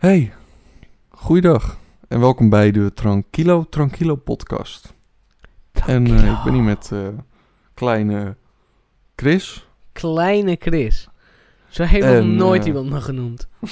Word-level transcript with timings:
Hey, 0.00 0.32
goeiedag 1.08 1.78
en 2.08 2.20
welkom 2.20 2.48
bij 2.48 2.70
de 2.70 2.92
Tranquilo 2.94 3.66
Tranquilo 3.70 4.16
podcast. 4.16 4.94
En 5.86 6.06
eh, 6.06 6.30
ik 6.30 6.38
ben 6.44 6.52
hier 6.54 6.62
met 6.62 6.90
eh, 6.92 7.08
kleine 7.74 8.36
Chris. 9.16 9.68
Kleine 9.92 10.56
Chris. 10.60 11.08
Zo 11.68 11.82
heeft 11.82 12.06
nog 12.06 12.24
nooit 12.24 12.60
eh, 12.60 12.66
iemand 12.66 12.90
me 12.90 13.00
genoemd. 13.00 13.48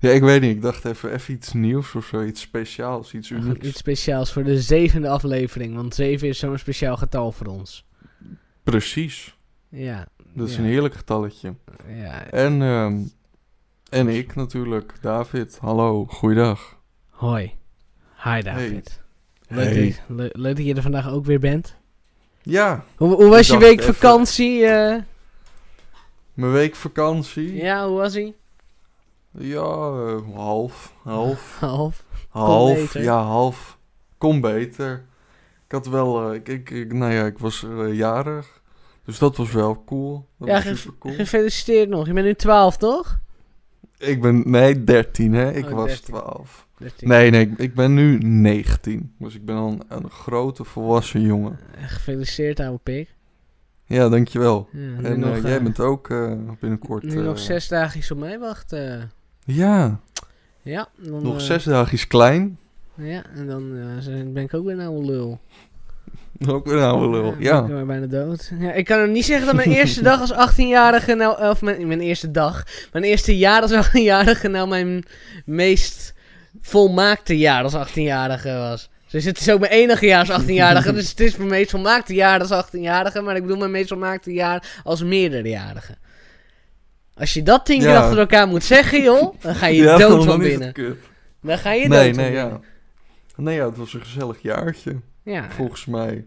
Ja, 0.00 0.10
ik 0.10 0.22
weet 0.22 0.40
niet, 0.40 0.56
ik 0.56 0.62
dacht 0.62 0.84
even, 0.84 1.12
even 1.12 1.34
iets 1.34 1.52
nieuws 1.52 1.94
of 1.94 2.06
zo, 2.06 2.22
iets 2.22 2.40
speciaals, 2.40 3.14
iets 3.14 3.30
unieks. 3.30 3.66
Iets 3.66 3.78
speciaals 3.78 4.32
voor 4.32 4.44
de 4.44 4.60
zevende 4.60 5.08
aflevering. 5.08 5.74
Want 5.74 5.94
zeven 5.94 6.28
is 6.28 6.38
zo'n 6.38 6.58
speciaal 6.58 6.96
getal 6.96 7.32
voor 7.32 7.46
ons. 7.46 7.86
Precies, 8.62 9.36
Ja. 9.68 10.08
dat 10.34 10.48
is 10.48 10.54
ja, 10.54 10.60
een 10.60 10.66
heerlijk 10.66 10.94
getalletje. 10.94 11.54
Ja. 11.88 12.30
En, 12.30 12.62
ehm, 12.62 12.98
en 13.90 14.08
ik 14.08 14.34
natuurlijk, 14.34 14.92
David. 15.00 15.58
Hallo, 15.60 16.04
goeiedag. 16.06 16.76
Hoi. 17.10 17.54
Hi 18.24 18.40
David. 18.42 19.00
Leuk, 19.48 19.64
Hey. 19.64 19.74
Dat 19.74 19.94
je, 20.06 20.14
le- 20.14 20.30
leuk 20.32 20.56
dat 20.56 20.64
je 20.66 20.74
er 20.74 20.82
vandaag 20.82 21.08
ook 21.10 21.24
weer 21.24 21.40
bent. 21.40 21.76
Ja, 22.42 22.84
Hoe, 22.96 23.14
hoe 23.14 23.28
was 23.28 23.46
je 23.46 23.58
week 23.58 23.80
even- 23.80 23.94
vakantie? 23.94 24.64
eh? 24.66 25.02
mijn 26.34 26.52
week 26.52 26.74
vakantie. 26.74 27.54
ja, 27.54 27.86
hoe 27.88 27.96
was 27.96 28.16
ie? 28.16 28.36
Ja, 29.30 29.60
eh, 29.62 30.34
half, 30.34 30.92
half. 31.02 31.56
Half. 31.60 32.04
Half, 32.28 32.74
beter. 32.74 33.02
ja, 33.02 33.22
half. 33.22 33.78
Kom 34.18 34.40
beter. 34.40 35.04
Ik 35.66 35.72
had 35.72 35.86
wel, 35.86 36.28
eh, 36.28 36.34
ik, 36.34 36.48
ik, 36.48 36.70
ik- 36.70 36.92
nou 36.92 37.12
ja, 37.12 37.24
ik 37.26 37.38
was 37.38 37.66
jarig. 37.92 38.60
Dus 39.04 39.18
dat 39.18 39.36
was 39.36 39.52
wel 39.52 39.82
cool. 39.84 40.26
Dat 40.38 40.48
Ja, 40.48 40.54
was 40.54 40.80
super 40.80 40.98
cool. 40.98 41.14
Gefeliciteerd 41.14 41.88
nog. 41.88 42.06
Je 42.06 42.12
bent 42.12 42.26
nu 42.26 42.34
12, 42.34 42.76
toch? 42.76 43.18
Ik 43.98 44.20
ben, 44.22 44.42
nee, 44.50 44.84
13 44.84 45.32
hè. 45.34 45.52
Ik 45.52 45.64
Oh, 45.66 45.72
was 45.72 45.86
13. 45.86 46.04
12. 46.14 46.66
13. 46.78 47.08
Nee, 47.08 47.30
nee, 47.30 47.52
ik 47.56 47.74
ben 47.74 47.94
nu 47.94 48.18
19. 48.18 49.14
Dus 49.18 49.34
ik 49.34 49.44
ben 49.44 49.56
al 49.56 49.68
een, 49.68 49.82
een 49.88 50.10
grote 50.10 50.64
volwassen 50.64 51.20
jongen. 51.20 51.58
Eh, 51.76 51.84
Gefeliciteerd, 51.88 52.60
oude 52.60 52.80
pik. 52.82 53.14
Ja, 53.84 54.08
dankjewel. 54.08 54.68
Ja, 54.72 54.78
En 55.02 55.20
nog, 55.20 55.36
eh, 55.36 55.42
jij 55.42 55.56
eh, 55.56 55.62
bent 55.62 55.80
ook 55.80 56.10
eh, 56.10 56.32
binnenkort... 56.60 57.02
Nu 57.02 57.18
eh, 57.18 57.24
nog 57.24 57.38
zes 57.38 57.68
dagjes 57.68 58.10
op 58.10 58.18
mij 58.18 58.38
wachten. 58.38 59.10
Ja, 59.44 60.00
Ja, 60.62 60.88
dan, 60.96 61.22
nog 61.22 61.40
zes 61.40 61.64
dagjes 61.64 62.06
klein. 62.06 62.58
Ja, 62.94 63.24
en 63.34 63.46
dan 63.46 63.72
ben 64.32 64.42
ik 64.42 64.54
ook 64.54 64.64
weer 64.64 64.74
een 64.78 64.86
oude 64.86 65.06
lul. 65.06 65.40
Ook 66.48 66.66
weer 66.66 66.76
een 66.76 66.82
oude 66.82 67.08
lul. 67.10 67.30
ben 67.30 67.42
Ja. 67.42 67.62
ik 67.62 67.68
maar 67.68 67.86
bijna 67.86 68.06
dood. 68.06 68.50
Ja, 68.58 68.72
ik 68.72 68.84
kan 68.84 69.12
niet 69.12 69.24
zeggen 69.24 69.46
dat 69.46 69.54
mijn 69.54 69.70
eerste 69.72 70.02
dag 70.02 70.20
als 70.20 70.52
18-jarige 70.52 71.14
nou... 71.14 71.48
Of 71.48 71.62
mijn, 71.62 71.86
mijn 71.86 72.00
eerste 72.00 72.30
dag. 72.30 72.62
Mijn 72.92 73.04
eerste 73.04 73.36
jaar 73.38 73.62
als 73.62 73.86
18-jarige 73.88 74.48
nou 74.48 74.68
mijn 74.68 75.04
meest 75.44 76.14
volmaakte 76.60 77.38
jaar 77.38 77.62
als 77.62 77.74
18-jarige 77.88 78.52
was. 78.52 78.90
Dus 79.10 79.24
het 79.24 79.40
is 79.40 79.50
ook 79.50 79.60
mijn 79.60 79.72
enige 79.72 80.06
jaar 80.06 80.32
als 80.32 80.42
18-jarige. 80.44 80.92
dus 80.98 81.08
het 81.10 81.20
is 81.20 81.36
mijn 81.36 81.48
meest 81.50 81.70
volmaakte 81.70 82.14
jaar 82.14 82.40
als 82.40 82.66
18-jarige. 82.66 83.20
Maar 83.20 83.36
ik 83.36 83.42
bedoel 83.42 83.56
mijn 83.58 83.70
meest 83.70 83.88
volmaakte 83.88 84.32
jaar 84.32 84.80
als 84.84 85.02
meerderjarige. 85.02 85.94
Als 87.14 87.34
je 87.34 87.42
dat 87.42 87.64
tien 87.66 87.78
keer 87.78 87.88
Ja. 87.88 88.00
achter 88.00 88.18
elkaar 88.18 88.48
moet 88.48 88.64
zeggen, 88.64 89.02
joh, 89.02 89.34
dan 89.40 89.54
ga 89.54 89.66
je 89.66 89.82
Ja, 89.82 89.96
dood 89.96 90.24
van 90.24 90.38
binnen. 90.38 90.72
Dan 91.42 91.58
ga 91.58 91.72
je 91.72 91.88
Nee, 91.88 91.88
dood 91.88 92.14
van 92.14 92.24
nee, 92.24 92.32
binnen. 92.32 92.50
ja. 92.50 92.60
Nee, 93.36 93.56
ja, 93.56 93.66
het 93.66 93.76
was 93.76 93.94
een 93.94 94.00
gezellig 94.00 94.36
jaartje. 94.42 94.96
Ja. 95.26 95.50
Volgens 95.50 95.84
mij. 95.86 96.24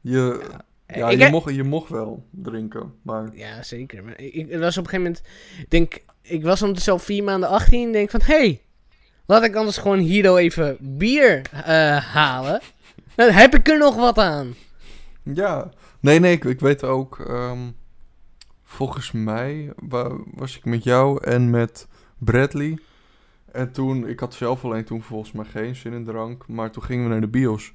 Je, 0.00 0.46
ja, 0.86 1.08
je, 1.10 1.28
mocht, 1.30 1.54
je 1.54 1.62
mocht 1.64 1.90
wel 1.90 2.26
drinken, 2.30 2.94
maar... 3.02 3.28
Ja, 3.32 3.62
zeker. 3.62 4.04
Maar 4.04 4.20
ik, 4.20 4.34
ik 4.34 4.58
was 4.58 4.78
op 4.78 4.84
een 4.84 4.90
gegeven 4.90 4.96
moment... 5.02 5.22
Ik 5.58 5.70
denk, 5.70 5.98
ik 6.22 6.42
was 6.42 6.60
ondertussen 6.60 6.92
al 6.92 6.98
vier 6.98 7.24
maanden 7.24 7.48
18 7.48 7.86
en 7.86 7.92
denk 7.92 8.10
van... 8.10 8.20
Hé, 8.24 8.34
hey, 8.36 8.60
laat 9.26 9.42
ik 9.44 9.54
anders 9.54 9.76
gewoon 9.78 9.98
hier 9.98 10.36
even 10.36 10.76
bier 10.80 11.42
eh, 11.52 11.96
halen. 11.96 12.60
Dan 13.14 13.30
heb 13.30 13.54
ik 13.54 13.68
er 13.68 13.78
nog 13.78 13.96
wat 13.96 14.18
aan. 14.18 14.54
Ja. 15.22 15.70
Nee, 16.00 16.18
nee, 16.20 16.32
ik, 16.32 16.44
ik 16.44 16.60
weet 16.60 16.84
ook... 16.84 17.18
ehm, 17.18 17.58
volgens 18.62 19.12
mij 19.12 19.72
wa- 19.76 20.16
was 20.34 20.56
ik 20.56 20.64
met 20.64 20.84
jou 20.84 21.24
en 21.24 21.50
met 21.50 21.88
Bradley. 22.18 22.78
En 23.52 23.72
toen... 23.72 24.08
Ik 24.08 24.20
had 24.20 24.34
zelf 24.34 24.64
alleen 24.64 24.84
toen 24.84 25.02
volgens 25.02 25.32
mij 25.32 25.44
geen 25.44 25.76
zin 25.76 25.92
in 25.92 26.04
drank. 26.04 26.46
Maar 26.48 26.70
toen 26.70 26.82
gingen 26.82 27.04
we 27.04 27.10
naar 27.10 27.20
de 27.20 27.28
bios. 27.28 27.72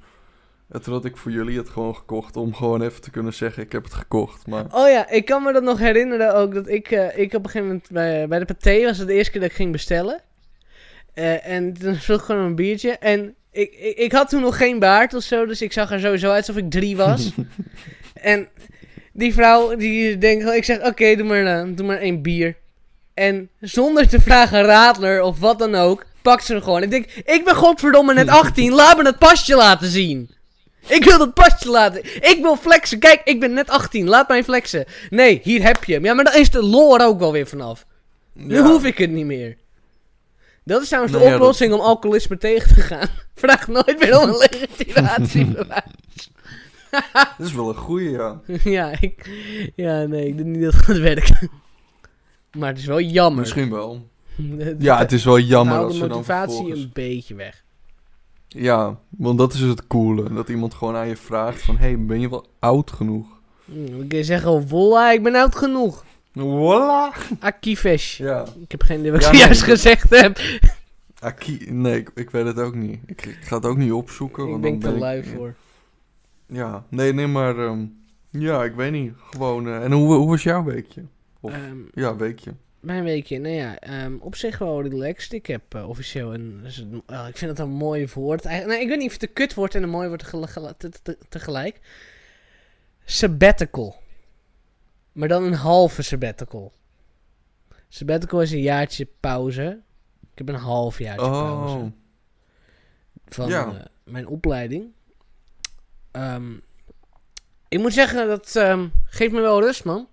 En 0.70 0.82
toen 0.82 0.94
had 0.94 1.06
ik 1.06 1.18
voor 1.18 1.32
jullie 1.32 1.58
het 1.58 1.70
gewoon 1.70 1.96
gekocht. 1.96 2.36
Om 2.36 2.54
gewoon 2.54 2.82
even 2.82 3.02
te 3.02 3.12
kunnen 3.12 3.34
zeggen, 3.34 3.64
ik 3.64 3.72
heb 3.72 3.84
het 3.84 3.94
gekocht. 3.94 4.48
Maar... 4.48 4.66
Oh 4.72 4.90
ja, 4.90 5.10
ik 5.10 5.26
kan 5.26 5.44
me 5.44 5.54
dat 5.54 5.64
nog 5.64 5.80
herinneren 5.80 6.36
ook. 6.36 6.54
Dat 6.54 6.68
ik, 6.68 6.92
eh, 6.92 7.18
ik 7.18 7.34
op 7.34 7.44
een 7.44 7.50
gegeven 7.50 7.68
moment 7.68 7.90
bij, 7.92 8.28
bij 8.28 8.40
de 8.40 8.46
paté 8.46 8.84
was 8.84 8.98
het 8.98 9.08
de 9.08 9.14
eerste 9.14 9.32
keer 9.32 9.42
dat 9.42 9.50
ik 9.50 9.56
ging 9.56 9.72
bestellen. 9.72 10.22
Eh, 11.14 11.48
en 11.48 11.74
toen 11.74 11.96
vroeg 11.96 12.20
ik 12.20 12.26
gewoon 12.26 12.46
een 12.46 12.56
biertje. 12.56 12.92
En 12.92 13.36
ik, 13.52 13.74
ik, 13.74 13.98
ik 13.98 14.12
had 14.12 14.30
toen 14.30 14.42
nog 14.42 14.58
geen 14.58 14.80
baard 14.80 15.14
of 15.14 15.24
zo. 15.24 15.46
Dus 15.46 15.62
ik 15.62 15.74
zag 15.74 15.92
er 15.92 16.00
sowieso 16.00 16.30
uit 16.30 16.48
alsof 16.48 16.64
ik 16.64 16.72
drie 16.72 16.98
was. 16.98 17.32
En 18.14 18.48
die 19.14 19.34
vrouw, 19.34 19.76
die 19.76 20.18
denkt, 20.18 20.46
ik 20.46 20.64
zeg, 20.64 20.86
oké, 20.86 21.16
doe, 21.16 21.26
maar, 21.26 21.46
eh, 21.46 21.68
doe 21.76 21.86
maar 21.86 21.98
één 21.98 22.22
bier. 22.22 22.56
En 23.14 23.50
zonder 23.60 24.08
te 24.08 24.22
vragen 24.22 24.64
radler 24.64 25.22
of 25.22 25.40
wat 25.40 25.60
dan 25.60 25.76
ook, 25.76 26.06
pakt 26.22 26.46
ze 26.46 26.54
hem 26.54 26.62
gewoon. 26.62 26.84
Ik 26.84 26.90
denk, 26.90 27.06
ik 27.26 27.42
ben 27.46 27.56
godverdomme 27.56 28.14
net 28.14 28.28
18, 28.42 28.72
laat 28.72 28.98
me 28.98 29.04
dat 29.04 29.18
pasje 29.18 29.56
laten 29.56 29.88
zien. 29.88 30.30
Ik 30.88 31.04
wil 31.04 31.18
dat 31.18 31.34
pasje 31.34 31.70
laten. 31.70 32.04
Ik 32.06 32.38
wil 32.42 32.56
flexen. 32.56 33.00
Kijk, 33.00 33.22
ik 33.24 33.40
ben 33.40 33.54
net 33.54 33.70
18, 33.70 34.08
laat 34.08 34.28
mij 34.28 34.44
flexen. 34.44 34.86
Nee, 35.10 35.40
hier 35.44 35.64
heb 35.64 35.84
je 35.84 35.94
hem. 35.94 36.06
Ja, 36.06 36.14
maar 36.14 36.24
dan 36.24 36.34
is 36.36 36.50
de 36.50 36.64
lore 36.64 37.04
ook 37.04 37.20
wel 37.20 37.32
weer 37.32 37.48
vanaf. 37.48 37.86
Nu 38.34 38.56
Ja. 38.56 38.64
hoef 38.64 38.84
ik 38.86 38.98
het 38.98 39.10
niet 39.10 39.26
meer. 39.26 39.58
Dat 40.64 40.82
is 40.82 40.88
trouwens 40.88 41.18
de 41.18 41.24
ja, 41.24 41.34
oplossing 41.34 41.74
om 41.74 41.80
alcoholisme 41.80 42.38
tegen 42.38 42.76
te 42.76 42.82
gaan. 42.82 43.08
Vraag 43.36 43.68
nooit 43.68 44.00
meer 44.00 44.20
om 44.20 44.30
een 44.30 44.38
legitimatiebewijs. 44.38 45.84
Dat 47.38 47.48
is 47.48 47.54
wel 47.54 47.70
een 47.70 47.76
goeie, 47.76 48.10
ja. 48.12 48.42
ja, 48.64 48.92
ik, 49.00 49.30
ja, 49.76 50.04
nee, 50.04 50.28
ik 50.28 50.38
denk 50.38 50.50
niet 50.50 50.64
dat 50.64 50.74
het 50.74 50.84
gaat 50.84 50.98
werken. 50.98 51.50
Maar 52.58 52.70
het 52.70 52.78
is 52.78 52.86
wel 52.86 53.02
jammer. 53.02 53.40
Misschien 53.40 53.72
wel. 53.72 54.08
Ja, 54.80 54.98
het 54.98 55.12
is 55.12 55.24
wel 55.24 55.40
jammer 55.40 55.78
als 55.78 55.88
de 55.88 55.94
ze 55.94 56.00
dan 56.00 56.10
motivatie 56.10 56.54
vervolgens... 56.56 56.80
een 56.84 56.90
beetje 56.94 57.36
weg. 57.36 57.64
Ja, 58.58 59.00
want 59.10 59.38
dat 59.38 59.54
is 59.54 59.60
het 59.60 59.88
coole. 59.88 60.34
Dat 60.34 60.50
iemand 60.50 60.74
gewoon 60.74 60.96
aan 60.96 61.08
je 61.08 61.16
vraagt 61.16 61.62
van... 61.62 61.78
hey, 61.78 62.06
ben 62.06 62.20
je 62.20 62.30
wel 62.30 62.46
oud 62.60 62.92
genoeg? 62.92 63.28
Hm, 63.66 63.98
Dan 63.98 64.08
kun 64.08 64.18
je 64.18 64.24
zeggen, 64.24 64.68
voila, 64.68 65.12
ik 65.12 65.24
ben 65.24 65.36
oud 65.36 65.56
genoeg. 65.56 66.06
Voilà! 66.40 67.18
Akivesh. 67.40 68.18
Ja. 68.18 68.46
Ik 68.60 68.72
heb 68.72 68.82
geen 68.84 69.00
idee 69.00 69.12
wat 69.12 69.26
ik 69.26 69.34
juist 69.36 69.62
gezegd 69.62 70.10
heb. 70.10 70.40
Aki... 71.20 71.66
Nee, 71.70 71.98
ik, 72.00 72.12
ik 72.16 72.30
weet 72.30 72.46
het 72.46 72.60
ook 72.60 72.76
niet. 72.76 73.00
Ik, 73.06 73.26
ik 73.26 73.38
ga 73.42 73.56
het 73.56 73.66
ook 73.66 73.78
niet 73.78 73.92
opzoeken. 73.92 74.48
ik 74.48 74.62
ben 74.62 74.72
dan 74.72 74.80
te 74.80 74.90
ben 74.90 75.00
lui 75.00 75.18
ik, 75.20 75.26
voor. 75.36 75.54
Ja, 76.48 76.84
nee, 76.90 77.14
nee, 77.14 77.28
maar... 77.28 77.58
ehm, 77.60 77.86
ja, 78.30 78.64
ik 78.64 78.76
weet 78.76 78.92
niet. 78.92 79.14
Gewoon... 79.32 79.68
eh, 79.68 79.84
en 79.84 79.92
hoe, 79.92 80.14
hoe 80.14 80.28
was 80.30 80.44
jouw 80.44 80.64
weekje? 80.64 81.04
Of- 81.40 81.52
Ehm, 81.54 81.78
Ja, 81.94 82.16
weekje. 82.16 82.52
Mijn 82.86 83.04
weekje, 83.04 83.40
nou 83.40 83.54
ja, 83.56 83.80
ehm, 83.80 84.18
op 84.20 84.36
zich 84.36 84.58
wel 84.58 84.82
relaxed. 84.82 85.34
Ik 85.34 85.46
heb 85.46 85.62
eh, 85.76 85.90
officieel 85.90 86.34
een, 86.34 86.60
het- 86.64 86.86
oh, 87.08 87.26
ik 87.28 87.38
vind 87.38 87.52
het 87.52 87.60
een 87.60 87.70
mooi 87.70 88.08
woord. 88.14 88.46
Eigen- 88.46 88.68
nee, 88.68 88.82
ik 88.82 88.88
weet 88.88 88.98
niet 88.98 89.08
of 89.08 89.14
het 89.14 89.24
een 89.24 89.34
kut 89.34 89.54
wordt 89.54 89.76
en 89.76 89.84
een 89.84 89.90
mooi 89.90 90.08
woord 90.08 90.20
tegel- 90.20 90.42
gel- 90.48 90.78
te- 90.78 90.90
te- 91.04 91.18
tegelijk. 91.30 91.80
Sabbatical. 93.06 93.96
Maar 95.12 95.28
dan 95.28 95.44
een 95.44 95.54
halve 95.54 96.02
sabbatical. 96.02 96.72
Sabbatical 97.88 98.42
is 98.42 98.52
een 98.52 98.62
jaartje 98.62 99.08
pauze. 99.20 99.82
Ik 100.32 100.38
heb 100.38 100.50
een 100.50 100.56
half 100.62 101.00
jaartje 101.00 101.26
pauze. 101.30 101.76
Oh. 101.76 101.92
van 103.28 103.48
Ja. 103.50 103.66
eh, 103.68 103.86
mijn 104.04 104.28
opleiding. 104.28 104.92
Ehm, 106.12 106.54
ik 107.68 107.80
moet 107.80 107.94
zeggen, 107.94 108.28
dat 108.28 108.56
ehm, 108.56 108.88
geeft 109.06 109.32
me 109.34 109.42
wel 109.42 109.62
rust, 109.62 109.84
man. 109.84 110.08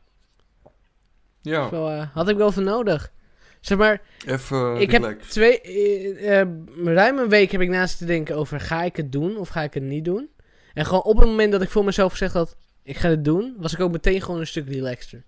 Ja, 1.43 1.71
Wel, 1.71 1.91
eh, 1.91 2.07
had 2.13 2.29
ik 2.29 2.37
wel 2.37 2.53
voor 2.53 2.63
nodig. 2.63 3.13
Zeg 3.61 3.79
maar, 3.79 4.01
even 4.27 4.77
ik 4.81 4.91
heb 4.91 5.21
twee, 5.21 5.61
eh, 5.61 6.41
eh, 6.41 6.49
ruim 6.85 7.19
een 7.19 7.29
week 7.29 7.51
heb 7.51 7.61
ik 7.61 7.69
naast 7.69 7.99
te 7.99 8.05
denken 8.05 8.37
over 8.37 8.61
ga 8.61 8.83
ik 8.83 8.97
het 8.97 9.13
doen 9.13 9.37
of 9.37 9.49
ga 9.49 9.63
ik 9.63 9.75
het 9.75 9.83
niet 9.83 10.05
doen. 10.05 10.29
En 10.75 10.85
gewoon 10.85 11.03
op 11.03 11.17
het 11.19 11.27
moment 11.29 11.53
dat 11.53 11.63
ik 11.63 11.71
voor 11.71 11.85
mezelf 11.85 12.11
gezegd 12.13 12.33
had, 12.35 12.57
ik 12.83 12.97
ga 12.97 13.09
het 13.09 13.25
doen, 13.25 13.55
was 13.59 13.73
ik 13.73 13.81
ook 13.81 13.93
meteen 13.93 14.21
gewoon 14.23 14.41
een 14.41 14.47
stuk 14.47 14.69
relaxter. 14.69 15.25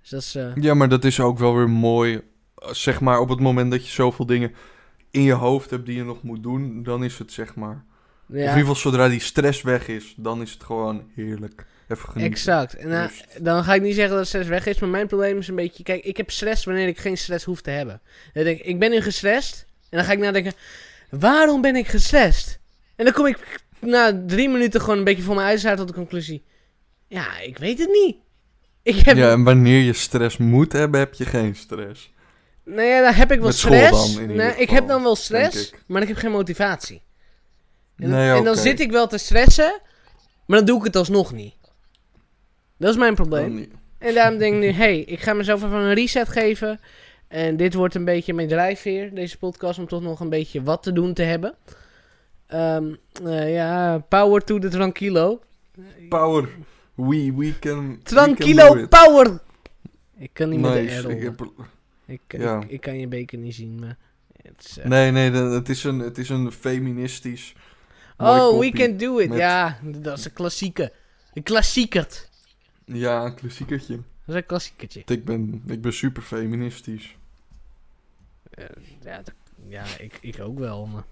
Dus 0.00 0.08
dat 0.10 0.20
is, 0.20 0.34
eh, 0.34 0.54
Ja, 0.54 0.74
maar 0.74 0.88
dat 0.88 1.04
is 1.04 1.20
ook 1.20 1.38
wel 1.38 1.54
weer 1.56 1.70
mooi. 1.70 2.20
eh, 2.54 2.72
Zeg 2.72 3.00
maar, 3.00 3.20
op 3.20 3.28
het 3.28 3.40
moment 3.40 3.70
dat 3.70 3.86
je 3.86 3.92
zoveel 3.92 4.26
dingen 4.26 4.54
in 5.10 5.22
je 5.22 5.32
hoofd 5.32 5.70
hebt 5.70 5.86
die 5.86 5.96
je 5.96 6.04
nog 6.04 6.22
moet 6.22 6.42
doen, 6.42 6.82
dan 6.82 7.04
is 7.04 7.18
het 7.18 7.32
zeg 7.32 7.54
maar... 7.54 7.84
Of 8.28 8.34
in 8.34 8.40
ieder 8.40 8.58
geval 8.58 8.74
zodra 8.74 9.08
die 9.08 9.20
stress 9.20 9.62
weg 9.62 9.88
is, 9.88 10.14
dan 10.16 10.42
is 10.42 10.52
het 10.52 10.64
gewoon 10.64 11.10
heerlijk. 11.14 11.66
Even 11.90 12.08
genieten. 12.08 12.32
exact. 12.32 12.74
En 12.76 12.88
nou, 12.88 13.08
Rust. 13.08 13.44
dan 13.44 13.64
ga 13.64 13.74
ik 13.74 13.82
niet 13.82 13.94
zeggen 13.94 14.16
dat 14.16 14.26
stress 14.26 14.48
weg 14.48 14.66
is, 14.66 14.78
maar 14.78 14.88
mijn 14.88 15.06
probleem 15.06 15.38
is 15.38 15.48
een 15.48 15.54
beetje, 15.54 15.82
kijk, 15.82 16.04
ik 16.04 16.16
heb 16.16 16.30
stress 16.30 16.64
wanneer 16.64 16.86
ik 16.88 16.98
geen 16.98 17.18
stress 17.18 17.44
hoef 17.44 17.60
te 17.60 17.70
hebben. 17.70 18.00
Dan 18.32 18.44
denk 18.44 18.58
ik, 18.58 18.66
ik 18.66 18.78
ben 18.78 18.90
nu 18.90 19.00
gestrest, 19.00 19.66
en 19.88 19.96
dan 19.96 20.06
ga 20.06 20.12
ik 20.12 20.18
nadenken, 20.18 20.52
waarom 21.10 21.60
ben 21.60 21.76
ik 21.76 21.88
gestrest? 21.88 22.58
En 22.96 23.04
dan 23.04 23.14
kom 23.14 23.26
ik 23.26 23.60
na 23.78 24.22
drie 24.26 24.48
minuten 24.48 24.80
gewoon 24.80 24.98
een 24.98 25.04
beetje 25.04 25.22
voor 25.22 25.34
mijn 25.34 25.46
uitzaart 25.46 25.78
tot 25.78 25.88
de 25.88 25.94
conclusie, 25.94 26.44
ja, 27.06 27.38
ik 27.40 27.58
weet 27.58 27.78
het 27.78 27.88
niet. 27.88 28.16
Ik 28.82 28.96
heb 28.96 29.16
Ja, 29.16 29.30
en 29.30 29.42
wanneer 29.42 29.80
je 29.82 29.92
stress 29.92 30.36
moet 30.36 30.72
hebben, 30.72 31.00
heb 31.00 31.14
je 31.14 31.24
geen 31.24 31.56
stress. 31.56 32.12
Nou 32.64 32.82
ja, 32.88 33.02
dan 33.02 33.14
heb 33.14 33.32
ik 33.32 33.38
wel 33.38 33.46
Met 33.46 33.56
stress. 33.56 34.14
dan, 34.14 34.26
nee, 34.36 34.54
ik 34.56 34.70
heb 34.70 34.88
dan 34.88 35.02
wel 35.02 35.16
stress, 35.16 35.72
maar 35.86 36.02
ik 36.02 36.08
heb 36.08 36.16
geen 36.16 36.30
motivatie. 36.30 37.02
En, 37.96 38.08
Nee, 38.10 38.30
en 38.30 38.44
dan 38.44 38.56
zit 38.56 38.80
ik 38.80 38.90
wel 38.90 39.06
te 39.06 39.18
stressen, 39.18 39.80
maar 40.46 40.58
dan 40.58 40.66
doe 40.66 40.78
ik 40.78 40.84
het 40.84 40.96
alsnog 40.96 41.32
niet. 41.32 41.54
Dat 42.80 42.90
is 42.90 42.96
mijn 42.96 43.14
probleem. 43.14 43.70
En 43.98 44.14
daarom 44.14 44.38
denk 44.38 44.54
ik 44.54 44.60
nu, 44.60 44.70
hey, 44.70 44.98
ik 45.00 45.20
ga 45.20 45.32
mezelf 45.34 45.62
even 45.64 45.76
een 45.76 45.94
reset 45.94 46.28
geven. 46.28 46.80
En 47.28 47.56
dit 47.56 47.74
wordt 47.74 47.94
een 47.94 48.04
beetje 48.04 48.34
mijn 48.34 48.48
drijfveer, 48.48 49.14
deze 49.14 49.38
podcast, 49.38 49.78
om 49.78 49.86
toch 49.86 50.02
nog 50.02 50.20
een 50.20 50.28
beetje 50.28 50.62
wat 50.62 50.82
te 50.82 50.92
doen 50.92 51.12
te 51.14 51.22
hebben. 51.22 51.54
Ehm, 52.46 52.94
eh, 53.24 53.52
ja, 53.54 53.98
power 54.08 54.44
to 54.44 54.58
the 54.58 54.68
tranquilo. 54.68 55.40
Power. 56.08 56.48
We, 56.94 57.32
we 57.36 57.58
can. 57.58 57.88
we 57.88 57.92
can 57.92 58.00
Tranquilo 58.02 58.86
power! 58.88 59.38
Ik 60.18 60.30
kan 60.32 60.48
niet 60.48 60.60
met 60.60 60.72
de 60.72 61.08
Ik 61.08 61.22
heb- 61.22 61.50
Ik, 62.06 62.20
Ja. 62.28 62.60
ik, 62.60 62.70
ik 62.70 62.80
kan 62.80 62.98
je 62.98 63.06
beker 63.08 63.38
niet 63.38 63.54
zien, 63.54 63.78
maar... 63.80 63.96
Het 64.42 64.64
is, 64.68 64.78
eh, 64.78 64.86
Nee, 64.86 65.10
nee, 65.10 65.30
het 65.30 65.68
is 65.68 65.84
een, 65.84 65.98
het 65.98 66.18
is 66.18 66.28
een 66.28 66.52
feministisch. 66.52 67.54
oh, 68.18 68.58
we 68.58 68.70
can 68.70 68.96
do 68.96 69.18
it. 69.18 69.28
met- 69.28 69.38
Ja, 69.38 69.78
dat 69.82 70.18
is 70.18 70.24
een 70.24 70.32
klassieke. 70.32 70.92
Een 71.34 71.42
klassiekert. 71.42 72.28
Ja, 72.92 73.24
een 73.24 73.34
klassiekertje. 73.34 73.94
Dat 73.94 74.04
is 74.26 74.34
een 74.34 74.46
klassiekertje. 74.46 75.02
Ik 75.06 75.24
ben, 75.24 75.62
ik 75.66 75.80
ben 75.80 75.92
super 75.92 76.22
feministisch. 76.22 77.16
Eh, 78.50 78.64
ja, 79.04 79.22
ja 79.68 79.84
ik, 79.98 80.18
ik 80.20 80.40
ook 80.40 80.58
wel, 80.58 80.86
maar... 80.86 81.04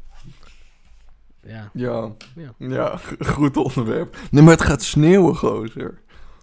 Ja. 1.43 1.71
Ja. 1.73 2.13
Ja. 2.59 2.97
Goed 3.19 3.57
onderwerp. 3.57 4.17
Nee, 4.31 4.43
maar 4.43 4.53
het 4.53 4.63
gaat 4.63 4.83
sneeuwen, 4.83 5.37
gozer. 5.37 6.01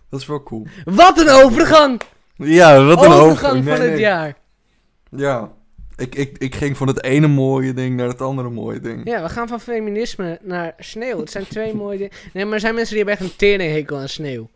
Dat 0.09 0.19
is 0.19 0.25
wel 0.25 0.43
cool. 0.43 0.67
Wat 0.85 1.19
een 1.19 1.29
overgang! 1.29 2.01
Ja, 2.35 2.83
wat 2.83 3.05
een 3.05 3.11
overgang 3.11 3.21
overgang. 3.21 3.63
van 3.63 3.79
Nee, 3.79 3.89
het 3.89 3.99
jaar. 3.99 4.37
Ja. 5.09 5.51
Ik, 5.95 6.15
ik, 6.15 6.37
ik 6.37 6.55
ging 6.55 6.77
van 6.77 6.87
het 6.87 7.03
ene 7.03 7.27
mooie 7.27 7.73
ding 7.73 7.95
naar 7.95 8.07
het 8.07 8.21
andere 8.21 8.49
mooie 8.49 8.79
ding. 8.79 9.07
Ja, 9.09 9.21
we 9.21 9.29
gaan 9.29 9.47
van 9.47 9.59
feminisme 9.59 10.39
naar 10.41 10.73
sneeuw. 10.79 11.19
Het 11.19 11.31
zijn 11.31 11.47
twee 11.47 11.75
mooie 11.75 11.97
dingen. 11.97 12.13
Nee, 12.33 12.45
maar 12.45 12.53
er 12.53 12.59
zijn 12.59 12.75
mensen 12.75 12.95
die 12.95 13.03
hebben 13.03 13.21
echt 13.21 13.31
een 13.31 13.37
teringhekel 13.37 13.97
aan 13.97 14.09
sneeuw. 14.09 14.49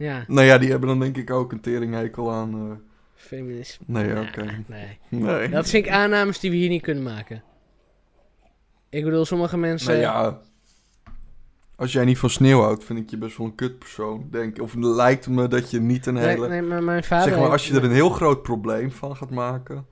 Ja, 0.00 0.24
Nou 0.28 0.46
ja, 0.46 0.58
die 0.58 0.70
hebben 0.70 0.88
dan 0.88 1.00
denk 1.00 1.16
ik 1.16 1.30
ook 1.30 1.52
een 1.52 1.60
teringhekel 1.60 2.32
aan... 2.32 2.54
eh, 2.54 2.76
feminisme. 3.14 3.84
Nee, 3.88 4.08
Ja, 4.08 4.20
oké. 4.20 4.64
Nee. 4.66 4.98
Nee. 5.08 5.48
Dat 5.48 5.68
vind 5.68 5.86
ik 5.86 5.92
aannames 5.92 6.40
die 6.40 6.50
we 6.50 6.56
hier 6.56 6.68
niet 6.68 6.82
kunnen 6.82 7.02
maken. 7.02 7.42
Ik 8.88 9.04
bedoel, 9.04 9.24
sommige 9.24 9.56
mensen... 9.56 9.88
Nou 9.88 10.00
ja... 10.00 10.40
Als 11.76 11.92
jij 11.92 12.04
niet 12.04 12.18
van 12.18 12.30
sneeuw 12.30 12.60
houdt, 12.60 12.84
vind 12.84 12.98
ik 12.98 13.10
je 13.10 13.16
best 13.18 13.36
wel 13.36 13.46
een 13.46 13.54
kutpersoon, 13.54 14.28
denk 14.30 14.56
ik. 14.56 14.62
Of 14.62 14.74
lijkt 14.74 15.28
me 15.28 15.48
dat 15.48 15.70
je 15.70 15.80
niet 15.80 16.06
een 16.06 16.16
hele... 16.16 16.48
nee, 16.48 16.62
maar 16.62 16.82
mijn 16.82 17.04
vader... 17.04 17.28
zeg 17.28 17.38
maar, 17.40 17.50
als 17.50 17.68
je 17.68 17.74
er 17.74 17.84
een 17.84 17.92
heel 17.92 18.10
groot 18.10 18.42
probleem 18.42 18.90
van 18.90 19.16
gaat 19.16 19.30
maken... 19.30 19.86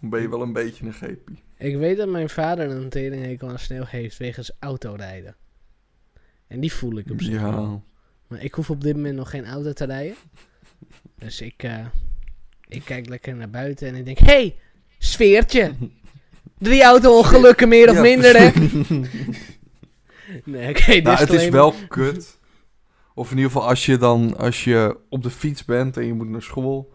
dan 0.00 0.10
ben 0.10 0.20
je 0.20 0.28
wel 0.28 0.42
een 0.42 0.52
beetje 0.52 0.86
een 0.86 0.92
geepie. 0.92 1.42
Ik 1.58 1.76
weet 1.76 1.96
dat 1.96 2.08
mijn 2.08 2.28
vader 2.28 2.70
een 2.70 2.88
teringhekel 2.88 3.48
aan 3.48 3.58
sneeuw 3.58 3.84
heeft 3.86 4.16
wegens 4.18 4.52
autorijden. 4.58 5.36
En 6.46 6.60
die 6.60 6.72
voel 6.72 6.98
ik 6.98 7.10
op 7.10 7.20
zich 7.22 7.40
wel. 7.40 7.84
Maar 8.32 8.42
ik 8.44 8.54
hoef 8.54 8.70
op 8.70 8.80
dit 8.82 8.94
moment 8.96 9.16
nog 9.16 9.30
geen 9.30 9.46
auto 9.46 9.72
te 9.72 9.84
rijden. 9.84 10.14
Dus 11.18 11.40
ik, 11.40 11.62
eh, 11.62 11.86
ik 12.68 12.84
kijk 12.84 13.08
lekker 13.08 13.34
naar 13.36 13.50
buiten 13.50 13.88
en 13.88 13.94
ik 13.94 14.04
denk... 14.04 14.18
hey, 14.18 14.56
sfeertje! 14.98 15.72
Drie 16.58 16.82
auto-ongelukken 16.82 17.68
meer 17.68 17.88
of 17.88 17.94
Ja, 17.94 18.00
minder, 18.00 18.36
hè? 18.36 18.50
Nee, 20.44 20.68
oké, 20.68 21.00
Nou, 21.00 21.18
het 21.18 21.32
is 21.32 21.48
wel 21.48 21.74
kut. 21.88 22.38
Of 23.14 23.30
in 23.30 23.36
ieder 23.36 23.50
geval 23.52 23.68
als 23.68 23.86
je 23.86 23.96
dan 23.98 24.36
als 24.36 24.64
je 24.64 24.96
op 25.08 25.22
de 25.22 25.30
fiets 25.30 25.64
bent 25.64 25.96
en 25.96 26.06
je 26.06 26.12
moet 26.14 26.28
naar 26.28 26.42
school, 26.42 26.92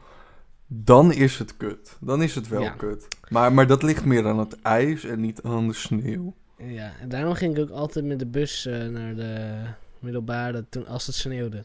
dan 0.68 1.13
is 1.13 1.38
het 1.38 1.57
kut. 1.57 1.98
Dan 2.00 2.22
is 2.24 2.36
het 2.36 2.48
wel 2.48 2.62
Ja. 2.62 2.69
kut. 2.69 3.07
Maar, 3.30 3.54
maar 3.54 3.68
dat 3.68 3.84
ligt 3.84 4.06
meer 4.06 4.28
aan 4.28 4.39
het 4.39 4.62
ijs 4.62 5.04
en 5.06 5.22
niet 5.22 5.42
aan 5.44 5.68
de 5.68 5.74
sneeuw. 5.74 6.36
Ja, 6.57 6.92
en 7.01 7.10
daarom 7.10 7.34
ging 7.34 7.57
ik 7.57 7.62
ook 7.63 7.69
altijd 7.69 8.06
met 8.06 8.19
de 8.19 8.25
bus 8.25 8.66
eh, 8.66 8.88
naar 8.88 9.16
de 9.16 9.63
middelbare 10.01 10.65
toen, 10.69 10.88
als 10.88 11.05
het 11.05 11.15
sneeuwde. 11.15 11.63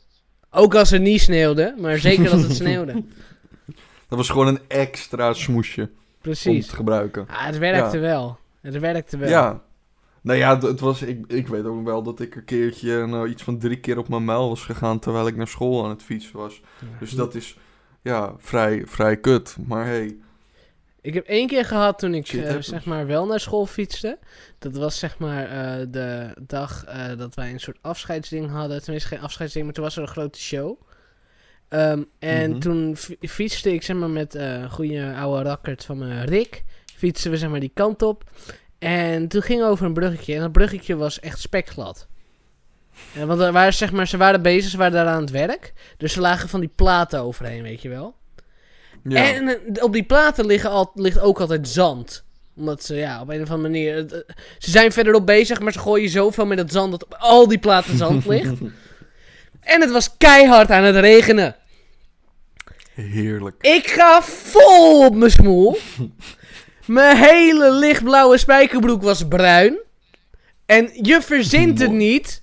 Ook 0.50 0.74
als 0.74 0.90
het 0.90 1.02
niet 1.02 1.20
sneeuwde, 1.20 1.74
maar 1.78 1.98
zeker 1.98 2.30
als 2.30 2.42
het 2.42 2.52
sneeuwde. 2.62 3.04
Dat 4.08 4.18
was 4.18 4.28
gewoon 4.30 4.46
een 4.46 4.60
extra 4.68 5.32
smoesje 5.32 5.90
om 6.24 6.32
te 6.60 6.62
gebruiken. 6.68 7.26
Ah, 7.28 7.46
het 7.46 7.58
werkte 7.58 7.96
Ja. 7.96 8.02
wel. 8.02 8.38
Het 8.60 8.78
werkte 8.78 9.16
wel. 9.16 9.28
Ja. 9.28 9.62
Nou 10.20 10.38
ja, 10.38 10.58
het 10.60 10.80
was, 10.80 11.02
ik, 11.02 11.24
ik 11.26 11.48
weet 11.48 11.64
ook 11.64 11.84
wel 11.84 12.02
dat 12.02 12.20
ik 12.20 12.34
een 12.34 12.44
keertje 12.44 13.06
nou, 13.06 13.28
iets 13.28 13.42
van 13.42 13.58
drie 13.58 13.76
keer 13.80 13.98
op 13.98 14.08
mijn 14.08 14.24
muil 14.24 14.48
was 14.48 14.64
gegaan 14.64 14.98
terwijl 14.98 15.26
ik 15.26 15.36
naar 15.36 15.48
school 15.48 15.84
aan 15.84 15.90
het 15.90 16.02
fietsen 16.02 16.36
was. 16.36 16.60
Ja. 16.80 16.86
Dus 16.98 17.10
dat 17.10 17.34
is 17.34 17.56
ja, 18.02 18.34
vrij, 18.38 18.82
vrij 18.86 19.16
kut. 19.16 19.56
Maar 19.66 19.84
hey, 19.86 20.16
Ik 21.02 21.14
heb 21.14 21.26
één 21.26 21.46
keer 21.46 21.64
gehad 21.64 21.98
toen 21.98 22.14
ik 22.14 22.28
eh, 22.28 22.56
zeg 22.60 22.84
maar 22.84 23.06
wel 23.06 23.26
naar 23.26 23.40
school 23.40 23.66
fietste. 23.66 24.18
Dat 24.58 24.76
was 24.76 24.98
zeg 24.98 25.18
maar 25.18 25.44
eh, 25.50 25.86
de 25.88 26.34
dag 26.46 26.84
eh, 26.84 27.18
dat 27.18 27.34
wij 27.34 27.50
een 27.52 27.60
soort 27.60 27.78
afscheidsding 27.80 28.50
hadden. 28.50 28.82
Tenminste 28.82 29.08
geen 29.08 29.20
afscheidsding, 29.20 29.64
maar 29.64 29.74
toen 29.74 29.84
was 29.84 29.96
er 29.96 30.02
een 30.02 30.08
grote 30.08 30.38
show. 30.40 30.80
Ehm, 31.68 32.02
en 32.18 32.50
Mhm. 32.50 32.58
toen 32.60 32.96
fi- 32.96 33.16
fietste 33.20 33.72
ik 33.72 33.82
zeg 33.82 33.96
maar 33.96 34.10
met 34.10 34.34
een 34.34 34.70
goede 34.70 35.14
oude 35.14 35.42
rakkert 35.48 35.84
van 35.84 35.98
mijn 35.98 36.24
Rick. 36.24 36.64
Fietsen 36.94 37.30
we 37.30 37.36
zeg 37.36 37.50
maar 37.50 37.60
die 37.60 37.70
kant 37.74 38.02
op. 38.02 38.24
En 38.78 39.28
toen 39.28 39.42
ging 39.42 39.60
we 39.60 39.66
over 39.66 39.86
een 39.86 39.92
bruggetje. 39.94 40.34
En 40.34 40.40
dat 40.40 40.52
bruggetje 40.52 40.96
was 40.96 41.20
echt 41.20 41.40
spekglad. 41.40 42.06
En 43.14 43.26
want 43.26 43.40
er 43.40 43.52
waren, 43.52 43.74
zeg 43.74 43.92
maar, 43.92 44.06
ze 44.08 44.16
waren 44.16 44.42
bezig, 44.42 44.70
ze 44.70 44.76
waren 44.76 44.92
daar 44.92 45.06
aan 45.06 45.20
het 45.20 45.30
werk. 45.30 45.72
Dus 45.96 46.12
ze 46.12 46.20
lagen 46.20 46.48
van 46.48 46.60
die 46.60 46.72
platen 46.74 47.20
overheen, 47.20 47.62
weet 47.62 47.82
je 47.82 47.88
wel. 47.88 48.14
Ja. 49.02 49.32
En 49.32 49.48
eh, 49.48 49.84
op 49.84 49.92
die 49.92 50.02
platen 50.02 50.46
liggen 50.46 50.70
al, 50.70 50.90
ligt 50.94 51.20
ook 51.20 51.40
altijd 51.40 51.68
zand. 51.68 52.24
Omdat 52.56 52.84
ze, 52.84 52.94
ja, 52.94 53.20
op 53.20 53.28
een 53.28 53.42
of 53.42 53.50
andere 53.50 53.68
manier... 53.68 53.96
het, 53.96 54.12
eh, 54.12 54.20
ze 54.58 54.70
zijn 54.70 54.92
verderop 54.92 55.26
bezig, 55.26 55.60
maar 55.60 55.72
ze 55.72 55.78
gooien 55.78 56.08
zoveel 56.08 56.46
met 56.46 56.58
het 56.58 56.72
zand 56.72 56.90
dat 56.90 57.04
op 57.04 57.16
al 57.18 57.48
die 57.48 57.58
platen 57.58 57.96
zand 57.96 58.26
ligt. 58.32 58.60
en 59.60 59.80
het 59.80 59.90
was 59.90 60.16
keihard 60.16 60.70
aan 60.70 60.84
het 60.84 60.96
regenen. 60.96 61.56
Heerlijk. 62.94 63.56
Ik 63.60 63.86
ga 63.86 64.22
vol 64.22 65.06
op 65.06 65.14
mijn 65.14 65.30
smoel. 65.30 65.76
Mijn 66.86 67.16
hele 67.16 67.72
lichtblauwe 67.72 68.38
spijkerbroek 68.38 69.02
was 69.02 69.28
bruin. 69.28 69.78
En 70.66 70.90
je 71.02 71.22
verzint 71.22 71.78
het 71.78 71.92
niet. 71.92 72.42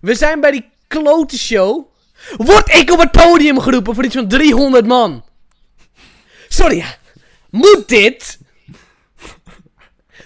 We 0.00 0.14
zijn 0.14 0.40
bij 0.40 0.50
die 0.50 0.68
klote 0.86 1.38
show. 1.38 1.86
Word 2.36 2.74
ik 2.74 2.90
op 2.92 2.98
het 2.98 3.10
podium 3.10 3.60
geroepen 3.60 3.94
voor 3.94 4.04
iets 4.04 4.14
van 4.14 4.28
300 4.28 4.86
man. 4.86 5.24
Sorry. 6.48 6.84
Moet 7.50 7.88
dit? 7.88 8.38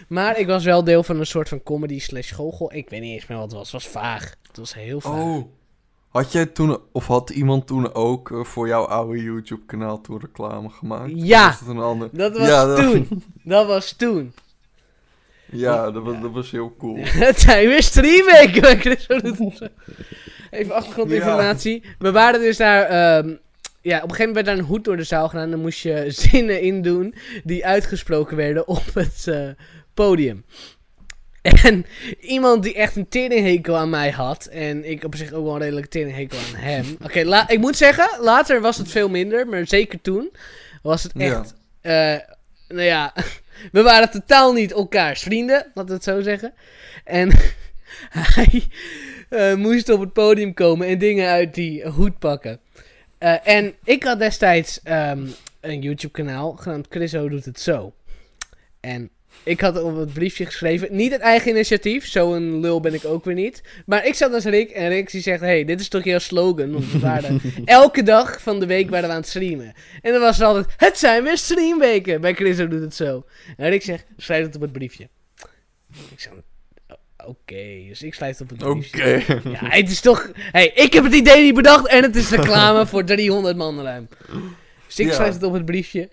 Maar 0.08 0.38
ik 0.38 0.46
was 0.46 0.64
wel 0.64 0.84
deel 0.84 1.02
van 1.02 1.18
een 1.18 1.26
soort 1.26 1.48
van 1.48 1.62
comedy 1.62 2.00
slash 2.00 2.34
goochel. 2.34 2.72
Ik 2.74 2.90
weet 2.90 3.00
niet 3.00 3.14
eens 3.14 3.26
meer 3.26 3.38
wat 3.38 3.46
het 3.46 3.56
was. 3.56 3.72
Het 3.72 3.82
was 3.82 3.92
vaag. 3.92 4.34
Het 4.46 4.56
was 4.56 4.74
heel 4.74 5.00
vaag. 5.00 5.20
Oh. 5.20 5.46
Had 6.08 6.32
jij 6.32 6.46
toen, 6.46 6.78
of 6.92 7.06
had 7.06 7.30
iemand 7.30 7.66
toen 7.66 7.94
ook 7.94 8.30
eh, 8.30 8.44
voor 8.44 8.68
jouw 8.68 8.84
oude 8.84 9.22
YouTube-kanaal 9.22 10.00
toen 10.00 10.20
reclame 10.20 10.70
gemaakt? 10.70 11.12
Ja. 11.14 11.46
Was 11.46 11.58
dat 11.58 11.68
een 11.68 11.78
ander? 11.80 12.08
Dat 12.12 12.38
was 12.38 12.48
Ja, 12.48 12.74
toen. 12.74 13.08
Dat 13.42 13.66
was 13.66 13.92
toen. 13.92 14.34
Ja, 15.50 15.90
dat 15.90 16.02
was, 16.02 16.20
dat 16.20 16.30
was 16.30 16.50
heel 16.50 16.74
cool. 16.78 16.96
Het 17.26 17.40
zijn 17.40 17.68
weer 17.68 17.82
zo. 17.82 18.00
Even 20.50 20.74
achtergrondinformatie. 20.74 21.84
We 21.98 22.12
waren 22.12 22.40
dus 22.40 22.56
daar... 22.56 22.82
ehm, 22.84 23.34
ja, 23.80 23.96
op 23.96 24.02
een 24.02 24.10
gegeven 24.10 24.26
moment 24.26 24.34
werd 24.34 24.46
daar 24.46 24.58
een 24.58 24.70
hoed 24.70 24.84
door 24.84 24.96
de 24.96 25.04
zaal 25.04 25.28
gedaan. 25.28 25.50
Dan 25.50 25.60
moest 25.60 25.80
je 25.80 26.04
zinnen 26.30 26.60
indoen 26.60 27.14
die 27.44 27.66
uitgesproken 27.66 28.36
werden 28.36 28.68
op 28.68 28.94
het 28.94 29.26
eh, 29.26 29.48
podium. 29.94 30.44
En 31.42 31.86
iemand 32.20 32.62
die 32.62 32.74
echt 32.74 32.96
een 32.96 33.08
teringhekel 33.08 33.76
aan 33.76 33.90
mij 33.90 34.10
had. 34.10 34.46
En 34.46 34.90
ik 34.90 35.04
op 35.04 35.16
zich 35.16 35.32
ook 35.32 35.44
wel 35.44 35.54
een 35.54 35.60
redelijke 35.60 35.88
teringhekel 35.88 36.38
aan 36.38 36.60
hem. 36.60 36.96
Oké, 37.04 37.44
ik 37.46 37.58
moet 37.58 37.76
zeggen, 37.76 38.08
later 38.20 38.60
was 38.60 38.76
het 38.76 38.90
veel 38.90 39.08
minder. 39.08 39.46
Maar 39.46 39.66
zeker 39.66 40.00
toen 40.00 40.30
was 40.82 41.02
het 41.02 41.12
echt... 41.16 41.54
eh, 41.80 42.16
nou 42.68 42.82
ja, 42.82 43.14
we 43.72 43.82
waren 43.82 44.10
totaal 44.10 44.52
niet 44.52 44.72
elkaars 44.72 45.22
vrienden, 45.22 45.70
laten 45.74 45.90
we 45.90 45.92
het 45.92 46.04
zo 46.04 46.20
zeggen. 46.20 46.54
En 47.04 47.30
hij 48.10 48.62
eh, 49.28 49.54
moest 49.54 49.88
op 49.88 50.00
het 50.00 50.12
podium 50.12 50.54
komen 50.54 50.86
en 50.86 50.98
dingen 50.98 51.28
uit 51.28 51.54
die 51.54 51.88
hoed 51.88 52.18
pakken. 52.18 52.60
Eh, 53.20 53.46
en 53.46 53.74
ik 53.84 54.02
had 54.02 54.18
destijds 54.18 54.80
ehm, 54.82 55.26
een 55.60 55.80
YouTube-kanaal 55.80 56.52
genaamd 56.52 56.86
Chriso 56.90 57.28
doet 57.28 57.44
het 57.44 57.60
zo. 57.60 57.92
En 58.80 59.10
ik 59.42 59.60
had 59.60 59.82
op 59.82 59.96
het 59.96 60.12
briefje 60.12 60.46
geschreven, 60.46 60.96
niet 60.96 61.12
het 61.12 61.20
eigen 61.20 61.50
initiatief, 61.50 62.06
zo'n 62.06 62.60
lul 62.60 62.80
ben 62.80 62.94
ik 62.94 63.04
ook 63.04 63.24
weer 63.24 63.34
niet. 63.34 63.62
Maar 63.86 64.06
ik 64.06 64.14
zat 64.14 64.34
als 64.34 64.44
Rick 64.44 64.70
en 64.70 64.88
Rick 64.88 65.10
die 65.10 65.20
zegt, 65.20 65.40
hey, 65.40 65.64
dit 65.64 65.80
is 65.80 65.88
toch 65.88 66.04
jouw 66.04 66.18
slogan? 66.18 66.72
Want 66.72 66.92
we 66.92 66.98
waren 66.98 67.40
elke 67.64 68.02
dag 68.02 68.42
van 68.42 68.60
de 68.60 68.66
week 68.66 68.90
waren 68.90 69.08
we 69.08 69.14
aan 69.14 69.20
het 69.20 69.28
streamen. 69.28 69.72
En 70.02 70.12
dan 70.12 70.20
was 70.20 70.40
er 70.40 70.46
altijd, 70.46 70.66
het 70.76 70.98
zijn 70.98 71.22
weer 71.22 71.38
streamweken. 71.38 72.20
Bij 72.20 72.34
Chriso 72.34 72.68
doet 72.68 72.80
het 72.80 72.94
zo. 72.94 73.24
En 73.56 73.68
Rick 73.68 73.82
zegt, 73.82 74.06
schrijf 74.16 74.46
het 74.46 74.54
op 74.54 74.60
het 74.60 74.72
briefje. 74.72 75.08
Ik 76.10 76.20
zeg, 76.20 76.32
"O- 77.30 77.36
oké, 77.42 77.86
dus 77.88 78.02
ik 78.02 78.14
het 78.14 78.40
op 78.40 78.50
het 78.50 78.62
Oké. 78.62 78.78
briefje. 78.78 79.40
Ja, 79.50 79.58
het 79.68 79.90
is 79.90 80.00
toch... 80.00 80.30
hey, 80.34 80.70
ik 80.74 80.92
heb 80.92 81.04
het 81.04 81.14
idee 81.14 81.42
niet 81.42 81.54
bedacht 81.54 81.86
en 81.86 82.02
het 82.02 82.16
is 82.16 82.30
reclame 82.30 82.86
voor 82.86 83.04
300 83.04 83.56
man 83.56 83.82
ruim. 83.82 84.08
Dus 84.86 84.98
ik 84.98 85.06
Ja. 85.06 85.12
schrijf 85.14 85.34
het 85.34 85.42
op 85.42 85.52
het 85.52 85.64
briefje. 85.64 86.08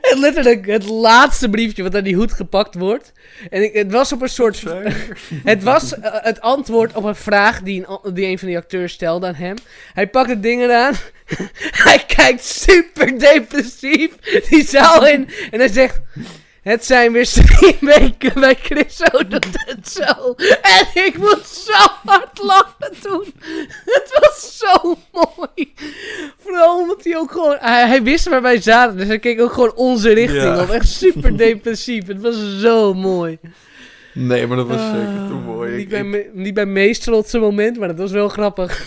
En 0.00 0.18
letterlijk 0.18 0.66
het 0.66 0.84
laatste 0.84 1.48
briefje 1.50 1.82
wat 1.82 1.96
aan 1.96 2.04
die 2.04 2.14
hoed 2.16 2.32
gepakt 2.32 2.74
wordt. 2.74 3.12
En 3.50 3.62
ik, 3.62 3.72
het 3.74 3.92
was 3.92 4.12
op 4.12 4.22
een 4.22 4.28
soort... 4.28 4.62
Het 5.44 5.62
was 5.62 5.98
eh, 5.98 6.10
het 6.12 6.40
antwoord 6.40 6.94
op 6.94 7.04
een 7.04 7.14
vraag 7.16 7.62
die 7.62 7.84
een, 7.88 8.14
die 8.14 8.26
een 8.26 8.38
van 8.38 8.48
die 8.48 8.56
acteurs 8.56 8.92
stelde 8.92 9.26
aan 9.26 9.34
hem. 9.34 9.56
Hij 9.92 10.06
pakt 10.08 10.28
het 10.28 10.42
ding 10.42 10.62
eraan. 10.62 10.94
hij 11.84 12.04
kijkt 12.06 12.44
super 12.44 13.18
depressief 13.18 14.10
die 14.50 14.66
zaal 14.68 15.06
in. 15.06 15.28
En 15.50 15.58
hij 15.58 15.68
zegt... 15.68 16.00
Het 16.68 16.84
zijn 16.84 17.12
weer 17.12 17.28
drie 17.32 17.76
weken 17.80 18.40
bij 18.40 18.54
Chris 18.54 18.96
doet 19.28 19.48
het 19.52 19.88
zo. 19.88 20.34
En 20.62 21.04
ik 21.04 21.18
moest 21.18 21.46
zo 21.46 21.72
hard 22.04 22.38
lachen 22.42 22.92
toen. 23.02 23.24
Het 23.84 24.18
was 24.20 24.58
zo 24.58 24.96
mooi. 25.12 25.74
Vooral 26.38 26.78
omdat 26.80 27.04
hij 27.04 27.16
ook 27.16 27.30
gewoon... 27.32 27.56
Hij, 27.58 27.86
hij 27.86 28.02
wist 28.02 28.28
waar 28.28 28.42
wij 28.42 28.60
zaten. 28.60 28.96
Dus 28.96 29.06
hij 29.06 29.18
keek 29.18 29.40
ook 29.40 29.52
gewoon 29.52 29.72
onze 29.74 30.12
richting 30.12 30.42
Ja. 30.42 30.62
op. 30.62 30.68
Echt 30.70 30.88
super 30.88 31.36
depressief. 31.36 32.06
Het 32.06 32.20
was 32.20 32.60
zo 32.60 32.94
mooi. 32.94 33.38
Nee, 34.12 34.46
maar 34.46 34.56
dat 34.56 34.66
was 34.66 34.80
zeker 34.80 35.26
te 35.28 35.32
Ah, 35.32 35.44
mooi. 35.44 35.70
Niet 35.70 35.80
Ik- 35.80 35.88
bij, 35.88 36.04
me- 36.04 36.30
niet 36.32 36.54
bij 36.54 36.66
meest 36.66 37.02
trotse 37.02 37.38
moment, 37.38 37.78
maar 37.78 37.88
dat 37.88 37.98
was 37.98 38.10
wel 38.12 38.28
grappig. 38.28 38.86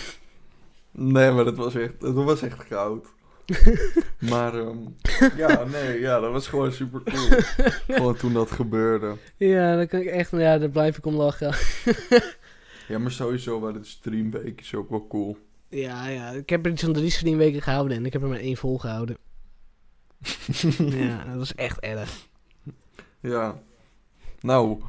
Nee, 0.90 1.30
maar 1.30 1.44
dat 1.44 1.56
was 1.56 1.74
echt, 1.74 1.92
dat 2.00 2.14
was 2.14 2.42
echt 2.42 2.64
goud. 2.68 3.06
maar 4.30 4.54
ehm, 4.54 4.78
ja, 5.36 5.64
nee, 5.64 6.00
ja, 6.00 6.20
dat 6.20 6.32
was 6.32 6.48
gewoon 6.48 6.72
super 6.72 7.02
cool. 7.02 7.28
gewoon 7.98 8.16
toen 8.16 8.32
dat 8.32 8.50
gebeurde. 8.50 9.16
Ja, 9.36 9.76
dan 9.76 9.86
kan 9.86 10.00
ik 10.00 10.06
echt, 10.06 10.30
ja, 10.30 10.58
daar 10.58 10.68
blijf 10.68 10.98
ik 10.98 11.06
om 11.06 11.14
lachen. 11.14 11.54
Ja, 12.88 12.98
maar 12.98 13.10
sowieso 13.10 13.60
bij 13.60 13.72
de 13.72 13.84
streamweek 13.84 14.60
is 14.60 14.74
ook 14.74 14.90
wel 14.90 15.06
cool. 15.06 15.36
Ja, 15.68 16.08
ja, 16.08 16.30
ik 16.30 16.48
heb 16.48 16.66
er 16.66 16.72
iets 16.72 16.82
van 16.82 16.92
drie 16.92 17.10
streamweken 17.10 17.62
gehouden 17.62 17.96
en 17.96 18.06
ik 18.06 18.12
heb 18.12 18.22
er 18.22 18.28
maar 18.28 18.38
één 18.38 18.56
volgehouden. 18.56 19.16
ja, 20.78 21.24
dat 21.24 21.36
was 21.36 21.54
echt 21.54 21.80
erg. 21.80 22.28
Ja. 23.20 23.60
Nou, 24.40 24.80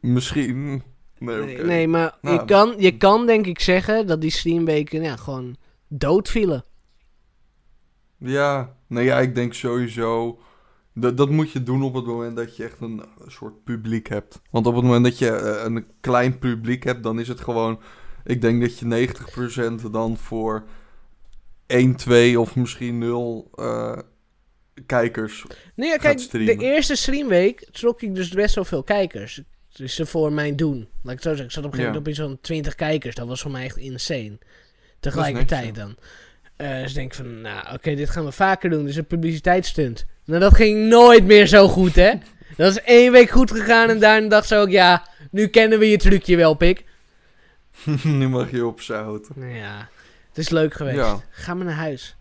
misschien... 0.00 0.82
Nee, 1.18 1.62
Nee, 1.62 1.88
maar 1.88 2.18
Nou. 2.20 2.36
je, 2.36 2.44
kan, 2.44 2.74
je 2.78 2.96
kan 2.96 3.26
denk 3.26 3.46
ik 3.46 3.60
zeggen 3.60 4.06
dat 4.06 4.20
die 4.20 4.30
streamweken 4.30 5.02
ja, 5.02 5.16
gewoon 5.16 5.56
dood 5.88 6.28
vielen. 6.28 6.64
Ja, 8.24 8.76
nou 8.86 9.04
ja, 9.04 9.20
ik 9.20 9.34
denk 9.34 9.54
sowieso... 9.54 10.38
Dat, 10.94 11.16
dat 11.16 11.30
moet 11.30 11.50
je 11.50 11.62
doen 11.62 11.82
op 11.82 11.94
het 11.94 12.06
moment 12.06 12.36
dat 12.36 12.56
je 12.56 12.64
echt 12.64 12.80
een, 12.80 13.02
een 13.18 13.30
soort 13.30 13.64
publiek 13.64 14.08
hebt. 14.08 14.40
Want 14.50 14.66
op 14.66 14.74
het 14.74 14.84
moment 14.84 15.04
dat 15.04 15.18
je 15.18 15.30
eh, 15.30 15.64
een 15.64 15.86
klein 16.00 16.38
publiek 16.38 16.84
hebt, 16.84 17.02
dan 17.02 17.20
is 17.20 17.28
het 17.28 17.40
gewoon... 17.40 17.80
Ik 18.24 18.40
denk 18.40 18.60
dat 18.60 18.78
je 18.78 19.08
90% 19.86 19.90
dan 19.90 20.16
voor 20.16 20.64
1, 21.66 21.96
2 21.96 22.40
of 22.40 22.56
misschien 22.56 22.98
0 22.98 23.50
eh, 23.54 23.98
kijkers... 24.86 25.44
Nee, 25.74 25.88
ja, 25.88 25.96
kijk, 25.96 26.30
de 26.30 26.56
eerste 26.56 26.96
streamweek 26.96 27.68
trok 27.72 28.02
ik 28.02 28.14
dus 28.14 28.28
best 28.28 28.54
wel 28.54 28.64
veel 28.64 28.82
kijkers. 28.82 29.42
Dus 29.72 29.94
ze 29.94 30.06
voor 30.06 30.32
mijn 30.32 30.56
doen. 30.56 30.88
Laat 31.02 31.12
ik 31.14 31.22
het 31.22 31.22
zo 31.22 31.28
zeggen. 31.28 31.44
Ik 31.44 31.50
zat 31.50 31.64
op 31.64 31.72
een 31.72 31.78
gegeven 31.78 31.94
Ja. 31.94 32.00
moment 32.00 32.06
op 32.06 32.08
iets 32.08 32.18
van 32.18 32.40
20 32.40 32.74
kijkers. 32.74 33.14
Dat 33.14 33.28
was 33.28 33.40
voor 33.40 33.50
mij 33.50 33.64
echt 33.64 33.76
insane. 33.76 34.38
Tegelijkertijd 35.00 35.76
ja. 35.76 35.84
dan. 35.84 35.96
Eh, 36.64 36.80
dus 36.80 36.88
ik 36.88 36.94
denk 36.94 37.14
van, 37.14 37.40
nou 37.40 37.74
oké, 37.74 37.94
dit 37.94 38.10
gaan 38.10 38.24
we 38.24 38.32
vaker 38.32 38.70
doen. 38.70 38.80
Dit 38.80 38.88
is 38.88 38.96
een 38.96 39.06
publiciteitsstunt. 39.06 40.06
Nou, 40.24 40.40
dat 40.40 40.54
ging 40.54 40.88
nooit 40.88 41.24
meer 41.24 41.46
zo 41.46 41.68
goed, 41.68 41.94
hè. 41.94 42.12
Dat 42.56 42.70
is 42.70 42.82
één 42.82 43.12
week 43.12 43.30
goed 43.30 43.50
gegaan 43.50 43.88
en 43.88 43.98
daarna 43.98 44.28
dacht 44.28 44.46
ze 44.46 44.56
ook, 44.56 44.68
ja, 44.68 45.06
nu 45.30 45.46
kennen 45.46 45.78
we 45.78 45.90
je 45.90 45.96
trucje 45.96 46.36
wel, 46.36 46.54
pik. 46.54 46.84
nu 48.04 48.28
mag 48.28 48.50
je 48.50 48.66
opzouten. 48.66 49.34
Nou 49.38 49.54
ja, 49.54 49.88
het 50.28 50.38
is 50.38 50.48
leuk 50.48 50.74
geweest. 50.74 50.96
Ja. 50.96 51.20
Ga 51.30 51.54
maar 51.54 51.64
naar 51.64 51.74
huis. 51.74 52.16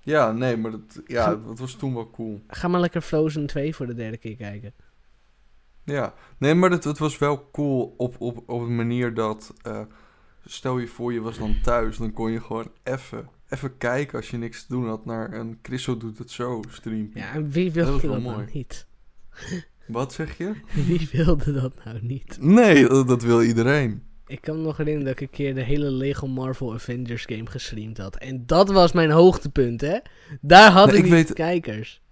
Ja, 0.00 0.32
nee, 0.32 0.56
maar 0.56 0.70
dat, 0.70 1.02
ja, 1.06 1.34
dat 1.46 1.58
was 1.58 1.74
toen 1.74 1.94
wel 1.94 2.10
cool. 2.10 2.42
Ga 2.48 2.68
maar 2.68 2.80
lekker 2.80 3.00
Frozen 3.00 3.46
2 3.46 3.74
voor 3.74 3.86
de 3.86 3.94
derde 3.94 4.16
keer 4.16 4.36
kijken. 4.36 4.72
Ja, 5.84 6.14
nee, 6.38 6.54
maar 6.54 6.70
het, 6.70 6.84
het 6.84 6.98
was 6.98 7.18
wel 7.18 7.48
cool 7.52 7.94
op, 7.96 8.20
op, 8.20 8.42
op 8.46 8.60
een 8.60 8.76
manier 8.76 9.14
dat... 9.14 9.52
eh, 9.62 9.80
stel 10.46 10.78
je 10.78 10.86
voor, 10.86 11.12
je 11.12 11.20
was 11.20 11.38
dan 11.38 11.56
thuis, 11.62 11.96
dan 11.96 12.12
kon 12.12 12.30
je 12.32 12.40
gewoon 12.40 12.70
even... 12.82 13.28
Even 13.48 13.76
kijken 13.76 14.18
als 14.18 14.30
je 14.30 14.36
niks 14.36 14.60
te 14.66 14.72
doen 14.72 14.88
had 14.88 15.04
naar 15.04 15.32
een 15.32 15.58
Chriso 15.62 15.96
doet 15.96 16.18
het 16.18 16.30
zo 16.30 16.62
stream. 16.68 17.10
Ja, 17.14 17.32
en 17.32 17.50
wie 17.50 17.64
Dat 17.64 17.74
wilde 17.74 17.90
wel 18.06 18.10
dat, 18.14 18.22
nou 18.22 18.34
mooi. 18.36 18.48
niet? 18.52 18.86
Wat 19.86 20.12
zeg 20.12 20.38
je? 20.38 20.52
Wie 20.86 21.08
wilde 21.12 21.52
dat 21.52 21.84
nou 21.84 21.98
niet? 22.02 22.36
Nee, 22.40 22.88
dat, 22.88 23.08
dat 23.08 23.22
wil 23.22 23.42
iedereen. 23.42 24.02
Ik 24.26 24.40
kan 24.40 24.56
me 24.56 24.62
nog 24.62 24.76
herinneren 24.76 25.08
dat 25.12 25.20
ik 25.20 25.28
een 25.28 25.34
keer 25.36 25.54
de 25.54 25.62
hele 25.62 25.90
Lego 25.90 26.26
Marvel 26.26 26.74
Avengers 26.74 27.24
game 27.24 27.46
gestreamd 27.46 27.98
had. 27.98 28.16
En 28.16 28.46
dat 28.46 28.68
was 28.70 28.92
mijn 28.92 29.10
hoogtepunt, 29.10 29.80
hè? 29.80 29.98
Daar 30.40 30.70
had 30.70 30.86
Nee, 30.86 30.96
ik 30.96 31.04
ik 31.04 31.10
niet 31.10 31.26
weet- 31.26 31.32
kijkers. 31.32 32.02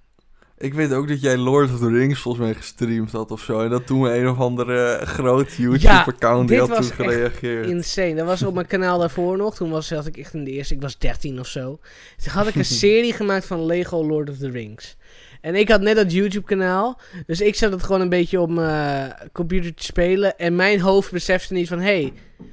Ik 0.62 0.74
weet 0.74 0.92
ook 0.92 1.08
dat 1.08 1.20
jij 1.20 1.36
Lord 1.36 1.72
of 1.72 1.78
the 1.78 1.88
Rings 1.88 2.20
volgens 2.20 2.44
mij 2.44 2.54
gestreamd 2.54 3.12
had 3.12 3.30
of 3.30 3.40
zo. 3.40 3.60
En 3.60 3.70
dat 3.70 3.86
toen 3.86 4.04
een 4.04 4.28
of 4.28 4.38
andere 4.38 5.00
groot 5.04 5.52
YouTube-account 5.52 6.48
die 6.48 6.58
dit 6.58 6.68
had 6.68 6.76
was 6.78 6.86
toen 6.86 6.96
gereageerd. 6.96 7.66
Insane. 7.66 8.14
Dat 8.14 8.26
was 8.26 8.42
op 8.42 8.54
mijn 8.54 8.66
kanaal 8.66 8.98
daarvoor 8.98 9.36
nog. 9.36 9.54
Toen 9.54 9.70
was, 9.70 9.86
zat 9.86 10.06
ik 10.06 10.16
echt 10.16 10.34
in 10.34 10.44
de 10.44 10.50
eerste. 10.50 10.74
Ik 10.74 10.80
was 10.80 10.98
13 10.98 11.40
of 11.40 11.46
zo. 11.46 11.78
Toen 12.22 12.32
had 12.32 12.46
ik 12.46 12.54
een 12.54 12.64
serie 12.84 13.12
gemaakt 13.12 13.46
van 13.46 13.66
Lego 13.66 14.06
Lord 14.06 14.30
of 14.30 14.36
the 14.36 14.50
Rings. 14.50 14.96
En 15.40 15.54
ik 15.54 15.68
had 15.68 15.80
net 15.80 15.96
dat 15.96 16.12
YouTube-kanaal. 16.12 17.00
Dus 17.26 17.40
ik 17.40 17.54
zat 17.54 17.72
het 17.72 17.82
gewoon 17.82 18.00
een 18.00 18.08
beetje 18.08 18.40
op 18.40 18.50
mijn 18.50 19.10
eh, 19.10 19.26
computer 19.32 19.74
te 19.74 19.84
spelen. 19.84 20.38
En 20.38 20.56
mijn 20.56 20.80
hoofd 20.80 21.12
besefte 21.12 21.52
niet 21.52 21.68
van... 21.68 21.80
hey, 21.80 22.12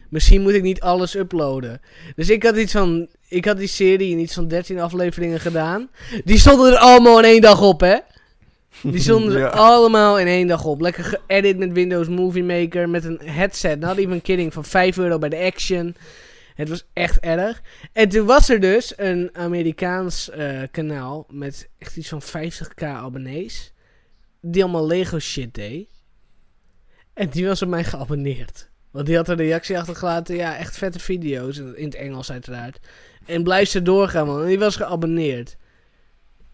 misschien 0.10 0.42
moet 0.42 0.54
ik 0.54 0.64
niet 0.64 0.82
alles 0.82 1.16
uploaden. 1.16 1.82
Dus 2.16 2.30
ik 2.30 2.44
had 2.44 2.58
iets 2.58 2.72
van... 2.72 3.08
Ik 3.30 3.46
had 3.46 3.58
die 3.58 3.68
serie 3.68 4.12
in 4.12 4.20
iets 4.20 4.34
van 4.34 4.48
13 4.48 4.80
afleveringen 4.80 5.40
gedaan. 5.40 5.90
Die 6.24 6.40
stonden 6.40 6.72
er 6.72 6.78
allemaal 6.78 7.18
in 7.20 7.26
één 7.26 7.42
dag 7.42 7.62
op, 7.62 7.80
hè? 7.80 7.98
Die 8.84 9.00
stonden 9.02 9.34
er 9.34 9.40
Ja. 9.48 9.48
allemaal 9.48 10.20
in 10.20 10.28
één 10.28 10.48
dag 10.48 10.66
op. 10.66 10.82
Lekker 10.82 11.04
geëdit 11.04 11.58
met 11.58 11.72
Windows 11.72 12.08
Movie 12.08 12.44
Maker. 12.44 12.90
Met 12.90 13.04
een 13.04 13.20
headset. 13.24 13.80
Not 13.80 13.98
even 13.98 14.22
kidding. 14.22 14.54
Van 14.54 14.66
5 14.66 14.98
euro 14.98 15.18
bij 15.18 15.30
de 15.30 15.38
Action. 15.38 15.96
Het 16.56 16.70
was 16.70 16.86
echt 16.94 17.20
erg. 17.20 17.62
En 17.94 18.10
toen 18.10 18.26
was 18.26 18.50
er 18.50 18.60
dus 18.60 18.94
een 18.98 19.30
Amerikaans 19.34 20.30
eh, 20.30 20.62
kanaal. 20.72 21.26
Met 21.30 21.70
echt 21.78 21.98
iets 21.98 22.10
van 22.10 22.22
50k 22.24 22.84
abonnees. 22.84 23.74
Die 24.42 24.64
allemaal 24.64 24.88
Lego 24.88 25.20
shit 25.20 25.54
deed. 25.54 25.90
En 27.14 27.30
die 27.30 27.48
was 27.48 27.62
op 27.62 27.70
mij 27.70 27.84
geabonneerd. 27.84 28.70
Want 28.92 29.06
die 29.06 29.16
had 29.16 29.30
een 29.30 29.36
reactie 29.36 29.78
achtergelaten. 29.80 30.36
Ja, 30.36 30.58
echt 30.58 30.78
vette 30.78 31.00
video's. 31.00 31.58
In 31.58 31.86
het 31.86 31.96
Engels 31.96 32.32
uiteraard. 32.32 32.80
En 33.30 33.44
blijf 33.44 33.70
ze 33.70 33.82
doorgaan, 33.82 34.28
man. 34.28 34.42
En 34.42 34.48
die 34.48 34.60
was 34.60 34.76
geabonneerd. 34.76 35.58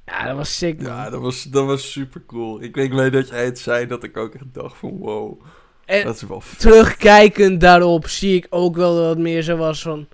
Ja, 0.06 0.28
dat 0.28 0.36
was 0.36 0.58
sick, 0.58 0.82
man. 0.82 0.92
Ja, 0.92 1.10
dat 1.10 1.22
was, 1.22 1.44
dat 1.44 1.66
was 1.66 1.92
super 1.92 2.22
cool. 2.28 2.62
Ik, 2.62 2.76
weet 2.76 3.14
dat 3.14 3.28
jij 3.28 3.46
het 3.46 3.60
zei, 3.60 3.88
dat 3.88 4.04
ik 4.04 4.18
ook 4.18 4.34
echt 4.34 4.54
dacht 4.54 4.78
van 4.78 4.98
wow, 4.98 5.42
en 5.86 6.06
dat 6.06 6.16
is 6.16 6.22
wel 6.22 6.42
vet. 6.42 6.60
terugkijkend 6.60 7.62
daarop 7.62 8.08
zie 8.08 8.36
ik 8.36 8.48
ook 8.50 8.76
wel 8.76 8.96
dat 8.96 9.10
het 9.10 9.18
meer 9.18 9.42
zo 9.42 9.58
was 9.58 9.82
van... 9.82 10.08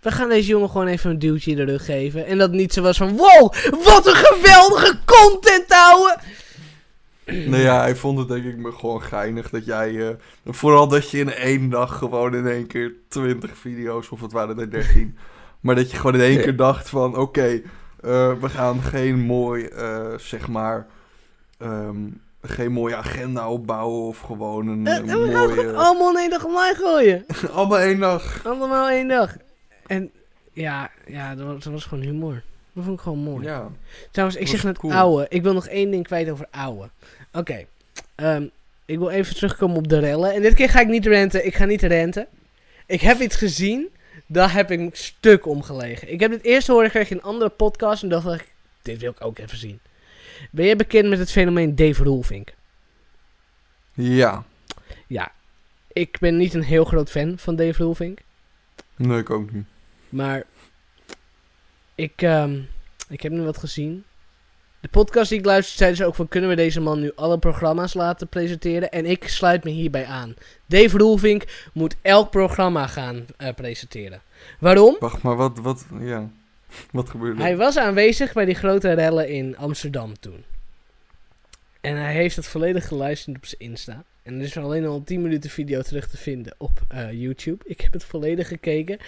We 0.00 0.12
gaan 0.12 0.28
deze 0.28 0.48
jongen 0.48 0.70
gewoon 0.70 0.86
even 0.86 1.10
een 1.10 1.18
duwtje 1.18 1.50
in 1.50 1.56
de 1.56 1.64
rug 1.64 1.84
geven. 1.84 2.26
En 2.26 2.38
dat 2.38 2.50
niet 2.50 2.72
zo 2.72 2.82
was 2.82 2.96
van... 2.96 3.16
Wow, 3.16 3.52
wat 3.84 4.06
een 4.06 4.14
geweldige 4.14 4.98
content, 5.04 5.64
ouwe! 5.68 6.18
Nou 7.24 7.62
ja, 7.62 7.80
hij 7.80 7.96
vond 7.96 8.18
het 8.18 8.28
denk 8.28 8.44
ik 8.44 8.56
me 8.56 8.72
gewoon 8.72 9.02
geinig 9.02 9.50
dat 9.50 9.64
jij... 9.64 10.08
eh, 10.08 10.14
vooral 10.44 10.88
dat 10.88 11.10
je 11.10 11.18
in 11.18 11.32
één 11.32 11.70
dag 11.70 11.98
gewoon 11.98 12.34
in 12.34 12.46
één 12.46 12.66
keer 12.66 12.94
20 13.08 13.56
video's, 13.58 14.10
of 14.10 14.20
het 14.20 14.32
waren 14.32 14.58
er 14.58 14.70
13... 14.70 15.16
maar 15.66 15.74
dat 15.74 15.90
je 15.90 15.96
gewoon 15.96 16.14
in 16.14 16.20
één 16.20 16.40
keer 16.40 16.56
dacht 16.56 16.88
van... 16.88 17.16
Oké, 17.16 17.46
eh, 18.00 18.32
we 18.40 18.48
gaan 18.48 18.82
geen 18.82 19.18
mooi, 19.18 19.64
eh, 19.64 20.18
zeg 20.18 20.48
maar... 20.48 20.86
ehm, 21.58 21.96
geen 22.42 22.72
mooie 22.72 22.96
agenda 22.96 23.50
opbouwen 23.50 24.06
of 24.06 24.20
gewoon 24.20 24.68
een, 24.68 24.86
een 24.86 25.08
en 25.08 25.22
we 25.22 25.30
mooie... 25.30 25.72
allemaal 25.72 26.10
in 26.10 26.16
één 26.18 26.30
dag 26.30 26.44
online 26.44 26.74
gooien. 26.74 27.24
Allemaal 27.52 27.78
één 27.78 27.98
dag. 27.98 28.40
Allemaal 28.44 28.88
één 28.88 29.08
dag. 29.08 29.36
En 29.86 30.10
ja, 30.52 30.90
ja 31.06 31.34
dat, 31.34 31.46
was, 31.46 31.64
dat 31.64 31.72
was 31.72 31.84
gewoon 31.84 32.04
humor. 32.04 32.42
Dat 32.72 32.84
vond 32.84 32.96
ik 32.96 33.02
gewoon 33.02 33.18
mooi. 33.18 33.44
Ja. 33.44 33.68
Trouwens, 34.10 34.40
ik 34.40 34.48
zeg 34.48 34.64
net 34.64 34.78
cool. 34.78 34.92
ouwe. 34.92 35.26
Ik 35.28 35.42
wil 35.42 35.52
nog 35.52 35.66
één 35.66 35.90
ding 35.90 36.04
kwijt 36.04 36.30
over 36.30 36.46
ouwe. 36.50 36.90
Oké. 37.32 37.64
ehm, 38.14 38.46
ik 38.84 38.98
wil 38.98 39.10
even 39.10 39.34
terugkomen 39.34 39.76
op 39.76 39.88
de 39.88 39.98
rellen. 39.98 40.32
En 40.32 40.42
dit 40.42 40.54
keer 40.54 40.68
ga 40.68 40.80
ik 40.80 40.88
niet 40.88 41.06
renten. 41.06 41.46
Ik 41.46 41.54
ga 41.54 41.64
niet 41.64 41.82
renten. 41.82 42.26
Ik 42.86 43.00
heb 43.00 43.20
iets 43.20 43.36
gezien. 43.36 43.88
Daar 44.26 44.52
heb 44.52 44.70
ik 44.70 44.96
stuk 44.96 45.46
om 45.46 45.62
gelegen. 45.62 46.12
Ik 46.12 46.20
heb 46.20 46.30
dit 46.30 46.42
eerst 46.42 46.66
horen 46.66 46.90
gekregen 46.90 47.10
in 47.10 47.16
een 47.16 47.28
andere 47.28 47.50
podcast. 47.50 48.02
En 48.02 48.08
dacht 48.08 48.40
ik, 48.40 48.52
dit 48.82 49.00
wil 49.00 49.10
ik 49.10 49.24
ook 49.24 49.38
even 49.38 49.58
zien. 49.58 49.80
Ben 50.50 50.64
jij 50.64 50.76
bekend 50.76 51.08
met 51.08 51.18
het 51.18 51.30
fenomeen 51.30 51.76
Dave 51.76 52.04
Roelvink? 52.04 52.54
Ja. 53.92 54.44
Ja. 55.06 55.32
Ik 55.92 56.18
ben 56.18 56.36
niet 56.36 56.54
een 56.54 56.62
heel 56.62 56.84
groot 56.84 57.10
fan 57.10 57.38
van 57.38 57.56
Dave 57.56 57.82
Roelvink. 57.82 58.18
Nee, 58.96 59.18
ik 59.18 59.30
ook 59.30 59.52
niet. 59.52 59.66
Maar 60.08 60.44
ik, 61.94 62.22
ehm, 62.22 62.60
ik 63.08 63.22
heb 63.22 63.32
nu 63.32 63.42
wat 63.42 63.58
gezien. 63.58 64.04
De 64.86 64.92
podcast 64.92 65.28
die 65.28 65.38
ik 65.38 65.44
luisterde 65.44 65.78
zeiden 65.78 65.98
ze 65.98 66.04
ook 66.06 66.14
van... 66.14 66.28
kunnen 66.28 66.50
we 66.50 66.56
deze 66.56 66.80
man 66.80 67.00
nu 67.00 67.12
alle 67.14 67.38
programma's 67.38 67.94
laten 67.94 68.28
presenteren? 68.28 68.90
En 68.90 69.06
ik 69.06 69.28
sluit 69.28 69.64
me 69.64 69.70
hierbij 69.70 70.06
aan. 70.06 70.34
Dave 70.66 70.98
Roelvink 70.98 71.44
moet 71.72 71.96
elk 72.02 72.30
programma 72.30 72.86
gaan 72.86 73.26
eh, 73.36 73.54
presenteren. 73.54 74.20
Waarom? 74.58 74.96
Wacht, 75.00 75.22
maar 75.22 75.36
wat, 75.36 75.58
wat, 75.58 75.86
ja. 76.00 76.30
Wat 76.92 77.10
gebeurde 77.10 77.36
er? 77.38 77.46
Hij 77.46 77.56
was 77.56 77.76
aanwezig 77.76 78.32
bij 78.32 78.44
die 78.44 78.54
grote 78.54 78.92
rellen 78.92 79.28
in 79.28 79.56
Amsterdam 79.56 80.18
toen. 80.20 80.44
En 81.80 81.96
hij 81.96 82.12
heeft 82.12 82.36
het 82.36 82.46
volledig 82.46 82.88
geluisterd 82.88 83.36
op 83.36 83.46
zijn 83.46 83.60
Insta. 83.60 84.04
En 84.26 84.38
er 84.38 84.44
is 84.44 84.56
alleen 84.56 84.86
al 84.86 84.94
een 84.94 85.04
10 85.04 85.22
minuten 85.22 85.50
video 85.50 85.82
terug 85.82 86.08
te 86.08 86.16
vinden 86.16 86.54
op 86.58 86.70
eh, 86.88 87.12
YouTube. 87.12 87.64
Ik 87.66 87.80
heb 87.80 87.92
het 87.92 88.04
volledig 88.04 88.48
gekeken. 88.48 88.98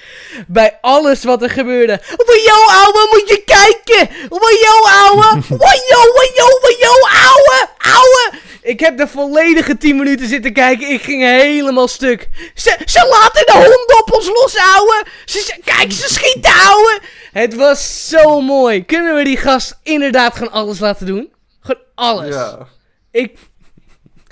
Bij 0.47 0.79
alles 0.81 1.25
wat 1.25 1.43
er 1.43 1.51
gebeurde. 1.51 2.01
Wajo, 2.27 2.67
ouwe, 2.69 3.09
moet 3.11 3.29
je 3.29 3.43
kijken! 3.45 4.17
Wajo, 4.29 4.83
ouwe! 5.05 5.41
Wajo, 5.49 6.13
wajo, 6.15 6.59
wajo, 6.61 6.93
ouwe! 7.27 7.69
Ouwe! 7.79 8.33
Ik 8.63 8.81
heb 8.81 8.97
de 8.97 9.09
volledige 9.09 9.77
10 9.77 9.97
minuten 9.97 10.29
zitten 10.29 10.53
kijken. 10.53 10.89
Ik 10.91 11.03
ging 11.03 11.23
helemaal 11.23 11.89
stuk. 11.89 12.29
Ze, 12.55 12.79
ze 12.85 13.07
laten 13.11 13.47
de 13.47 13.53
hond 13.53 14.01
op 14.03 14.15
ons 14.15 14.27
los, 14.27 14.57
ouwe! 14.57 15.07
Ze, 15.25 15.39
ze- 15.39 15.61
kijk, 15.65 15.93
ze 15.93 16.09
schieten, 16.13 16.53
ouwe! 16.67 17.01
Het 17.33 17.55
was 17.55 18.09
zo 18.09 18.41
mooi. 18.41 18.85
Kunnen 18.85 19.15
we 19.17 19.25
die 19.25 19.37
gast 19.37 19.79
inderdaad 19.83 20.35
gewoon 20.37 20.53
alles 20.53 20.79
laten 20.79 21.07
doen? 21.07 21.33
Gewoon 21.61 21.83
alles. 21.95 22.35
Ja. 22.35 22.69
Ik. 23.11 23.37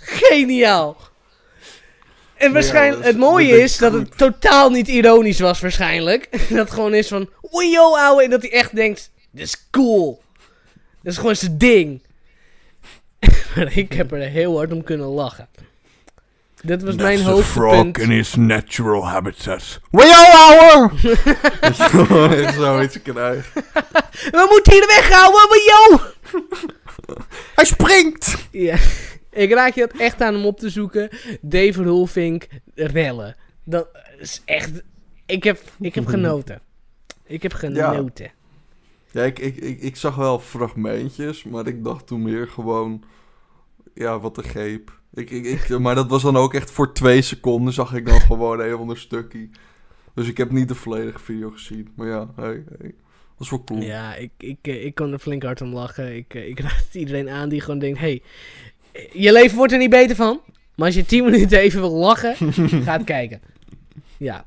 Geniaal. 0.06 0.96
En 2.36 2.52
waarschijnlijk, 2.52 3.04
het 3.04 3.16
mooie 3.16 3.62
is 3.62 3.76
dat 3.76 3.92
het 3.92 4.18
totaal 4.18 4.70
niet 4.70 4.88
ironisch 4.88 5.40
was, 5.40 5.60
waarschijnlijk. 5.60 6.28
dat 6.48 6.58
het 6.58 6.70
gewoon 6.70 6.94
is 6.94 7.08
van. 7.08 7.28
Oei, 7.54 7.70
yo, 7.70 7.96
ouwe. 7.96 8.22
En 8.22 8.30
dat 8.30 8.42
hij 8.42 8.52
echt 8.52 8.76
denkt: 8.76 9.10
Dit 9.30 9.46
is 9.46 9.68
cool. 9.70 10.22
Dat 11.02 11.12
is 11.12 11.18
gewoon 11.18 11.36
zijn 11.36 11.58
ding. 11.58 12.02
maar 13.56 13.76
ik 13.76 13.92
heb 13.92 14.12
er 14.12 14.18
heel 14.18 14.56
hard 14.56 14.72
om 14.72 14.82
kunnen 14.82 15.06
lachen. 15.06 15.48
Dit 16.62 16.82
was 16.82 16.94
mijn 16.94 17.22
hoogtepunt. 17.22 17.96
his 17.96 18.34
natural 18.34 19.08
habitat. 19.08 19.80
Wajo, 19.90 20.12
ouwe! 20.12 20.90
Zoiets 22.58 23.02
krijgt. 23.02 23.52
We 24.30 24.46
moeten 24.50 24.72
hier 24.72 24.86
weghouden, 24.86 25.48
maar 25.48 25.62
yo! 25.66 25.98
Hij 27.54 27.64
springt! 27.64 28.36
Ja, 28.50 28.76
ik 29.36 29.52
raak 29.52 29.74
je 29.74 29.80
dat 29.80 30.00
echt 30.00 30.22
aan 30.22 30.34
hem 30.34 30.44
op 30.44 30.58
te 30.58 30.70
zoeken. 30.70 31.08
Dave 31.40 31.82
Rolfink, 31.82 32.46
rellen. 32.74 33.36
Dat 33.64 33.88
is 34.18 34.42
echt... 34.44 34.82
Ik 35.26 35.44
heb, 35.44 35.62
ik 35.80 35.94
heb 35.94 36.06
genoten. 36.06 36.60
Ik 37.24 37.42
heb 37.42 37.52
genoten. 37.52 38.32
Ja, 39.10 39.22
ik, 39.22 39.38
ik, 39.38 39.56
ik, 39.56 39.80
ik 39.80 39.96
zag 39.96 40.14
wel 40.14 40.38
fragmentjes, 40.38 41.44
maar 41.44 41.66
ik 41.66 41.84
dacht 41.84 42.06
toen 42.06 42.22
meer 42.22 42.48
gewoon... 42.48 43.04
Ja, 43.94 44.20
wat 44.20 44.36
een 44.36 44.44
greep. 44.44 45.00
Ik, 45.14 45.30
ik, 45.30 45.44
ik, 45.44 45.78
maar 45.78 45.94
dat 45.94 46.10
was 46.10 46.22
dan 46.22 46.36
ook 46.36 46.54
echt 46.54 46.70
voor 46.70 46.94
twee 46.94 47.22
seconden 47.22 47.72
zag 47.72 47.94
ik 47.94 48.06
dan 48.06 48.20
gewoon 48.20 48.60
een 48.60 48.74
ander 48.74 48.98
stukje. 48.98 49.48
Dus 50.14 50.28
ik 50.28 50.36
heb 50.36 50.50
niet 50.50 50.68
de 50.68 50.74
volledige 50.74 51.18
video 51.18 51.50
gezien. 51.50 51.88
Maar 51.96 52.06
ja, 52.06 52.28
hey, 52.36 52.64
hey. 52.78 52.94
Dat 53.36 53.46
is 53.46 53.50
wel 53.50 53.64
cool. 53.64 53.80
Ja, 53.80 54.14
ik, 54.14 54.30
ik, 54.38 54.58
eh, 54.62 54.84
ik 54.84 54.94
kon 54.94 55.12
er 55.12 55.18
flink 55.18 55.42
hard 55.42 55.60
om 55.60 55.72
lachen. 55.72 56.16
Ik, 56.16 56.34
eh, 56.34 56.48
ik 56.48 56.60
raad 56.66 56.88
iedereen 56.92 57.28
aan 57.28 57.48
die 57.48 57.60
gewoon 57.60 57.78
denkt... 57.78 57.98
Hey, 57.98 58.22
je 59.12 59.32
leven 59.32 59.56
wordt 59.56 59.72
er 59.72 59.78
niet 59.78 59.90
beter 59.90 60.16
van. 60.16 60.40
Maar 60.74 60.86
als 60.86 60.94
je 60.94 61.06
10 61.06 61.24
minuten 61.30 61.58
even 61.58 61.80
wil 61.80 61.92
lachen, 61.94 62.34
ga 62.82 62.92
het 62.92 63.04
kijken. 63.04 63.40
Ja. 64.16 64.44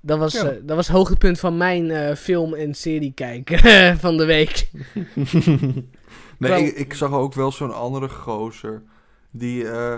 Dat 0.00 0.18
was, 0.18 0.32
Ja. 0.32 0.44
eh, 0.50 0.56
dat 0.62 0.76
was 0.76 0.86
het 0.86 0.96
hoogtepunt 0.96 1.40
van 1.40 1.56
mijn 1.56 1.90
eh, 1.90 2.14
film- 2.16 2.54
en 2.54 2.74
serie 2.74 3.12
kijken 3.14 3.58
van 4.04 4.16
de 4.16 4.24
week. 4.24 4.68
Nee, 6.38 6.74
ik 6.74 6.94
zag 6.94 7.12
ook 7.12 7.34
wel 7.34 7.52
zo'n 7.52 7.74
andere 7.74 8.08
gozer. 8.08 8.82
Die, 9.30 9.68
eh 9.68 9.94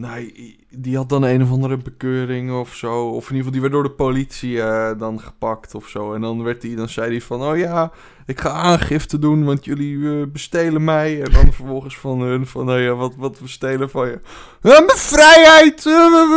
nee, 0.00 0.56
die 0.70 0.96
had 0.96 1.08
dan 1.08 1.22
een 1.22 1.42
of 1.42 1.50
andere 1.50 1.76
bekeuring 1.76 2.52
of 2.52 2.74
zo. 2.74 3.08
Of 3.08 3.30
in 3.30 3.36
ieder 3.36 3.36
geval, 3.36 3.50
die 3.52 3.60
werd 3.60 3.72
door 3.72 3.82
de 3.82 3.90
politie 3.90 4.62
eh, 4.62 4.98
dan 4.98 5.20
gepakt 5.20 5.74
of 5.74 5.88
zo. 5.88 6.14
En 6.14 6.20
dan, 6.20 6.42
werd 6.42 6.60
die, 6.60 6.76
dan 6.76 6.88
zei 6.88 7.10
hij 7.10 7.20
van, 7.20 7.42
oh 7.42 7.56
ja, 7.56 7.92
ik 8.26 8.40
ga 8.40 8.50
aangifte 8.50 9.18
doen, 9.18 9.44
want 9.44 9.64
jullie 9.64 10.20
eh, 10.20 10.26
bestelen 10.26 10.84
mij. 10.84 11.22
En 11.22 11.32
dan 11.32 11.52
vervolgens 11.52 11.98
van 11.98 12.20
hun, 12.20 12.46
van, 12.46 12.64
nou 12.64 12.80
ja, 12.80 12.94
wat, 12.94 13.14
wat 13.16 13.40
bestelen 13.40 13.90
van 13.90 14.06
je? 14.06 14.20
Mijn 14.62 14.88
vrijheid! 14.88 15.84
mijn 15.84 16.28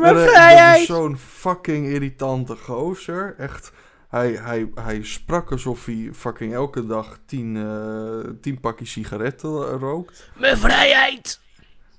Maar, 0.00 0.10
eh, 0.10 0.14
Dat 0.14 0.28
vrijheid! 0.28 0.80
is 0.80 0.86
zo'n 0.86 1.16
fucking 1.18 1.86
irritante 1.86 2.56
gozer. 2.56 3.34
Echt. 3.38 3.72
Hij, 4.08 4.38
hij, 4.42 4.70
hij 4.74 5.02
sprak 5.02 5.50
alsof 5.50 5.86
hij 5.86 6.10
fucking 6.12 6.54
elke 6.54 6.86
dag 6.86 7.18
tien, 7.26 7.56
eh, 7.56 8.30
tien 8.40 8.60
pakjes 8.60 8.92
sigaretten 8.92 9.50
rookt. 9.78 10.30
Mijn 10.38 10.58
vrijheid! 10.58 11.41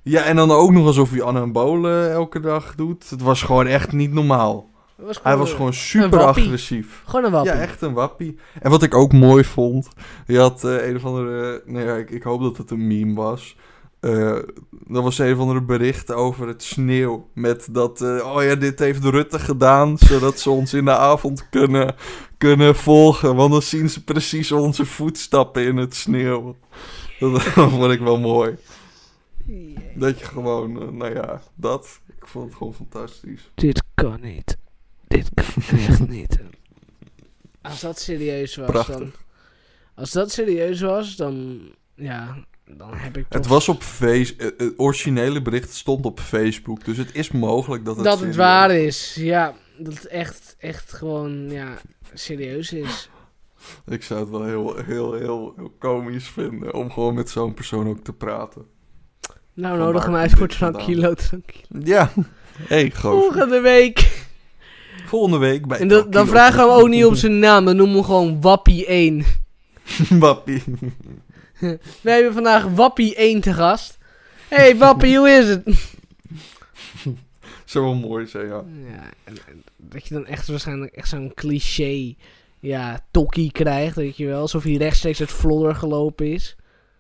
Ja, 0.04 0.24
en 0.24 0.36
dan 0.36 0.52
ook 0.52 0.72
nog 0.72 0.86
alsof 0.86 1.10
hij 1.10 1.24
anabolen 1.24 2.12
elke 2.12 2.40
dag 2.40 2.76
doet. 2.76 3.10
Het 3.10 3.22
was 3.22 3.42
gewoon 3.42 3.68
echt 3.68 3.92
niet 3.92 4.14
normaal. 4.14 4.72
Dat 4.98 5.06
was 5.06 5.20
Hij 5.24 5.38
was 5.38 5.52
gewoon 5.52 5.74
super 5.74 6.20
agressief. 6.20 7.02
Gewoon 7.06 7.26
een 7.26 7.32
wappie. 7.32 7.52
Ja, 7.52 7.60
echt 7.60 7.82
een 7.82 7.94
wappie. 7.94 8.38
En 8.62 8.70
wat 8.70 8.84
ik 8.84 8.94
ook 8.94 9.14
mooi 9.14 9.44
vond, 9.44 9.88
je 10.28 10.40
had 10.40 10.64
eh, 10.64 10.88
een 10.88 10.96
of 10.96 11.06
andere, 11.06 11.62
nee, 11.66 12.00
ik, 12.00 12.10
ik 12.10 12.24
hoop 12.24 12.42
dat 12.42 12.58
het 12.58 12.72
een 12.72 12.88
meme 12.88 13.14
was. 13.14 13.56
Eh 14.00 14.38
dat 14.88 15.04
was 15.04 15.18
een 15.18 15.34
of 15.34 15.40
andere 15.40 15.62
bericht 15.62 16.12
over 16.12 16.48
het 16.48 16.64
sneeuw. 16.64 17.28
Met 17.34 17.68
dat, 17.72 18.02
eh, 18.02 18.34
oh 18.36 18.44
ja, 18.44 18.56
dit 18.56 18.80
heeft 18.80 19.04
Rutte 19.04 19.40
gedaan, 19.40 19.98
zodat 19.98 20.40
ze 20.40 20.50
ons 20.50 20.74
in 20.74 20.86
de 20.86 20.98
avond 20.98 21.50
kunnen, 21.50 21.96
kunnen 22.38 22.76
volgen. 22.76 23.36
Want 23.36 23.52
dan 23.52 23.62
zien 23.62 23.90
ze 23.90 24.04
precies 24.04 24.52
onze 24.52 24.86
voetstappen 24.86 25.66
in 25.66 25.78
het 25.78 25.96
sneeuw. 25.96 26.56
Dat 27.20 27.42
vond 27.72 27.92
ik 27.92 28.00
wel 28.00 28.20
mooi. 28.20 28.56
Dat 29.96 30.20
je 30.20 30.26
gewoon, 30.26 30.82
eh, 30.82 30.88
nou 30.88 31.14
ja, 31.14 31.42
dat. 31.56 32.02
Ik 32.18 32.28
vond 32.28 32.46
het 32.46 32.56
gewoon 32.56 32.74
fantastisch. 32.74 33.52
Dit 33.56 33.84
kan 33.94 34.22
niet. 34.22 34.58
Dit 35.08 35.30
kan 35.34 35.78
echt 35.80 36.08
niet. 36.18 36.40
Als 37.62 37.82
dat 37.82 38.00
serieus 38.00 38.56
was, 38.56 38.88
dan... 38.88 39.12
Als 39.96 40.12
dat 40.12 40.32
serieus 40.32 40.82
was, 40.82 41.16
dan... 41.16 41.62
Ja, 41.96 42.46
dan 42.66 42.94
heb 42.94 43.18
ik 43.18 43.24
toch... 43.30 43.40
Het 43.40 43.48
was 43.48 43.70
op 43.70 43.84
face, 43.84 44.36
eh, 44.36 44.46
het 44.58 44.74
originele 44.78 45.42
bericht 45.42 45.74
stond 45.74 46.06
op 46.06 46.20
Facebook, 46.20 46.86
dus 46.86 46.98
het 46.98 47.16
is 47.16 47.32
mogelijk 47.32 47.86
dat 47.86 47.96
het 47.96 48.06
dat 48.06 48.20
het 48.20 48.36
waar 48.36 48.72
is. 48.72 49.16
Ja, 49.16 49.56
dat 49.78 49.94
het 49.94 50.08
echt, 50.08 50.56
echt 50.60 50.94
gewoon, 50.94 51.50
ja, 51.50 51.78
serieus 52.14 52.74
is. 52.74 53.10
Ik 53.86 54.04
zou 54.04 54.20
het 54.20 54.30
wel 54.30 54.46
heel, 54.46 54.76
heel, 54.76 55.14
heel, 55.14 55.54
heel 55.56 55.76
komisch 55.80 56.28
vinden 56.28 56.74
om 56.74 56.92
gewoon 56.92 57.14
met 57.14 57.30
zo'n 57.30 57.54
persoon 57.54 57.88
ook 57.88 58.04
te 58.04 58.14
praten. 58.14 58.66
Nou, 59.54 59.78
nodig 59.78 60.06
hem 60.06 60.16
uit 60.16 60.36
komt 60.36 60.40
voor 60.40 60.58
vandaan? 60.58 60.82
tranquilo, 60.82 61.14
tranquilo. 61.14 61.82
Ja, 61.84 62.12
hey, 62.58 62.92
gozer. 62.92 63.22
Volgende 63.22 63.60
week. 63.60 64.26
Volgende 65.06 65.38
week 65.38 65.68
bij 65.68 65.80
En 65.80 65.88
dan, 65.88 66.28
vragen 66.28 66.66
we 66.66 66.72
hem 66.72 66.82
ook 66.82 66.90
niet 66.90 67.06
om 67.06 67.16
zijn 67.16 67.40
naam, 67.40 67.66
dan 67.66 67.76
noemen 67.76 67.96
we 67.96 68.02
hem 68.02 68.10
gewoon 68.10 68.42
Wappie 68.42 68.86
1. 68.86 69.26
Wappie. 70.10 70.64
We 72.02 72.12
hebben 72.12 72.34
vandaag 72.34 72.64
Wappie 72.64 73.16
1 73.16 73.42
te 73.42 73.54
gast. 73.54 73.98
Hey 74.48 74.78
Wappie, 74.78 75.18
hoe 75.18 75.30
is 75.30 75.48
het? 75.48 75.64
Zou 77.66 77.86
wel 77.86 77.96
mooi 77.96 78.28
zijn, 78.28 78.48
ja. 78.48 78.64
Ja, 78.88 79.10
en, 79.24 79.36
en 79.48 79.64
dat 79.78 80.08
je 80.08 80.14
dan 80.14 80.26
echt 80.26 80.48
waarschijnlijk 80.48 80.94
echt 80.96 81.10
zo'n 81.10 81.32
cliché, 81.36 82.14
ja, 82.60 83.06
tokkie 83.12 83.52
krijgt, 83.52 83.96
weet 83.96 84.18
je 84.18 84.26
wel. 84.26 84.42
Alsof 84.42 84.64
hij 84.64 84.74
rechtstreeks 84.74 85.20
uit 85.20 85.32
Vlodder 85.32 85.76
gelopen 85.76 86.32
is. 86.32 86.56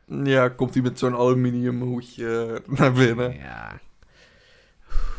Ja, 0.08 0.50
komt 0.50 0.74
hij 0.74 0.84
met 0.84 1.00
zo'n 1.00 1.16
aluminium 1.16 1.82
hoedje 1.82 2.62
naar 2.68 2.92
binnen. 2.92 3.34
Ja. 3.38 3.80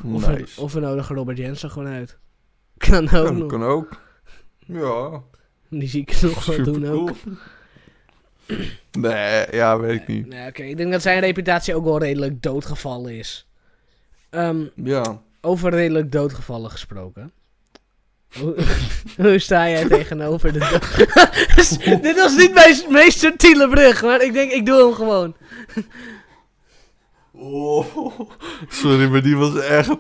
Of, 0.04 0.26
we, 0.26 0.32
Nice. 0.32 0.60
of 0.60 0.72
we 0.72 0.80
nodigen 0.80 1.16
Robert 1.16 1.38
Jensen 1.38 1.70
gewoon 1.70 1.88
uit. 1.92 2.18
Kan 2.78 3.10
ook 3.10 3.32
nog. 3.36 3.46
kan 3.48 3.62
ook. 3.62 4.02
Ja, 4.58 5.22
Die 5.68 5.88
zie 5.88 6.00
ik 6.00 6.20
nog 6.22 6.44
wel 6.46 6.62
doen 6.64 6.86
ook. 6.86 7.08
supercool. 7.16 7.32
Nee, 8.92 9.46
ja, 9.50 9.78
weet 9.78 10.00
ik 10.00 10.06
niet. 10.06 10.26
Nee, 10.26 10.48
oké. 10.48 10.62
Ik 10.62 10.76
denk 10.76 10.92
dat 10.92 11.02
zijn 11.02 11.20
reputatie 11.20 11.74
ook 11.74 11.84
wel 11.84 11.98
redelijk 11.98 12.42
doodgevallen 12.42 13.18
is. 13.18 13.46
Ehm, 14.30 14.64
Ja, 14.74 15.22
over 15.40 15.70
redelijk 15.70 16.12
doodgevallen 16.12 16.70
gesproken. 16.70 17.32
Hoe, 18.40 18.54
hoe 19.22 19.38
sta 19.38 19.68
jij 19.68 19.84
tegenover 19.84 20.52
de 20.52 20.58
dood? 20.58 20.96
Dit 22.02 22.16
was 22.16 22.36
niet 22.36 22.54
mijn 22.54 22.76
meest 22.88 23.18
subtiele 23.18 23.68
brug, 23.68 24.02
maar 24.02 24.22
ik 24.22 24.32
denk, 24.32 24.52
ik 24.52 24.66
doe 24.66 24.84
hem 24.84 24.94
gewoon. 24.94 25.34
Oh, 27.36 28.20
sorry, 28.68 29.08
maar 29.10 29.22
die 29.22 29.36
was 29.36 29.60
echt. 29.60 29.90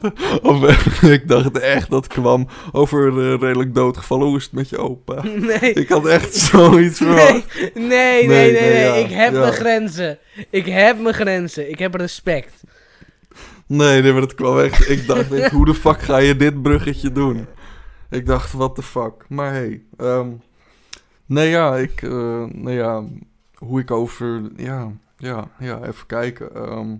Of, 0.42 1.02
ik 1.02 1.28
dacht 1.28 1.58
echt 1.58 1.90
dat 1.90 2.06
kwam 2.06 2.48
over 2.72 3.12
redelijk 3.38 3.74
doodgevallen. 3.74 4.26
Hoe 4.26 4.36
is 4.36 4.44
het 4.44 4.52
met 4.52 4.68
je 4.68 4.78
opa? 4.78 5.22
Nee. 5.22 5.72
Ik 5.72 5.88
had 5.88 6.06
echt 6.06 6.34
zoiets 6.34 6.98
van. 6.98 7.14
Nee, 7.14 7.44
nee, 7.74 7.82
nee, 7.84 8.26
nee, 8.26 8.26
Nee, 8.26 8.52
nee. 8.52 8.72
nee, 8.72 8.80
ja, 8.80 8.94
ik 8.94 9.10
heb 9.10 9.32
ja. 9.32 9.38
mijn 9.38 9.52
grenzen. 9.52 10.18
Ik 10.50 10.66
heb 10.66 11.00
mijn 11.00 11.14
grenzen. 11.14 11.70
Ik 11.70 11.78
heb 11.78 11.94
respect. 11.94 12.62
Nee, 13.66 14.02
nee, 14.02 14.12
maar 14.12 14.20
dat 14.20 14.34
kwam 14.34 14.58
echt. 14.58 14.88
Ik 14.88 15.06
dacht 15.06 15.32
echt, 15.32 15.50
hoe 15.50 15.64
de 15.64 15.74
fuck 15.74 16.02
ga 16.02 16.16
je 16.16 16.36
dit 16.36 16.62
bruggetje 16.62 17.12
doen? 17.12 17.46
Ik 18.14 18.26
dacht, 18.26 18.52
what 18.52 18.74
the 18.74 18.82
fuck. 18.82 19.24
Maar 19.28 19.52
hey, 19.52 19.82
ehm, 19.96 20.28
nee 21.26 21.48
ja, 21.48 21.76
ik, 21.76 22.02
eh, 22.02 22.44
nee 22.44 22.76
ja, 22.76 23.04
hoe 23.54 23.80
ik 23.80 23.90
over, 23.90 24.42
ja, 24.56 24.92
ja, 25.16 25.48
ja, 25.58 25.82
even 25.82 26.06
kijken. 26.06 26.54
ehm. 26.54 26.96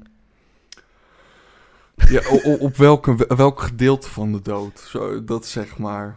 ja, 2.08 2.22
op 2.58 2.76
welke, 2.76 3.34
welk 3.36 3.60
gedeelte 3.60 4.10
van 4.10 4.32
de 4.32 4.42
dood? 4.42 4.80
Zo, 4.80 5.24
dat 5.24 5.46
zeg 5.46 5.78
maar. 5.78 6.16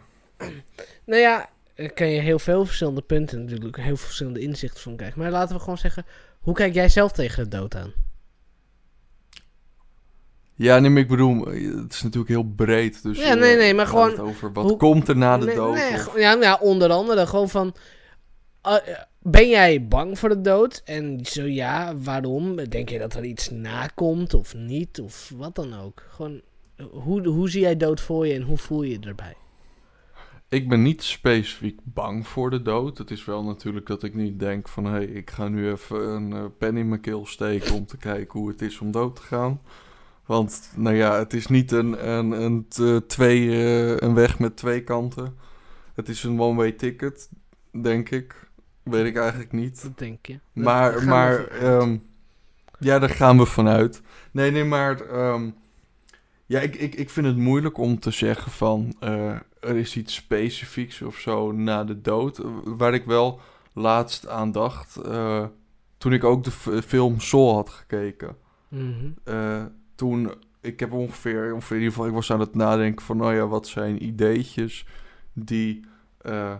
Nou 1.04 1.20
ja, 1.20 1.48
eh, 1.74 1.88
kan 1.94 2.08
je 2.08 2.20
heel 2.20 2.38
veel 2.38 2.64
verschillende 2.66 3.02
punten 3.02 3.40
natuurlijk, 3.44 3.76
heel 3.76 3.84
veel 3.84 3.96
verschillende 3.96 4.40
inzichten 4.40 4.80
van 4.82 4.96
krijgen. 4.96 5.20
Maar 5.20 5.30
laten 5.30 5.54
we 5.56 5.60
gewoon 5.60 5.78
zeggen, 5.78 6.06
hoe 6.40 6.54
kijk 6.54 6.74
jij 6.74 6.88
zelf 6.88 7.12
tegen 7.12 7.50
de 7.50 7.56
dood 7.56 7.76
aan? 7.76 7.92
Ja, 10.58 10.78
nee, 10.78 10.90
maar 10.90 11.02
ik 11.02 11.08
bedoel, 11.08 11.44
het 11.46 11.92
is 11.92 12.02
natuurlijk 12.02 12.28
heel 12.30 12.52
breed. 12.56 13.02
Dus, 13.02 13.18
Ja, 13.18 13.34
nee, 13.34 13.52
eh, 13.52 13.58
nee, 13.58 13.74
maar 13.74 13.86
gewoon, 13.86 14.10
het 14.10 14.18
Over 14.20 14.52
wat 14.52 14.64
hoe- 14.64 14.76
komt 14.76 15.08
er 15.08 15.16
na 15.16 15.38
de 15.38 15.46
Nee, 15.46 15.54
dood? 15.54 15.74
nee, 15.74 15.92
of- 15.92 16.18
ja, 16.18 16.32
ja, 16.40 16.58
onder 16.60 16.90
andere 16.90 17.26
gewoon 17.26 17.48
van. 17.48 17.74
eh, 18.62 18.74
ben 19.22 19.48
jij 19.48 19.86
bang 19.88 20.18
voor 20.18 20.28
de 20.28 20.40
dood? 20.40 20.82
En 20.84 21.20
zo 21.26 21.42
ja, 21.44 21.96
waarom? 21.96 22.56
Denk 22.68 22.88
je 22.88 22.98
dat 22.98 23.14
er 23.14 23.24
iets 23.24 23.50
nakomt 23.50 24.34
of 24.34 24.54
niet? 24.54 25.00
Of 25.00 25.32
wat 25.36 25.54
dan 25.54 25.80
ook? 25.80 26.02
Gewoon, 26.10 26.40
eh, 26.76 26.86
hoe, 26.90 27.26
hoe 27.28 27.50
zie 27.50 27.60
jij 27.60 27.76
dood 27.76 28.00
voor 28.00 28.26
je 28.26 28.34
en 28.34 28.42
hoe 28.42 28.58
voel 28.58 28.82
je 28.82 28.90
je 28.90 29.06
erbij? 29.06 29.34
Ik 30.48 30.68
ben 30.68 30.82
niet 30.82 31.02
specifiek 31.02 31.80
bang 31.84 32.26
voor 32.26 32.50
de 32.50 32.62
dood. 32.62 32.98
Het 32.98 33.10
is 33.10 33.24
wel 33.24 33.42
natuurlijk 33.44 33.86
dat 33.86 34.02
ik 34.02 34.14
niet 34.14 34.38
denk 34.40 34.68
van... 34.68 34.84
hé, 34.84 34.90
hey, 34.90 35.04
ik 35.04 35.30
ga 35.30 35.48
nu 35.48 35.70
even 35.70 35.98
een 36.08 36.56
pen 36.56 36.76
in 36.76 36.88
mijn 36.88 37.00
keel 37.00 37.26
steken... 37.26 37.74
om 37.74 37.86
te 37.86 37.96
kijken 37.96 38.38
hoe 38.40 38.48
het 38.48 38.62
is 38.62 38.78
om 38.78 38.90
dood 38.90 39.16
te 39.16 39.22
gaan. 39.22 39.60
Want, 40.28 40.70
nou 40.76 40.96
ja, 40.96 41.18
het 41.18 41.32
is 41.32 41.46
niet 41.46 41.72
een, 41.72 42.08
een, 42.08 42.30
een, 42.30 42.66
twee, 43.06 43.50
eh, 43.50 43.96
een 43.96 44.14
weg 44.14 44.38
met 44.38 44.56
twee 44.56 44.84
kanten. 44.84 45.36
Het 45.94 46.08
is 46.08 46.22
een 46.22 46.40
one-way 46.40 46.72
ticket, 46.72 47.30
denk 47.82 48.10
ik. 48.10 48.50
Weet 48.82 49.06
ik 49.06 49.16
eigenlijk 49.16 49.52
niet. 49.52 49.82
Dat 49.82 49.98
denk 49.98 50.26
je. 50.26 50.38
Maar, 50.52 51.04
maar 51.04 51.46
ehm, 51.46 51.96
ja, 52.78 52.98
daar 52.98 53.10
gaan 53.10 53.38
we 53.38 53.46
vanuit. 53.46 54.02
Nee, 54.30 54.50
nee, 54.50 54.64
maar 54.64 55.00
ehm, 55.00 55.50
ja, 56.46 56.60
ik, 56.60 56.76
ik, 56.76 56.94
ik 56.94 57.10
vind 57.10 57.26
het 57.26 57.36
moeilijk 57.36 57.78
om 57.78 57.98
te 58.00 58.10
zeggen 58.10 58.52
van 58.52 58.94
eh, 59.00 59.30
er 59.60 59.76
is 59.76 59.96
iets 59.96 60.14
specifieks 60.14 61.02
of 61.02 61.16
zo 61.16 61.52
na 61.52 61.84
de 61.84 62.00
dood. 62.00 62.38
Eh, 62.38 62.46
Waar 62.64 62.94
ik 62.94 63.04
wel 63.04 63.40
laatst 63.72 64.28
aan 64.28 64.52
dacht, 64.52 65.00
toen 65.98 66.12
ik 66.12 66.24
ook 66.24 66.44
de 66.44 66.82
film 66.82 67.20
Soul 67.20 67.54
had 67.54 67.68
gekeken. 67.68 68.36
Eh, 69.24 69.64
toen, 69.98 70.32
ik 70.60 70.80
heb 70.80 70.92
ongeveer, 70.92 71.46
in 71.46 71.54
ieder 71.54 71.80
geval, 71.80 72.06
ik 72.06 72.12
was 72.12 72.32
aan 72.32 72.40
het 72.40 72.54
nadenken 72.54 73.04
van, 73.04 73.16
nou 73.16 73.34
ja, 73.34 73.46
wat 73.46 73.66
zijn 73.66 74.04
ideetjes 74.04 74.86
die, 75.32 75.84
eh, 76.18 76.54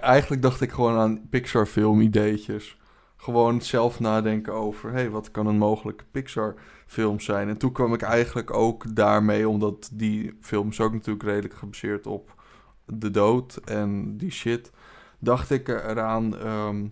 eigenlijk 0.00 0.42
dacht 0.42 0.60
ik 0.60 0.70
gewoon 0.70 0.98
aan 0.98 1.28
Pixar 1.28 1.66
film 1.66 2.00
ideetjes. 2.00 2.78
Gewoon 3.16 3.62
zelf 3.62 4.00
nadenken 4.00 4.52
over, 4.52 4.92
hey, 4.92 5.10
wat 5.10 5.30
kan 5.30 5.46
een 5.46 5.58
mogelijke 5.58 6.04
Pixar 6.10 6.54
film 6.86 7.20
zijn? 7.20 7.48
En 7.48 7.56
toen 7.56 7.72
kwam 7.72 7.94
ik 7.94 8.02
eigenlijk 8.02 8.52
ook 8.52 8.96
daarmee, 8.96 9.48
omdat 9.48 9.90
die 9.92 10.38
film 10.40 10.68
is 10.68 10.80
ook 10.80 10.92
natuurlijk 10.92 11.24
redelijk 11.24 11.54
gebaseerd 11.54 12.06
op 12.06 12.34
de 12.84 13.10
dood 13.10 13.56
en 13.56 14.16
die 14.16 14.30
shit, 14.30 14.70
dacht 15.18 15.50
ik 15.50 15.68
eraan, 15.68 16.38
ehm, 16.38 16.86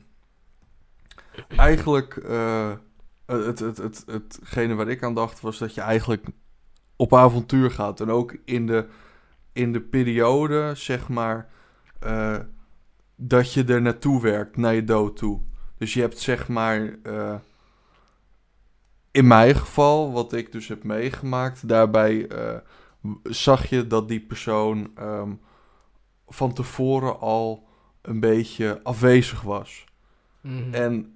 eigenlijk... 1.49 2.17
eh, 2.17 2.73
het, 3.27 3.59
het, 3.59 3.77
het, 3.77 4.05
hetgene 4.07 4.75
waar 4.75 4.89
ik 4.89 5.03
aan 5.03 5.15
dacht 5.15 5.41
was 5.41 5.59
dat 5.59 5.75
je 5.75 5.81
eigenlijk 5.81 6.27
op 6.97 7.15
avontuur 7.15 7.71
gaat. 7.71 8.01
En 8.01 8.11
ook 8.11 8.37
in 8.45 8.67
de, 8.67 8.87
in 9.53 9.73
de 9.73 9.81
periode, 9.81 10.73
zeg 10.75 11.09
maar, 11.09 11.49
eh, 12.01 12.39
dat 13.17 13.53
je 13.53 13.65
er 13.65 13.83
naartoe 13.83 14.23
werkt, 14.23 14.57
naar 14.57 14.75
je 14.75 14.85
dood 14.85 15.17
toe. 15.17 15.41
Dus 15.79 15.95
je 15.95 16.01
hebt 16.01 16.19
zeg 16.19 16.49
maar, 16.49 16.97
eh, 17.03 17.35
in 19.11 19.27
mijn 19.27 19.55
geval, 19.55 20.13
wat 20.13 20.33
ik 20.33 20.53
dus 20.53 20.69
heb 20.69 20.85
meegemaakt, 20.85 21.69
daarbij 21.69 22.29
eh, 22.29 22.57
zag 23.23 23.69
je 23.69 23.87
dat 23.87 24.09
die 24.09 24.21
persoon 24.21 24.91
ehm, 24.95 25.33
van 26.27 26.53
tevoren 26.53 27.21
al 27.21 27.69
een 28.03 28.21
beetje 28.21 28.81
afwezig 28.83 29.43
was. 29.43 29.85
Mhm. 30.41 30.75
En 30.75 31.16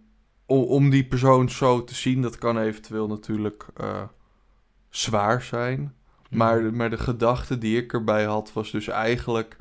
om, 0.50 0.62
om 0.62 0.90
die 0.90 1.04
persoon 1.04 1.48
zo 1.48 1.84
te 1.84 1.94
zien, 1.94 2.22
dat 2.22 2.38
kan 2.38 2.58
eventueel 2.58 3.06
natuurlijk 3.06 3.66
eh, 3.76 4.02
zwaar 4.88 5.42
zijn. 5.42 5.94
Maar, 6.30 6.62
Mhm. 6.62 6.76
maar 6.76 6.90
de 6.90 6.98
gedachte 6.98 7.58
die 7.58 7.76
ik 7.82 7.92
erbij 7.92 8.24
had, 8.24 8.52
was 8.52 8.70
dus 8.70 8.88
eigenlijk... 8.88 9.56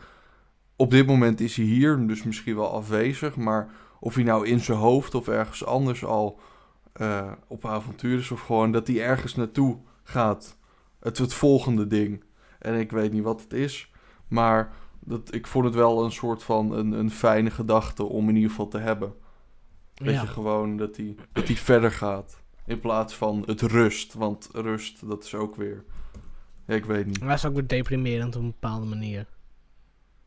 Op 0.75 0.91
dit 0.91 1.07
moment 1.07 1.39
is 1.39 1.55
hij 1.55 1.65
hier, 1.65 2.07
dus 2.07 2.23
misschien 2.23 2.55
wel 2.55 2.73
afwezig. 2.73 3.35
Maar 3.35 3.69
of 3.99 4.15
hij 4.15 4.23
nou 4.23 4.47
in 4.47 4.59
zijn 4.59 4.77
hoofd 4.77 5.15
of 5.15 5.27
ergens 5.27 5.65
anders 5.65 6.05
al 6.05 6.39
eh, 6.93 7.31
op 7.47 7.65
avontuur 7.65 8.17
is... 8.19 8.31
of 8.31 8.41
gewoon 8.41 8.71
dat 8.71 8.87
hij 8.87 9.01
ergens 9.01 9.35
naartoe 9.35 9.77
gaat. 10.03 10.57
Het, 10.99 11.17
het 11.17 11.33
volgende 11.33 11.87
ding. 11.87 12.23
En 12.59 12.79
ik 12.79 12.91
weet 12.91 13.11
niet 13.11 13.23
wat 13.23 13.41
het 13.41 13.53
is. 13.53 13.91
Maar 14.27 14.71
dat, 14.99 15.33
ik 15.33 15.47
vond 15.47 15.65
het 15.65 15.75
wel 15.75 16.03
een 16.03 16.11
soort 16.11 16.43
van 16.43 16.71
een, 16.73 16.91
een 16.91 17.11
fijne 17.11 17.51
gedachte 17.51 18.03
om 18.03 18.29
in 18.29 18.35
ieder 18.35 18.49
geval 18.49 18.67
te 18.67 18.77
hebben. 18.79 19.13
Dat 19.99 20.13
Ja. 20.13 20.21
je 20.21 20.27
gewoon 20.27 20.77
dat 20.77 20.95
hij 20.97 21.15
dat 21.31 21.47
die 21.47 21.57
verder 21.57 21.91
gaat. 21.91 22.41
In 22.65 22.79
plaats 22.79 23.15
van 23.15 23.43
het 23.45 23.61
rust. 23.61 24.13
Want 24.13 24.49
rust, 24.53 25.07
dat 25.09 25.23
is 25.23 25.35
ook 25.35 25.55
weer. 25.55 25.83
Ja, 26.67 26.75
ik 26.75 26.85
weet 26.85 27.05
niet. 27.05 27.19
Maar 27.19 27.29
dat 27.29 27.37
is 27.37 27.45
ook 27.45 27.53
weer 27.53 27.67
deprimerend 27.67 28.35
op 28.35 28.41
een 28.41 28.47
bepaalde 28.59 28.85
manier. 28.85 29.25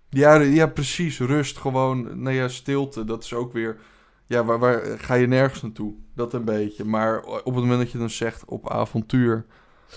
Ja, 0.08 0.34
ja 0.34 0.66
precies. 0.66 1.18
Rust, 1.20 1.56
gewoon. 1.58 2.22
Nou 2.22 2.34
ja, 2.36 2.48
stilte. 2.48 3.04
Dat 3.04 3.24
is 3.24 3.32
ook 3.34 3.52
weer. 3.52 3.78
Ja, 4.26 4.44
waar, 4.44 4.58
waar 4.58 4.98
ga 4.98 5.14
je 5.14 5.26
nergens 5.26 5.62
naartoe? 5.62 5.94
Dat 6.14 6.32
een 6.32 6.44
beetje. 6.44 6.84
Maar 6.84 7.22
op 7.22 7.44
het 7.44 7.54
moment 7.54 7.80
dat 7.80 7.90
je 7.90 7.98
dan 7.98 8.10
zegt 8.10 8.44
op 8.44 8.70
avontuur. 8.70 9.46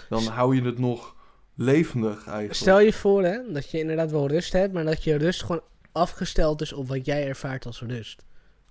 Dan 0.10 0.24
hou 0.24 0.56
je 0.56 0.62
het 0.62 0.80
nog 0.80 1.16
levendig 1.56 2.26
eigenlijk. 2.26 2.54
Stel 2.54 2.80
je 2.80 2.94
voor 2.94 3.24
hè, 3.24 3.52
dat 3.52 3.72
je 3.72 3.80
inderdaad 3.80 4.12
wel 4.12 4.28
rust 4.28 4.54
hebt, 4.54 4.74
maar 4.74 4.84
dat 4.84 5.04
je 5.04 5.16
rust 5.18 5.42
gewoon 5.44 5.62
afgesteld 5.92 6.62
is 6.62 6.74
op 6.74 6.88
wat 6.88 7.06
jij 7.06 7.28
ervaart 7.28 7.66
als 7.66 7.82
rust. 7.82 8.26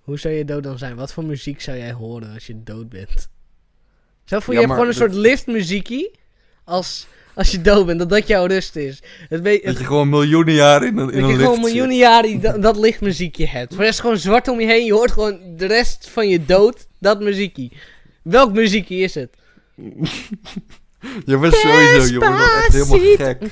Hoe 0.05 0.19
zou 0.19 0.33
je 0.33 0.45
dood 0.45 0.63
dan 0.63 0.77
zijn? 0.77 0.95
Wat 0.95 1.13
voor 1.13 1.25
muziek 1.25 1.61
zou 1.61 1.77
jij 1.77 1.91
horen 1.93 2.33
als 2.33 2.47
je 2.47 2.63
dood 2.63 2.89
bent? 2.89 3.29
Stel 4.25 4.41
voor, 4.41 4.53
Ja, 4.53 4.59
je 4.59 4.65
hebt 4.65 4.79
gewoon 4.79 4.93
een 4.93 4.99
dat- 4.99 5.09
soort 5.09 5.21
liftmuziekie 5.25 6.11
als, 6.63 7.07
als 7.33 7.51
je 7.51 7.61
dood 7.61 7.85
bent, 7.85 7.99
dat 7.99 8.09
dat 8.09 8.27
jouw 8.27 8.45
rust 8.45 8.75
is. 8.75 9.01
Het, 9.29 9.41
weet, 9.41 9.63
Dat 9.63 9.77
je 9.77 9.83
gewoon 9.85 10.09
miljoenen 10.09 10.53
jaren 10.53 10.87
in 10.87 10.97
een, 10.97 11.09
in 11.11 11.21
dat 11.21 11.29
een 11.29 11.35
je 11.37 11.43
gewoon 11.43 11.59
miljoenen 11.59 11.97
jaren 11.97 12.41
dat, 12.41 12.61
dat 12.61 12.77
lichtmuziekje 12.77 13.47
hebt. 13.47 13.69
Voor 13.73 13.77
de 13.81 13.87
rest 13.87 13.99
gewoon 13.99 14.17
zwart 14.17 14.47
om 14.47 14.59
je 14.59 14.65
heen, 14.65 14.85
je 14.85 14.93
hoort 14.93 15.11
gewoon 15.11 15.39
de 15.57 15.65
rest 15.65 16.09
van 16.09 16.27
je 16.29 16.45
dood, 16.45 16.87
dat 16.99 17.19
muziekie. 17.21 17.71
Welk 18.21 18.53
muziekie 18.53 18.99
is 18.99 19.15
het? 19.15 19.29
Je 21.25 21.37
bent 21.37 21.53
sowieso, 21.53 22.19
nog 22.19 22.55
echt 22.57 22.73
helemaal 22.73 23.15
gek. 23.15 23.43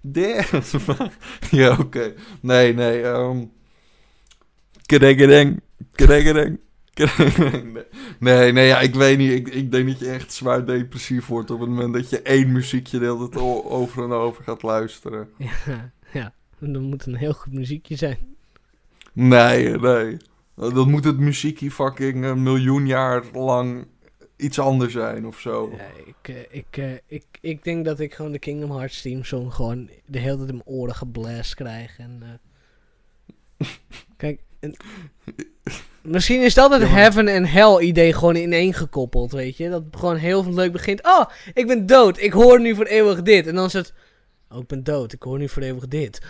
Dance. 0.00 0.78
ja, 1.50 1.76
oké. 1.78 2.14
Nee, 2.40 2.74
nee. 2.74 3.02
ehm 3.02 3.44
Kedengedeng. 4.92 5.60
Kedengedeng. 5.92 6.58
Nee. 7.72 7.84
Nee, 8.18 8.52
nee, 8.52 8.66
ja, 8.66 8.80
ik 8.80 8.94
weet 8.94 9.18
niet. 9.18 9.32
Ik, 9.32 9.48
ik 9.48 9.72
denk 9.72 9.88
dat 9.88 9.98
je 9.98 10.10
echt 10.10 10.32
zwaar 10.32 10.66
depressief 10.66 11.26
wordt 11.26 11.50
op 11.50 11.60
het 11.60 11.68
moment 11.68 11.94
dat 11.94 12.10
je 12.10 12.22
één 12.22 12.52
muziekje 12.52 12.98
de 12.98 13.04
hele 13.04 13.28
tijd 13.28 13.44
over 13.64 14.04
en 14.04 14.12
over 14.12 14.44
gaat 14.44 14.62
luisteren. 14.62 15.28
Ja, 15.66 15.92
ja, 16.12 16.34
dat 16.58 16.82
moet 16.82 17.06
een 17.06 17.14
heel 17.14 17.32
goed 17.32 17.52
muziekje 17.52 17.96
zijn. 17.96 18.18
Nee, 19.12 19.78
nee. 19.78 20.16
Dat 20.54 20.86
moet 20.86 21.04
het 21.04 21.18
muziekje 21.18 21.70
fucking 21.70 22.24
een 22.24 22.42
miljoen 22.42 22.86
jaar 22.86 23.22
lang 23.32 23.86
iets 24.36 24.58
anders 24.58 24.92
zijn 24.92 25.26
of 25.26 25.40
zo. 25.40 25.72
Ja, 25.76 26.04
ik, 26.04 26.28
eh, 26.28 26.58
ik, 26.58 26.76
eh, 26.76 26.92
ik, 27.06 27.24
ik 27.40 27.64
denk 27.64 27.84
dat 27.84 28.00
ik 28.00 28.14
gewoon 28.14 28.32
de 28.32 28.38
Kingdom 28.38 28.70
Hearts 28.70 29.02
theme 29.02 29.24
song 29.24 29.50
gewoon 29.50 29.90
de 30.06 30.18
hele 30.18 30.36
tijd 30.36 30.48
in 30.48 30.54
mijn 30.54 30.76
oren 30.76 30.94
geblast 30.94 31.54
krijg. 31.54 31.98
En, 31.98 32.40
eh, 33.58 33.68
kijk, 34.16 34.40
en- 34.62 34.76
misschien 36.02 36.42
is 36.42 36.54
dat 36.54 36.70
het 36.72 36.80
Ja, 36.82 36.88
heaven 36.88 37.28
en 37.28 37.44
hell 37.46 37.78
idee 37.80 38.12
gewoon 38.12 38.36
in 38.36 38.52
één 38.52 38.74
gekoppeld, 38.74 39.32
weet 39.32 39.56
je. 39.56 39.68
Dat 39.68 39.82
gewoon 39.90 40.16
heel 40.16 40.42
veel 40.42 40.54
leuk 40.54 40.72
begint. 40.72 41.04
Oh, 41.04 41.24
ik 41.54 41.66
ben 41.66 41.86
dood, 41.86 42.18
ik 42.20 42.32
hoor 42.32 42.60
nu 42.60 42.74
voor 42.74 42.84
eeuwig 42.84 43.22
dit. 43.22 43.46
En 43.46 43.54
dan 43.54 43.66
is 43.66 43.72
het, 43.72 43.92
oh, 44.50 44.58
ik 44.58 44.66
ben 44.66 44.84
dood, 44.84 45.12
ik 45.12 45.22
hoor 45.22 45.38
nu 45.38 45.48
voor 45.48 45.62
eeuwig 45.62 45.88
dit. 45.88 46.20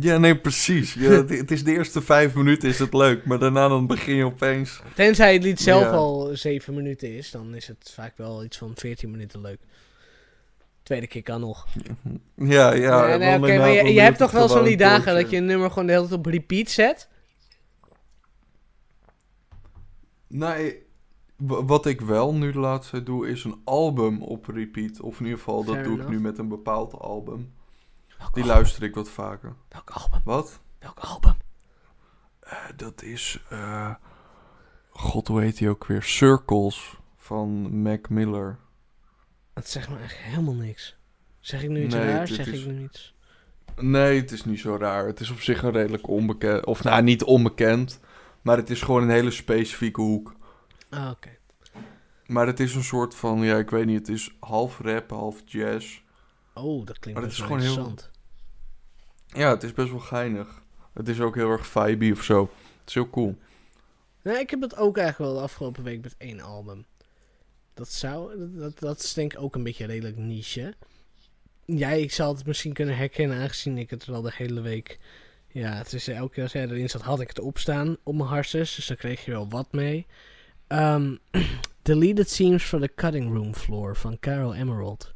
Ja, 0.00 0.18
nee, 0.18 0.36
precies. 0.38 0.94
Ja, 0.94 1.10
het, 1.10 1.30
het 1.30 1.50
is 1.50 1.64
de 1.64 1.72
eerste 1.72 2.02
vijf 2.02 2.34
minuten 2.34 2.68
is 2.68 2.78
het 2.78 2.94
leuk, 2.94 3.24
maar 3.24 3.38
daarna 3.38 3.68
dan 3.68 3.86
begin 3.86 4.14
je 4.14 4.24
opeens... 4.24 4.80
Tenzij 4.94 5.32
het 5.32 5.42
lied 5.42 5.60
zelf 5.60 5.82
Ja. 5.82 5.90
al 5.90 6.30
zeven 6.32 6.74
minuten 6.74 7.16
is, 7.16 7.30
dan 7.30 7.54
is 7.54 7.66
het 7.66 7.90
vaak 7.94 8.12
wel 8.16 8.44
iets 8.44 8.56
van 8.58 8.72
14 8.74 9.10
minuten 9.10 9.40
leuk. 9.40 9.58
Tweede 10.82 11.06
keer 11.06 11.22
kan 11.22 11.40
nog. 11.40 11.66
Ja, 12.36 12.72
ja. 12.72 13.08
en 13.08 13.18
nee, 13.40 13.58
maar 13.58 13.68
je, 13.68 13.92
je 13.92 14.00
hebt 14.00 14.18
toch 14.18 14.30
wel 14.30 14.48
zo'n 14.48 14.64
die 14.64 14.76
dagen 14.76 15.14
dat 15.14 15.30
je 15.30 15.36
een 15.36 15.44
nummer 15.44 15.68
gewoon 15.68 15.86
de 15.86 15.92
hele 15.92 16.06
tijd 16.08 16.18
op 16.18 16.26
repeat 16.26 16.70
zet? 16.70 17.08
Nee, 20.32 20.86
wat 21.36 21.86
ik 21.86 22.00
wel 22.00 22.34
nu 22.34 22.52
de 22.52 22.58
laatste 22.58 23.02
doe, 23.02 23.28
is 23.28 23.44
een 23.44 23.60
album 23.64 24.22
op 24.22 24.46
repeat. 24.46 25.00
Of 25.00 25.18
in 25.18 25.24
ieder 25.24 25.38
geval, 25.38 25.64
dat 25.64 25.74
Fair 25.74 25.86
doe 25.86 26.00
ik 26.00 26.08
nu 26.08 26.20
met 26.20 26.38
een 26.38 26.48
bepaald 26.48 26.98
album. 26.98 27.52
Welk, 28.18 28.34
Die 28.34 28.42
album? 28.42 28.56
luister 28.56 28.82
ik 28.82 28.94
wat 28.94 29.08
vaker. 29.10 29.54
Welk 29.68 29.90
album? 29.90 30.20
Wat? 30.24 30.60
Welk 30.78 30.98
album? 30.98 31.34
Eh, 32.40 32.58
dat 32.76 33.02
is... 33.02 33.42
eh, 33.48 33.94
God, 34.90 35.28
hoe 35.28 35.40
heet 35.40 35.58
die 35.58 35.68
ook 35.68 35.86
weer? 35.86 36.02
Circles 36.02 36.96
van 37.16 37.82
Mac 37.82 38.08
Miller. 38.08 38.58
Dat 39.52 39.68
zegt 39.68 39.88
me 39.88 39.98
echt 39.98 40.16
helemaal 40.16 40.54
niks. 40.54 40.96
Zeg 41.40 41.62
ik 41.62 41.68
nu 41.70 41.84
iets 41.84 41.94
Nee, 41.94 42.12
raars? 42.12 42.28
dit 42.30 42.44
Zeg 42.44 42.54
is- 42.54 42.60
ik 42.64 42.66
nu 42.66 42.82
iets? 42.82 43.14
Nee, 43.80 44.20
het 44.20 44.30
is 44.32 44.44
niet 44.44 44.60
zo 44.60 44.76
raar. 44.76 45.06
Het 45.06 45.20
is 45.20 45.30
op 45.30 45.40
zich 45.40 45.62
een 45.62 45.70
redelijk 45.72 46.08
onbekend... 46.08 46.64
Of 46.66 46.82
nou, 46.82 47.02
niet 47.02 47.22
onbekend. 47.22 48.00
Maar 48.42 48.56
het 48.56 48.70
is 48.70 48.82
gewoon 48.82 49.02
een 49.02 49.10
hele 49.10 49.30
specifieke 49.30 50.00
hoek. 50.00 50.34
Ah, 50.90 51.10
oké. 51.10 51.30
Maar 52.26 52.46
het 52.46 52.60
is 52.60 52.74
een 52.74 52.84
soort 52.84 53.14
van... 53.14 53.42
Ja, 53.42 53.56
ik 53.58 53.70
weet 53.70 53.86
niet. 53.86 53.98
Het 53.98 54.08
is 54.08 54.36
half 54.40 54.78
rap, 54.78 55.10
half 55.10 55.42
jazz. 55.44 56.02
Oh, 56.54 56.86
dat 56.86 56.98
klinkt 56.98 57.20
Maar 57.20 57.28
het 57.28 57.32
is 57.32 57.38
wel 57.38 57.46
gewoon 57.46 57.62
heel- 57.62 57.76
interessant. 57.76 58.10
Ja, 59.26 59.50
het 59.50 59.62
is 59.62 59.72
best 59.72 59.90
wel 59.90 59.98
geinig. 59.98 60.62
Het 60.92 61.08
is 61.08 61.20
ook 61.20 61.34
heel 61.34 61.50
erg 61.50 61.66
vibey 61.66 62.10
of 62.10 62.22
zo. 62.22 62.40
Het 62.80 62.88
is 62.88 62.94
heel 62.94 63.10
cool. 63.10 63.38
Nee, 64.22 64.38
ik 64.38 64.50
heb 64.50 64.60
dat 64.60 64.76
ook 64.76 64.96
eigenlijk 64.98 65.30
wel 65.30 65.40
de 65.40 65.44
afgelopen 65.44 65.82
week 65.82 66.02
met 66.02 66.14
één 66.18 66.40
album. 66.40 66.84
Dat 67.74 67.88
zou, 67.88 68.48
dat, 68.58 68.78
dat, 68.78 69.02
is 69.02 69.12
denk 69.12 69.32
ik 69.32 69.40
ook 69.40 69.54
een 69.54 69.62
beetje 69.62 69.86
redelijk 69.86 70.16
niche. 70.16 70.74
Ja, 71.64 71.88
ik 71.88 72.12
zal 72.12 72.34
het 72.34 72.46
misschien 72.46 72.72
kunnen 72.72 72.96
herkennen 72.96 73.38
aangezien 73.38 73.78
ik 73.78 73.90
het 73.90 74.02
er 74.02 74.14
al 74.14 74.22
de 74.22 74.32
hele 74.34 74.60
week... 74.60 74.98
Ja, 75.52 75.72
het 75.74 75.92
is 75.92 76.08
elke 76.08 76.32
keer 76.32 76.42
als 76.42 76.52
hij 76.52 76.62
erin 76.62 76.90
zat 76.90 77.02
had 77.02 77.20
ik 77.20 77.28
het 77.28 77.40
opstaan 77.40 77.96
op 78.02 78.14
mijn 78.14 78.28
harses. 78.28 78.74
Dus 78.74 78.86
dan 78.86 78.96
kreeg 78.96 79.24
je 79.24 79.30
wel 79.30 79.48
wat 79.48 79.72
mee. 79.72 80.06
Ehm 80.66 81.16
deleted 81.82 82.30
Scenes 82.30 82.62
from 82.64 82.80
the 82.80 82.94
Cutting 82.94 83.34
Room 83.34 83.54
Floor 83.54 83.96
van 83.96 84.18
Carol 84.18 84.54
Emerald. 84.54 85.14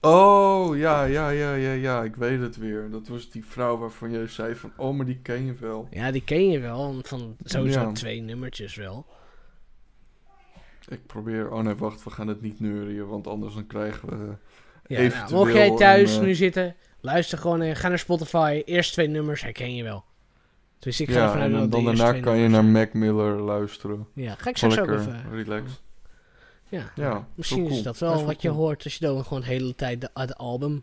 Oh, 0.00 0.76
ja, 0.76 1.04
ja, 1.04 1.28
ja, 1.28 1.54
ja, 1.54 1.72
ja. 1.72 2.02
Ik 2.04 2.16
weet 2.16 2.40
het 2.40 2.56
weer. 2.56 2.90
Dat 2.90 3.08
was 3.08 3.30
die 3.30 3.44
vrouw 3.44 3.76
waarvan 3.78 4.10
jij 4.10 4.26
zei 4.26 4.54
van... 4.54 4.72
Oh, 4.76 4.96
maar 4.96 5.06
die 5.06 5.18
ken 5.22 5.44
je 5.44 5.54
wel. 5.54 5.88
Ja, 5.90 6.10
die 6.10 6.24
ken 6.24 6.48
je 6.48 6.58
wel. 6.58 7.00
Van 7.02 7.36
sowieso 7.44 7.80
Ja. 7.80 7.92
twee 7.92 8.20
nummertjes 8.20 8.74
wel. 8.74 9.06
Ik 10.88 11.06
probeer... 11.06 11.50
Oh 11.50 11.62
nee, 11.62 11.74
wacht. 11.74 12.04
We 12.04 12.10
gaan 12.10 12.28
het 12.28 12.42
niet 12.42 12.60
neurien. 12.60 13.06
Want 13.06 13.26
anders 13.26 13.54
dan 13.54 13.66
krijgen 13.66 14.08
we... 14.08 14.34
Ja, 14.86 14.98
Eventueel 14.98 15.30
nou, 15.30 15.44
mocht 15.44 15.52
jij 15.52 15.76
thuis 15.76 16.14
een, 16.14 16.20
eh, 16.20 16.26
nu 16.26 16.34
zitten, 16.34 16.76
luister 17.06 17.38
gewoon 17.38 17.62
en 17.62 17.76
ga 17.76 17.88
naar 17.88 17.98
Spotify. 17.98 18.62
Eerste 18.64 18.92
twee 18.92 19.08
nummers 19.08 19.42
herken 19.42 19.74
je 19.74 19.82
wel. 19.82 20.04
Dus 20.78 21.00
ik 21.00 21.10
ga 21.10 21.18
ja, 21.18 21.22
ervan 21.24 21.40
uit 21.40 21.52
en 21.52 21.70
dan, 21.70 21.84
daarna 21.84 22.20
kan 22.20 22.38
je 22.38 22.48
naar. 22.48 22.64
Mac 22.64 22.92
Miller 22.92 23.40
luisteren. 23.40 24.06
Ja, 24.14 24.34
ga 24.38 24.50
ik 24.50 24.58
Gewoon 24.58 24.72
straks 24.72 24.90
ook 24.90 24.96
lekker 24.96 25.14
even... 25.14 25.44
relaxed. 25.44 25.80
Ja, 26.68 26.92
Ja, 26.94 27.26
misschien 27.34 27.64
cool. 27.66 27.76
is 27.76 27.82
dat 27.82 27.98
wel 27.98 28.14
is 28.14 28.22
wat 28.22 28.42
je 28.42 28.48
hoort 28.48 28.84
als 28.84 28.94
je 28.94 29.06
dan 29.06 29.24
gewoon 29.24 29.40
de 29.40 29.46
hele 29.46 29.74
tijd 29.74 30.00
de, 30.00 30.34
album 30.36 30.82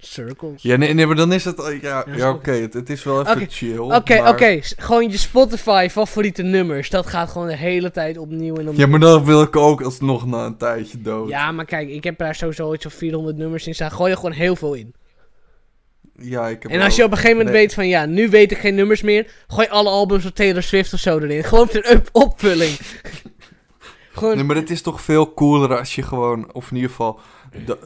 Circles. 0.00 0.62
Ja, 0.62 0.76
nee, 0.76 0.94
nee, 0.94 1.06
maar 1.06 1.16
dan 1.16 1.32
is 1.32 1.44
het... 1.44 1.78
Ja, 1.80 2.04
ja 2.14 2.30
oké. 2.30 2.50
het, 2.52 2.74
het 2.74 2.90
is 2.90 3.02
wel 3.04 3.26
even 3.26 3.46
chill. 3.50 3.78
Oké, 3.78 4.18
maar- 4.20 4.28
oké. 4.32 4.58
Gewoon 4.60 5.10
je 5.10 5.18
Spotify 5.18 5.88
favoriete 5.90 6.42
nummers. 6.42 6.90
Dat 6.90 7.06
gaat 7.06 7.30
gewoon 7.30 7.46
de 7.46 7.56
hele 7.56 7.90
tijd 7.90 8.18
opnieuw 8.18 8.54
en 8.56 8.68
opnieuw. 8.68 8.84
Ja, 8.84 8.86
maar 8.86 9.00
dan 9.00 9.24
wil 9.24 9.42
ik 9.42 9.56
ook 9.56 9.82
alsnog 9.82 10.26
na 10.26 10.46
een 10.46 10.56
tijdje 10.56 11.00
dood. 11.02 11.28
Ja, 11.28 11.52
maar 11.52 11.64
kijk, 11.64 11.88
ik 11.88 12.04
heb 12.04 12.18
daar 12.18 12.34
sowieso 12.34 12.74
iets 12.74 12.82
van 12.82 12.92
400 12.92 13.36
nummers 13.36 13.66
in 13.66 13.74
staan. 13.74 13.90
Gooi 13.90 14.10
er 14.10 14.16
gewoon 14.16 14.32
heel 14.32 14.56
veel 14.56 14.74
in. 14.74 14.94
Ja, 16.20 16.48
ik 16.48 16.62
heb 16.62 16.72
En 16.72 16.80
als 16.80 16.96
je 16.96 17.04
op 17.04 17.10
een 17.10 17.16
gegeven 17.16 17.36
moment 17.36 17.54
nee. 17.54 17.64
weet 17.64 17.74
van 17.74 17.88
ja, 17.88 18.06
nu 18.06 18.28
weet 18.28 18.52
ik 18.52 18.58
geen 18.58 18.74
nummers 18.74 19.02
meer. 19.02 19.30
Gooi 19.46 19.68
alle 19.68 19.90
albums 19.90 20.22
van 20.22 20.32
Taylor 20.32 20.62
Swift 20.62 20.92
of 20.92 21.00
zo 21.00 21.18
erin. 21.18 21.44
Gewoon 21.44 21.68
ter 21.68 21.90
up- 21.90 22.08
opvulling. 22.12 22.78
gewoon. 24.12 24.34
Nee, 24.34 24.44
maar 24.44 24.56
het 24.56 24.70
is 24.70 24.82
toch 24.82 25.00
veel 25.00 25.34
cooler 25.34 25.78
als 25.78 25.94
je 25.94 26.02
gewoon, 26.02 26.52
of 26.52 26.70
in 26.70 26.76
ieder 26.76 26.90
geval, 26.90 27.20
de, 27.66 27.78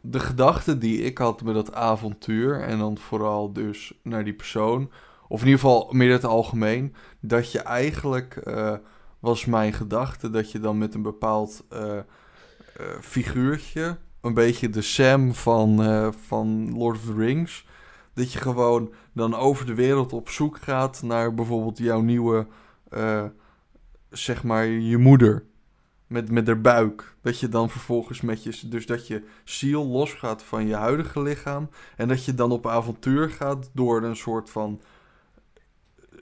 de 0.00 0.20
gedachte 0.20 0.78
die 0.78 1.02
ik 1.02 1.18
had 1.18 1.42
met 1.42 1.54
dat 1.54 1.74
avontuur, 1.74 2.60
en 2.60 2.78
dan 2.78 2.98
vooral 2.98 3.52
dus 3.52 3.92
naar 4.02 4.24
die 4.24 4.34
persoon, 4.34 4.90
of 5.28 5.40
in 5.40 5.46
ieder 5.46 5.60
geval 5.60 5.88
meer 5.92 6.12
het 6.12 6.24
algemeen, 6.24 6.94
dat 7.20 7.52
je 7.52 7.58
eigenlijk, 7.58 8.36
eh, 8.36 8.74
was 9.20 9.44
mijn 9.44 9.72
gedachte, 9.72 10.30
dat 10.30 10.52
je 10.52 10.60
dan 10.60 10.78
met 10.78 10.94
een 10.94 11.02
bepaald 11.02 11.64
eh, 11.68 11.98
eh, 11.98 12.04
figuurtje, 13.00 13.96
een 14.22 14.34
beetje 14.34 14.70
de 14.70 14.82
Sam 14.82 15.34
van, 15.34 15.82
eh, 15.82 16.08
van 16.26 16.76
Lord 16.76 16.96
of 16.96 17.04
the 17.04 17.14
Rings, 17.14 17.66
dat 18.14 18.32
je 18.32 18.38
gewoon 18.38 18.92
dan 19.12 19.34
over 19.34 19.66
de 19.66 19.74
wereld 19.74 20.12
op 20.12 20.28
zoek 20.28 20.58
gaat 20.58 21.02
naar 21.02 21.34
bijvoorbeeld 21.34 21.78
jouw 21.78 22.00
nieuwe, 22.00 22.46
eh, 22.88 23.24
zeg 24.10 24.42
maar, 24.44 24.66
je 24.66 24.98
moeder 24.98 25.44
met, 26.06 26.30
met 26.30 26.46
haar 26.46 26.60
buik. 26.60 27.16
Dat 27.20 27.38
je 27.38 27.48
dan 27.48 27.70
vervolgens 27.70 28.20
met 28.20 28.42
je... 28.42 28.68
Dus 28.68 28.86
dat 28.86 29.06
je 29.06 29.24
ziel 29.44 29.86
losgaat 29.86 30.42
van 30.42 30.66
je 30.66 30.74
huidige 30.74 31.22
lichaam. 31.22 31.68
En 31.96 32.08
dat 32.08 32.24
je 32.24 32.34
dan 32.34 32.50
op 32.50 32.66
avontuur 32.66 33.30
gaat 33.30 33.70
door 33.72 34.02
een 34.02 34.16
soort 34.16 34.50
van... 34.50 34.80
eh, 35.96 36.18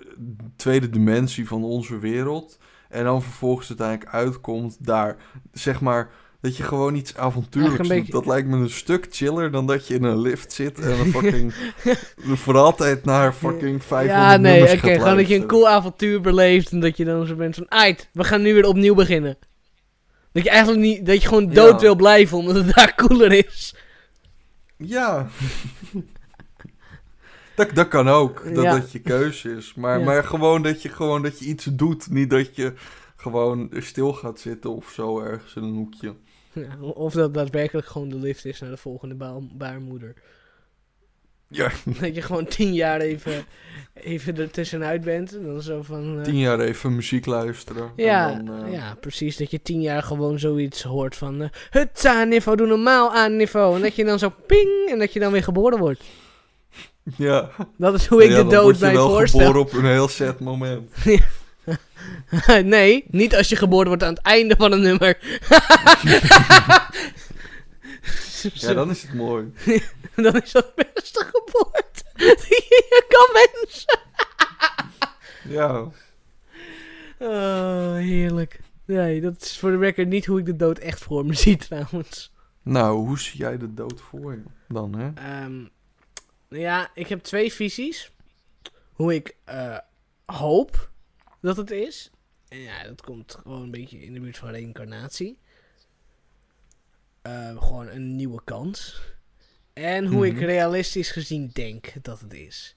tweede 0.57 0.91
dimensie 0.91 1.49
van 1.49 1.65
onze 1.65 1.99
wereld. 1.99 2.59
En 2.89 3.05
dan 3.05 3.23
vervolgens 3.23 3.69
uiteindelijk 3.69 4.11
uitkomt 4.11 4.85
daar... 4.87 5.17
Zeg 5.53 5.81
maar... 5.81 6.11
Dat 6.41 6.57
je 6.57 6.63
gewoon 6.63 6.95
iets 6.95 7.17
avontuurlijks 7.17 7.77
doet. 7.79 7.89
beetje- 7.89 8.13
Dat 8.13 8.27
lijkt 8.27 8.49
me 8.49 8.57
een 8.57 8.71
stuk 8.71 9.07
chiller 9.11 9.51
dan 9.51 9.67
dat 9.67 9.87
je 9.87 9.95
in 9.95 10.03
een 10.05 10.21
lift 10.21 10.53
zit 10.53 10.79
en 10.79 10.91
een 10.99 11.11
fucking... 11.17 11.55
voor 12.17 12.57
altijd 12.57 13.05
naar 13.05 13.33
fucking 13.33 13.83
500 13.85 14.09
ja, 14.31 14.37
nee, 14.37 14.63
oké. 14.63 14.99
gewoon 14.99 15.17
dat 15.17 15.29
je 15.29 15.35
een 15.35 15.47
cool 15.47 15.69
avontuur 15.69 16.21
beleeft. 16.21 16.73
En 16.73 16.81
dat 16.81 16.97
je 16.97 17.05
dan 17.05 17.27
zo 17.27 17.35
bent 17.35 17.55
van, 17.55 17.67
ait, 17.71 18.09
we 18.13 18.25
gaan 18.25 18.43
nu 18.43 18.55
weer 18.55 18.67
opnieuw 18.67 18.95
beginnen. 18.95 19.39
Dat 20.33 20.43
je 20.45 20.51
eigenlijk 20.51 20.81
niet, 20.81 21.07
dat 21.07 21.23
je 21.23 21.29
gewoon 21.29 21.47
Ja. 21.47 21.53
dood 21.55 21.81
wil 21.81 21.95
blijven 21.97 22.39
omdat 22.39 22.55
het 22.55 22.75
daar 22.75 22.95
cooler 22.95 23.33
is. 23.33 23.75
Ja. 24.77 25.29
dat, 27.57 27.75
dat 27.75 27.89
kan 27.89 28.09
ook. 28.09 28.55
Dat 28.55 28.65
Ja. 28.65 28.73
dat 28.79 28.93
je 28.93 28.99
keuze 28.99 29.57
is. 29.57 29.75
Maar, 29.75 29.99
Ja. 29.99 30.05
maar 30.05 30.25
gewoon, 30.25 30.63
dat 30.63 30.83
je, 30.83 30.89
gewoon 30.89 31.23
dat 31.23 31.39
je 31.39 31.45
iets 31.45 31.65
doet. 31.65 32.11
Niet 32.11 32.31
dat 32.31 32.57
je 32.57 32.73
gewoon 33.17 33.71
stil 33.77 34.13
gaat 34.13 34.41
zitten 34.41 34.75
of 34.77 34.91
zo 34.95 35.21
ergens 35.21 35.55
in 35.55 35.63
een 35.63 35.75
hoekje. 35.75 36.15
Ja, 36.53 36.81
of 36.81 37.13
dat 37.13 37.35
daadwerkelijk 37.35 37.87
gewoon 37.87 38.09
de 38.09 38.17
lift 38.17 38.45
is 38.45 38.61
naar 38.61 38.71
de 38.71 38.77
volgende 38.77 39.15
baarmoeder. 39.53 40.15
Ja, 41.49 41.71
Dat 42.01 42.15
je 42.15 42.23
gewoon 42.23 42.47
tien 42.47 42.75
jaar 42.75 43.01
even, 43.01 43.45
even 43.95 44.37
er 44.37 44.51
tussenuit 44.51 45.01
bent. 45.01 45.37
En 45.37 45.45
dan 45.45 45.63
zo 45.63 45.83
van... 45.83 46.19
eh, 46.19 46.25
tien 46.25 46.39
jaar 46.39 46.61
even 46.61 46.95
muziek 46.95 47.27
luisteren. 47.27 47.91
Ja, 47.97 48.31
En 48.33 48.45
dan, 48.45 48.65
eh, 48.65 48.73
ja, 48.73 48.95
precies. 49.01 49.37
Dat 49.37 49.51
je 49.51 49.63
tien 49.63 49.81
jaar 49.81 50.03
gewoon 50.03 50.39
zoiets 50.39 50.83
hoort 50.83 51.17
van... 51.17 51.43
eh 51.43 51.49
het 51.71 51.99
niveau, 52.29 52.57
doe 52.57 52.67
normaal 52.67 53.13
aan 53.15 53.37
niveau. 53.37 53.77
En 53.77 53.83
dat 53.83 53.95
je 53.97 54.05
dan 54.05 54.19
zo 54.19 54.33
ping, 54.47 54.89
en 54.91 54.99
dat 54.99 55.13
je 55.13 55.21
dan 55.21 55.33
weer 55.33 55.43
geboren 55.45 55.79
wordt. 55.79 56.03
ja. 57.17 57.51
Dat 57.77 57.95
is 57.95 58.07
hoe 58.07 58.25
ik 58.25 58.31
Ja, 58.31 58.43
de 58.43 58.49
dood 58.49 58.63
word 58.63 58.79
je 58.79 58.85
mij 58.85 58.95
wel 58.95 59.09
voorstel. 59.09 59.41
geboren 59.41 59.61
op 59.61 59.73
een 59.73 59.85
heel 59.85 60.09
sad 60.09 60.41
moment. 60.41 60.91
nee, 62.65 63.05
niet 63.11 63.37
als 63.37 63.49
je 63.49 63.57
geboren 63.57 63.87
wordt 63.87 64.03
aan 64.03 64.15
het 64.15 64.23
einde 64.23 64.55
van 64.59 64.73
een 64.73 64.81
nummer. 64.81 65.19
Ja, 68.55 68.73
dan 68.73 68.91
is 68.91 69.03
het 69.03 69.15
mooi. 69.15 69.53
Dan 70.15 70.43
is 70.43 70.53
dat 70.53 70.73
de 70.77 70.91
beste 70.95 71.25
geboorte 71.33 72.05
die 72.15 72.65
je 72.69 73.05
kan 73.09 73.29
wensen. 73.33 74.01
Ja. 75.49 75.89
Oh, 77.19 77.95
heerlijk. 77.95 78.61
Nee, 78.85 79.21
dat 79.21 79.43
is 79.43 79.59
voor 79.59 79.71
de 79.71 79.79
record 79.79 80.09
niet 80.09 80.27
hoe 80.27 80.39
ik 80.39 80.47
de 80.47 80.57
dood 80.57 80.79
echt 80.79 81.03
voor 81.03 81.27
me 81.27 81.35
zie 81.35 81.57
trouwens. 81.57 82.33
Nou, 82.63 82.97
hoe 82.97 83.19
zie 83.19 83.39
jij 83.39 83.59
de 83.59 83.75
dood 83.75 84.01
voor 84.01 84.33
je 84.33 84.43
dan, 84.69 84.99
hè? 84.99 85.11
Ehm, 85.15 85.59
nou 86.49 86.63
ja, 86.63 86.91
ik 86.95 87.07
heb 87.07 87.23
twee 87.23 87.53
visies. 87.53 88.13
Hoe 88.93 89.15
ik 89.15 89.37
eh, 89.45 89.79
hoop 90.25 90.91
dat 91.41 91.57
het 91.57 91.71
is. 91.71 92.11
En 92.51 92.59
ja, 92.59 92.83
dat 92.85 93.01
komt 93.03 93.35
gewoon 93.43 93.63
een 93.63 93.71
beetje 93.71 94.03
in 94.03 94.13
de 94.15 94.21
buurt 94.21 94.39
van 94.39 94.51
reïncarnatie. 94.51 95.39
Eh, 97.23 97.63
gewoon 97.63 97.89
een 97.89 98.17
nieuwe 98.17 98.41
kans. 98.45 99.01
En 99.73 100.07
hoe 100.07 100.27
ik 100.27 100.33
Mhm. 100.35 100.45
realistisch 100.45 101.11
gezien 101.11 101.51
denk 101.53 101.93
dat 102.03 102.21
het 102.21 102.33
is. 102.33 102.77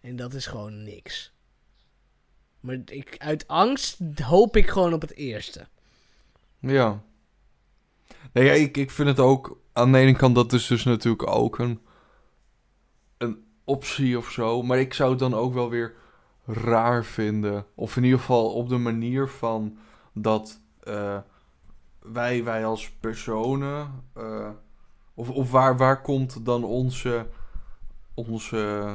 En 0.00 0.16
dat 0.16 0.34
is 0.34 0.46
gewoon 0.46 0.82
niks. 0.82 1.32
Maar 2.60 2.78
ik, 2.84 3.14
uit 3.18 3.48
angst 3.48 3.98
hoop 4.22 4.56
ik 4.56 4.68
gewoon 4.68 4.92
op 4.92 5.00
het 5.00 5.14
eerste. 5.14 5.66
Ja. 6.58 7.02
Nee, 8.32 8.44
ja, 8.44 8.52
ik, 8.52 8.76
ik 8.76 8.90
vind 8.90 9.08
het 9.08 9.18
ook... 9.18 9.58
Aan 9.72 9.92
de 9.92 9.98
ene 9.98 10.16
kant, 10.16 10.34
dat 10.34 10.52
is 10.52 10.66
dus 10.66 10.84
natuurlijk 10.84 11.26
ook 11.26 11.58
een, 11.58 11.80
een 13.18 13.44
optie 13.64 14.18
of 14.18 14.30
zo. 14.30 14.62
Maar 14.62 14.78
ik 14.78 14.94
zou 14.94 15.10
het 15.10 15.18
dan 15.18 15.34
ook 15.34 15.54
wel 15.54 15.70
weer 15.70 15.94
raar 16.46 17.04
vinden. 17.04 17.66
Of 17.74 17.96
in 17.96 18.04
ieder 18.04 18.18
geval 18.18 18.52
op 18.52 18.68
de 18.68 18.76
manier 18.78 19.28
van 19.28 19.78
dat 20.12 20.60
eh, 20.80 21.18
wij, 21.98 22.44
wij 22.44 22.66
als 22.66 22.90
personen... 22.90 24.04
eh, 24.14 24.50
of 25.14 25.30
of 25.30 25.50
waar, 25.50 25.76
waar 25.76 26.02
komt 26.02 26.44
dan 26.44 26.64
onze, 26.64 27.26
onze 28.14 28.94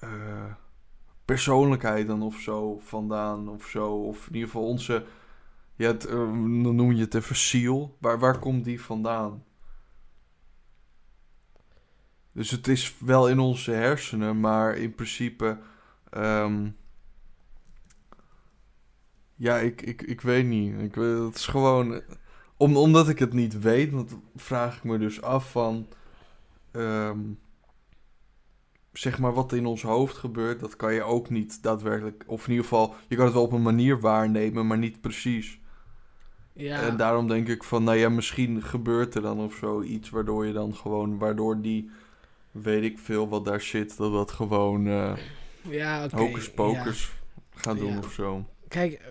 eh, 0.00 0.52
persoonlijkheid 1.24 2.06
dan 2.06 2.22
of 2.22 2.36
zo 2.36 2.78
vandaan 2.78 3.48
of 3.48 3.66
zo? 3.66 3.92
Of 3.94 4.26
in 4.26 4.34
ieder 4.34 4.48
geval 4.48 4.66
onze... 4.66 5.04
Ja, 5.74 5.92
dan 5.92 6.76
noem 6.76 6.92
je 6.92 7.00
het 7.00 7.14
even 7.14 7.36
ziel. 7.36 7.96
Waar, 8.00 8.18
waar 8.18 8.38
komt 8.38 8.64
die 8.64 8.82
vandaan? 8.82 9.44
Dus 12.32 12.50
het 12.50 12.68
is 12.68 12.98
wel 12.98 13.28
in 13.28 13.38
onze 13.38 13.70
hersenen, 13.70 14.40
maar 14.40 14.76
in 14.76 14.94
principe... 14.94 15.58
ehm, 16.10 16.68
ja, 19.36 19.58
ik, 19.58 19.82
ik, 19.82 20.02
ik 20.02 20.20
weet 20.20 20.46
niet. 20.46 20.80
Ik, 20.80 20.94
het 20.94 21.34
is 21.34 21.46
gewoon... 21.46 22.02
Om, 22.56 22.76
omdat 22.76 23.08
ik 23.08 23.18
het 23.18 23.32
niet 23.32 23.60
weet, 23.60 23.90
want 23.90 24.16
vraag 24.36 24.76
ik 24.76 24.84
me 24.84 24.98
dus 24.98 25.22
af 25.22 25.50
van... 25.50 25.86
ehm, 26.70 27.18
zeg 28.92 29.18
maar 29.18 29.34
wat 29.34 29.52
in 29.52 29.66
ons 29.66 29.82
hoofd 29.82 30.16
gebeurt, 30.16 30.60
dat 30.60 30.76
kan 30.76 30.94
je 30.94 31.02
ook 31.02 31.30
niet 31.30 31.62
daadwerkelijk, 31.62 32.24
of 32.26 32.44
in 32.44 32.50
ieder 32.50 32.64
geval, 32.64 32.94
je 33.08 33.16
kan 33.16 33.24
het 33.24 33.34
wel 33.34 33.42
op 33.42 33.52
een 33.52 33.62
manier 33.62 34.00
waarnemen, 34.00 34.66
maar 34.66 34.78
niet 34.78 35.00
precies. 35.00 35.60
Ja. 36.52 36.80
En 36.80 36.96
daarom 36.96 37.28
denk 37.28 37.48
ik 37.48 37.64
van, 37.64 37.84
nou 37.84 37.96
ja, 37.96 38.08
misschien 38.08 38.62
gebeurt 38.62 39.14
er 39.14 39.22
dan 39.22 39.38
of 39.38 39.54
zo 39.54 39.82
iets 39.82 40.10
waardoor 40.10 40.46
je 40.46 40.52
dan 40.52 40.74
gewoon, 40.74 41.18
waardoor 41.18 41.60
die, 41.60 41.90
weet 42.50 42.82
ik 42.82 42.98
veel 42.98 43.28
wat 43.28 43.44
daar 43.44 43.60
zit, 43.60 43.96
dat 43.96 44.12
dat 44.12 44.30
gewoon 44.30 44.86
eh 44.86 45.12
ja, 45.62 46.08
hocus 46.10 46.44
ja. 46.44 46.50
pocus 46.54 47.10
gaat 47.54 47.78
doen 47.78 47.92
Ja. 47.92 47.98
of 47.98 48.12
zo. 48.12 48.46
Kijk, 48.68 48.92
eh, 48.92 49.06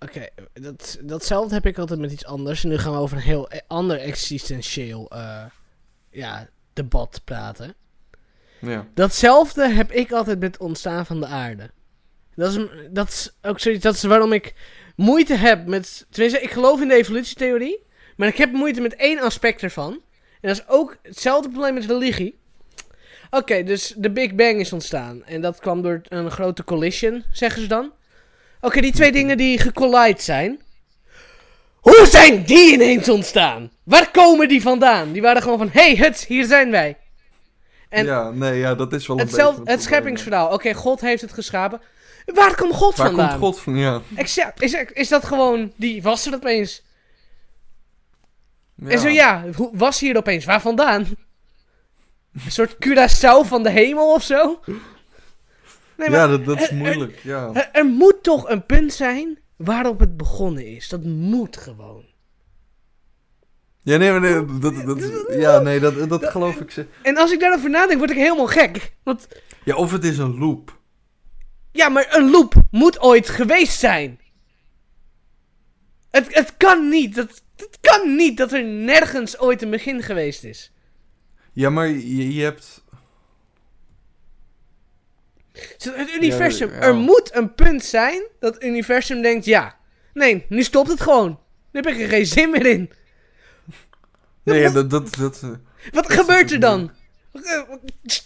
oké, 0.00 0.26
dat, 0.52 0.98
datzelfde 1.02 1.54
heb 1.54 1.66
ik 1.66 1.78
altijd 1.78 2.00
met 2.00 2.12
iets 2.12 2.24
anders. 2.24 2.62
En 2.64 2.68
nu 2.70 2.78
gaan 2.78 2.92
we 2.92 2.98
over 2.98 3.16
een 3.16 3.22
heel 3.22 3.50
eh, 3.50 3.60
ander 3.66 3.98
existentieel 4.00 5.10
eh, 5.10 5.44
ja, 6.10 6.48
debat 6.72 7.20
praten. 7.24 7.74
Ja. 8.60 8.86
Datzelfde 8.94 9.68
heb 9.68 9.92
ik 9.92 10.12
altijd 10.12 10.38
met 10.40 10.52
het 10.52 10.62
ontstaan 10.62 11.06
van 11.06 11.20
de 11.20 11.26
aarde. 11.26 11.70
Dat 12.34 12.50
is, 12.50 12.56
een- 12.56 12.88
dat 12.90 13.08
is 13.08 13.30
ook 13.42 13.60
zoiets, 13.60 13.82
dat 13.82 13.94
is 13.94 14.02
waarom 14.02 14.32
ik 14.32 14.54
moeite 14.96 15.34
heb 15.34 15.66
met... 15.66 16.06
Tenminste, 16.10 16.40
ik 16.40 16.50
geloof 16.50 16.80
in 16.80 16.88
de 16.88 16.94
evolutietheorie. 16.94 17.86
Maar 18.16 18.28
ik 18.28 18.36
heb 18.36 18.52
moeite 18.52 18.80
met 18.80 18.94
één 18.96 19.20
aspect 19.20 19.62
ervan. 19.62 19.92
En 20.40 20.48
dat 20.48 20.56
is 20.58 20.68
ook 20.68 20.96
hetzelfde 21.02 21.48
probleem 21.50 21.74
met 21.74 21.84
religie. 21.84 22.37
Oké, 23.30 23.62
dus 23.62 23.94
de 23.96 24.10
Big 24.10 24.34
Bang 24.34 24.60
is 24.60 24.72
ontstaan. 24.72 25.24
En 25.24 25.40
dat 25.40 25.58
kwam 25.60 25.82
door 25.82 26.00
een 26.08 26.30
grote 26.30 26.64
collision, 26.64 27.24
zeggen 27.32 27.62
ze 27.62 27.68
dan. 27.68 27.92
Oké, 28.60 28.80
die 28.80 28.92
twee 28.92 29.12
dingen 29.12 29.36
die 29.36 29.58
gecollide 29.58 30.22
zijn. 30.22 30.60
Hoe 31.74 32.06
zijn 32.10 32.44
die 32.44 32.72
ineens 32.72 33.08
ontstaan? 33.08 33.70
Waar 33.82 34.10
komen 34.10 34.48
die 34.48 34.62
vandaan? 34.62 35.12
Die 35.12 35.22
waren 35.22 35.42
gewoon 35.42 35.58
van, 35.58 35.70
hey, 35.72 35.96
huts, 35.96 36.26
hier 36.26 36.44
zijn 36.44 36.70
wij. 36.70 36.96
En 37.88 38.04
ja, 38.04 38.30
nee, 38.30 38.58
ja, 38.58 38.74
dat 38.74 38.92
is 38.92 39.06
wel 39.06 39.18
een 39.18 39.26
Hetzelfde, 39.26 39.70
het 39.70 39.82
scheppingsverhaal. 39.82 40.52
Oké, 40.52 40.74
God 40.74 41.00
heeft 41.00 41.22
het 41.22 41.32
geschapen. 41.32 41.80
Waar 42.24 42.54
komt 42.54 42.74
God 42.74 42.96
ja. 42.96 43.02
Waar 43.02 43.12
vandaan? 43.12 43.28
komt 43.28 43.40
God 43.40 43.60
van? 43.60 43.76
Ja. 43.76 44.02
Exact. 44.16 44.62
Is, 44.62 44.72
is 44.92 45.08
dat 45.08 45.24
gewoon... 45.24 45.72
Die 45.76 46.02
was 46.02 46.26
er 46.26 46.34
opeens. 46.34 46.82
ja. 48.74 48.88
En 48.88 48.98
zo 48.98 49.08
ja, 49.08 49.44
was 49.72 50.00
hier 50.00 50.16
opeens? 50.16 50.44
Waar 50.44 50.60
vandaan? 50.60 51.06
Een 52.32 52.50
soort 52.52 52.74
Curaçao 52.74 53.46
van 53.48 53.62
de 53.62 53.70
hemel 53.70 54.12
of 54.12 54.22
zo? 54.22 54.60
Nee, 55.96 56.08
maar 56.10 56.18
ja, 56.18 56.26
dat, 56.26 56.44
dat 56.44 56.56
is 56.56 56.62
er- 56.62 56.70
er- 56.70 56.76
moeilijk, 56.76 57.18
ja. 57.22 57.50
er, 57.52 57.68
er 57.72 57.84
moet 57.86 58.22
toch 58.22 58.48
een 58.48 58.66
punt 58.66 58.92
zijn 58.92 59.38
waarop 59.56 59.98
het 60.00 60.16
begonnen 60.16 60.66
is. 60.66 60.88
Dat 60.88 61.02
moet 61.04 61.56
gewoon. 61.56 62.04
Ja, 63.82 63.96
nee, 63.96 64.10
maar 64.10 64.20
nee, 64.20 64.58
dat, 64.58 64.74
dat, 64.86 65.24
ja, 65.28 65.58
nee, 65.58 65.80
dat, 65.80 66.08
dat 66.08 66.24
geloof 66.24 66.56
ik. 66.56 66.70
ze- 66.70 66.86
En 67.02 67.16
als 67.16 67.32
ik 67.32 67.40
daarover 67.40 67.70
nadenk, 67.70 67.98
word 67.98 68.10
ik 68.10 68.16
helemaal 68.16 68.46
gek. 68.46 68.92
Want 69.02 69.28
Ja, 69.64 69.76
of 69.76 69.92
het 69.92 70.04
is 70.04 70.18
een 70.18 70.38
loop. 70.38 70.78
Ja, 71.72 71.88
maar 71.88 72.06
een 72.16 72.30
loop 72.30 72.54
moet 72.70 73.00
ooit 73.00 73.28
geweest 73.28 73.78
zijn. 73.78 74.20
Het, 76.10 76.34
het 76.34 76.56
kan 76.56 76.88
niet. 76.88 77.14
Dat, 77.14 77.42
het 77.56 77.78
kan 77.80 78.16
niet 78.16 78.36
dat 78.36 78.52
er 78.52 78.64
nergens 78.64 79.38
ooit 79.38 79.62
een 79.62 79.70
begin 79.70 80.02
geweest 80.02 80.44
is. 80.44 80.72
Ja, 81.58 81.70
maar 81.70 81.88
je, 81.88 82.34
je 82.34 82.42
hebt... 82.42 82.82
Het 85.52 86.14
universum. 86.16 86.70
Ja. 86.70 86.80
Er 86.80 86.94
moet 86.94 87.34
een 87.34 87.54
punt 87.54 87.84
zijn 87.84 88.22
dat 88.40 88.54
het 88.54 88.64
universum 88.64 89.22
denkt: 89.22 89.44
ja. 89.44 89.76
Nee, 90.12 90.44
nu 90.48 90.62
stopt 90.62 90.88
het 90.88 91.00
gewoon. 91.00 91.40
Nu 91.72 91.80
heb 91.80 91.86
ik 91.86 92.00
er 92.00 92.08
geen 92.08 92.26
zin 92.26 92.50
meer 92.50 92.66
in. 92.66 92.90
Nee, 94.42 94.60
ja, 94.60 94.70
dat... 94.70 94.90
dat, 94.90 95.14
dat 95.14 95.40
Wat 95.40 95.58
Dat 95.92 96.12
gebeurt 96.12 96.52
er 96.52 96.60
dan? 96.60 96.90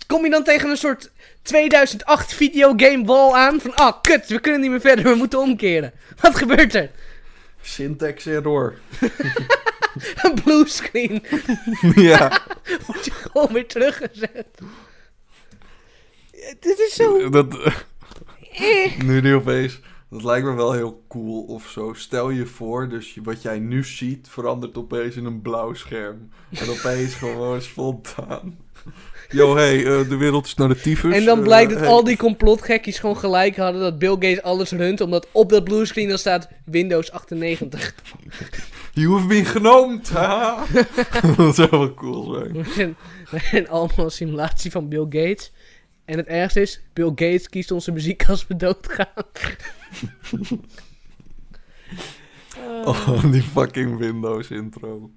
Kom 0.07 0.25
je 0.25 0.31
dan 0.31 0.45
tegen 0.45 0.71
een 0.71 0.77
soort 0.77 1.11
2008 1.43 2.35
videogame 2.35 3.05
wall 3.05 3.33
aan? 3.33 3.61
Van, 3.61 3.75
ah, 3.75 4.01
kut, 4.03 4.27
we 4.27 4.41
kunnen 4.41 4.61
niet 4.61 4.71
meer 4.71 4.81
verder, 4.81 5.05
we 5.05 5.15
moeten 5.15 5.41
omkeren. 5.41 5.93
Wat 6.21 6.37
gebeurt 6.37 6.75
er? 6.75 6.91
Syntax 7.63 8.27
error. 8.27 8.79
Een 10.23 10.35
bluescreen. 10.45 11.23
ja, 12.11 12.41
Word 12.87 13.05
je 13.05 13.11
gewoon 13.11 13.53
weer 13.53 13.67
teruggezet. 13.67 14.61
Dit 16.61 16.79
is 16.79 16.95
zo. 16.95 17.31
dat... 17.31 17.59
Eh. 18.53 18.99
Nu 18.99 19.21
nu 19.21 19.35
opeens... 19.35 19.81
Dat 20.11 20.25
lijkt 20.25 20.47
me 20.47 20.55
wel 20.55 20.73
heel 20.73 21.05
cool 21.09 21.43
of 21.43 21.69
zo. 21.69 21.93
Stel 21.93 22.31
je 22.31 22.47
voor, 22.47 22.89
dus 22.89 23.19
wat 23.23 23.43
jij 23.43 23.59
nu 23.59 23.85
ziet 23.85 24.29
verandert 24.29 24.77
opeens 24.77 25.17
in 25.17 25.25
een 25.25 25.41
blauw 25.43 25.75
scherm. 25.75 26.31
En 26.51 26.69
opeens 26.69 27.15
gewoon 27.15 27.63
spontaan. 27.63 28.59
Yo, 29.33 29.57
hey, 29.57 29.79
eh, 29.79 30.09
de 30.09 30.17
wereld 30.17 30.47
is 30.47 30.55
naar 30.55 30.69
de 30.69 30.81
tyfus. 30.81 31.15
En 31.15 31.25
dan 31.25 31.39
eh, 31.39 31.45
blijkt 31.45 31.71
dat 31.71 31.81
hey. 31.81 31.89
al 31.89 32.05
die 32.05 32.17
complotgekkies 32.17 32.99
gewoon 32.99 33.17
gelijk 33.17 33.57
hadden 33.57 33.81
dat 33.81 33.99
Bill 33.99 34.11
Gates 34.11 34.43
alles 34.43 34.71
runt, 34.71 35.01
omdat 35.01 35.27
op 35.33 35.51
dat 35.51 35.65
bluescreen 35.65 36.09
dan 36.09 36.19
staat 36.19 36.49
Windows 36.65 37.11
98. 37.11 37.95
You 38.93 39.13
have 39.15 39.27
been 39.27 39.45
genoemd, 39.45 40.13
dat 41.37 41.55
zou 41.55 41.69
wel 41.71 41.95
cool 41.95 42.35
zijn. 42.35 42.53
We 42.53 42.73
zijn, 42.75 42.97
we 43.31 43.39
zijn 43.51 43.69
allemaal 43.69 44.05
een 44.05 44.11
simulatie 44.11 44.71
van 44.71 44.89
Bill 44.89 45.07
Gates. 45.09 45.53
En 46.05 46.17
het 46.17 46.27
ergste 46.27 46.61
is, 46.61 46.83
Bill 46.93 47.09
Gates 47.09 47.49
kiest 47.49 47.71
onze 47.71 47.93
muziek 47.93 48.25
als 48.29 48.47
we 48.47 48.57
doodgaan. 48.57 49.07
Eh, 52.57 52.87
Oh, 52.87 53.31
die 53.31 53.43
fucking 53.43 53.99
Windows 53.99 54.51
intro. 54.51 55.11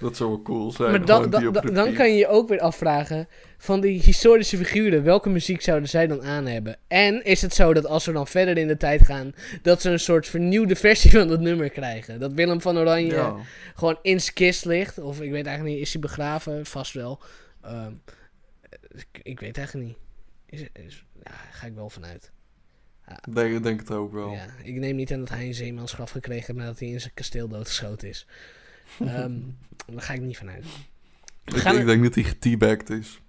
Dat 0.00 0.16
zou 0.16 0.30
wel 0.30 0.42
cool 0.42 0.72
zijn. 0.72 0.90
maar 0.90 1.04
dan, 1.04 1.30
dan, 1.30 1.52
dan, 1.52 1.92
kan 1.92 2.10
je 2.10 2.16
je 2.16 2.28
ook 2.28 2.48
weer 2.48 2.60
afvragen: 2.60 3.28
van 3.58 3.80
die 3.80 4.00
historische 4.02 4.56
figuren, 4.56 5.02
welke 5.02 5.28
muziek 5.28 5.62
zouden 5.62 5.88
zij 5.88 6.06
dan 6.06 6.22
aan 6.22 6.46
hebben? 6.46 6.76
En 6.88 7.24
is 7.24 7.42
het 7.42 7.54
zo 7.54 7.74
dat 7.74 7.86
als 7.86 8.06
we 8.06 8.12
dan 8.12 8.26
verder 8.26 8.58
in 8.58 8.68
de 8.68 8.76
tijd 8.76 9.04
gaan, 9.04 9.32
dat 9.62 9.80
ze 9.80 9.90
een 9.90 10.00
soort 10.00 10.26
vernieuwde 10.26 10.76
versie 10.76 11.10
van 11.18 11.28
dat 11.28 11.40
nummer 11.40 11.70
krijgen? 11.70 12.20
Dat 12.20 12.32
Willem 12.32 12.60
van 12.60 12.78
Oranje 12.78 13.14
Ja. 13.14 13.36
gewoon 13.74 13.98
in 14.02 14.20
zijn 14.20 14.34
kist 14.34 14.64
ligt? 14.64 14.98
Of 14.98 15.20
ik 15.20 15.30
weet 15.30 15.46
eigenlijk 15.46 15.76
niet, 15.76 15.86
is 15.86 15.92
hij 15.92 16.02
begraven? 16.02 16.66
Vast 16.66 16.92
wel. 16.92 17.20
Ehm, 17.62 17.92
ik, 18.90 19.20
ik 19.22 19.40
weet 19.40 19.56
eigenlijk 19.56 19.86
niet. 19.86 19.98
Is, 20.46 20.60
is, 20.84 21.04
ja, 21.14 21.22
daar 21.22 21.48
ga 21.52 21.66
ik 21.66 21.74
wel 21.74 21.90
vanuit. 21.90 22.30
Denk, 23.30 23.62
denk 23.62 23.80
het 23.80 23.90
ook 23.90 24.12
wel. 24.12 24.30
Ja, 24.30 24.46
ik 24.62 24.74
neem 24.74 24.96
niet 24.96 25.12
aan 25.12 25.18
dat 25.18 25.28
hij 25.28 25.46
een 25.46 25.54
zeemansgraf 25.54 26.10
gekregen 26.10 26.46
heeft 26.46 26.58
nadat 26.58 26.78
hij 26.78 26.88
in 26.88 27.00
zijn 27.00 27.14
kasteel 27.14 27.48
doodgeschoten 27.48 28.08
is. 28.08 28.26
Ehm, 29.00 29.32
daar 29.86 30.02
ga 30.02 30.12
ik 30.12 30.20
niet 30.20 30.36
vanuit. 30.36 30.64
Ik, 31.44 31.56
gaan 31.56 31.74
ik 31.74 31.80
er- 31.80 31.86
denk 31.86 32.02
dat 32.02 32.14
hij 32.14 32.24
geteabagged 32.24 32.90
is. 32.90 33.18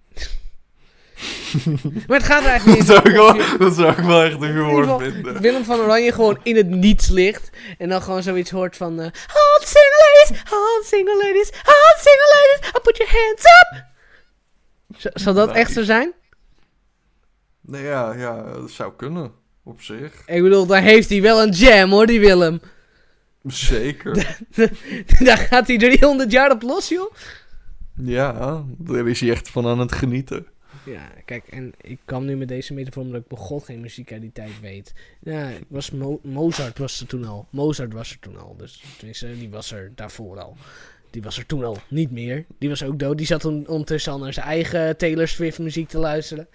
Maar 2.07 2.17
het 2.17 2.23
gaat 2.25 2.43
er 2.43 2.49
eigenlijk 2.49 2.85
Dat 2.87 3.03
niet 3.03 3.19
om. 3.19 3.57
dat 3.59 3.75
zou 3.75 3.91
ik 3.91 3.97
wel 3.97 4.23
echt 4.23 4.41
een 4.41 4.51
humor 4.53 4.99
vinden. 5.01 5.41
Willem 5.41 5.63
van 5.63 5.79
Oranje 5.79 6.11
gewoon 6.11 6.39
in 6.43 6.55
het 6.55 6.67
niets 6.67 7.07
ligt. 7.07 7.49
En 7.77 7.89
dan 7.89 8.01
gewoon 8.01 8.23
zoiets 8.23 8.51
hoort 8.51 8.77
van... 8.77 8.99
all 8.99 9.11
single 9.59 10.25
ladies, 10.27 10.51
all 10.51 10.81
single 10.83 11.15
ladies, 11.15 11.51
all 11.51 11.95
single 11.97 12.35
ladies, 12.35 12.71
I'll 12.73 12.81
put 12.81 12.97
your 12.97 13.11
hands 13.11 13.43
up. 13.45 13.83
Z- 14.97 15.23
zal 15.23 15.33
dat 15.33 15.51
echt 15.51 15.73
zo 15.73 15.83
zijn? 15.83 16.13
Nee, 17.61 17.83
ja, 17.83 18.13
ja, 18.13 18.41
dat 18.43 18.71
zou 18.71 18.93
kunnen. 18.97 19.31
Op 19.63 19.81
zich. 19.81 20.13
Ik 20.25 20.41
bedoel, 20.43 20.65
daar 20.65 20.81
heeft 20.81 21.09
hij 21.09 21.21
wel 21.21 21.41
een 21.41 21.51
jam 21.51 21.91
hoor, 21.91 22.05
die 22.05 22.19
Willem. 22.19 22.61
Zeker. 23.43 24.37
daar 25.25 25.37
gaat 25.37 25.67
hij 25.67 25.77
300 25.77 26.31
jaar 26.31 26.51
op 26.51 26.61
los, 26.61 26.89
joh. 26.89 27.13
ja, 27.95 28.63
daar 28.77 29.07
is 29.07 29.19
hij 29.19 29.29
echt 29.29 29.49
van 29.49 29.67
aan 29.67 29.79
het 29.79 29.91
genieten. 29.91 30.45
Ja, 30.85 31.09
kijk, 31.25 31.47
en 31.47 31.71
ik 31.81 31.99
kwam 32.05 32.25
nu 32.25 32.35
met 32.35 32.47
deze 32.47 32.73
metafoor 32.73 33.03
omdat 33.03 33.21
ik 33.21 33.27
begon 33.27 33.61
geen 33.61 33.79
muziek 33.81 34.11
uit 34.11 34.21
die 34.21 34.31
tijd 34.31 34.59
weet. 34.61 34.93
Ja, 35.19 35.49
was 35.67 35.91
Mo- 35.91 36.19
Mozart 36.23 36.77
was 36.77 36.99
er 36.99 37.07
toen 37.07 37.25
al. 37.25 37.47
Mozart 37.51 37.93
was 37.93 38.11
er 38.11 38.19
toen 38.19 38.39
al. 38.39 38.55
Dus 38.57 38.83
tenminste, 38.97 39.37
die 39.37 39.49
was 39.49 39.71
er 39.71 39.91
daarvoor 39.95 40.39
al. 40.39 40.55
Die 41.09 41.21
was 41.21 41.37
er 41.37 41.45
toen 41.45 41.63
al 41.63 41.77
niet 41.87 42.11
meer. 42.11 42.45
Die 42.59 42.69
was 42.69 42.83
ook 42.83 42.99
dood. 42.99 43.17
Die 43.17 43.25
zat 43.25 43.45
on- 43.45 43.67
ondertussen 43.67 44.11
al 44.11 44.19
naar 44.19 44.33
zijn 44.33 44.45
eigen 44.45 44.97
Taylor 44.97 45.27
Swift 45.27 45.59
muziek 45.59 45.89
te 45.89 45.97
luisteren. 45.97 46.47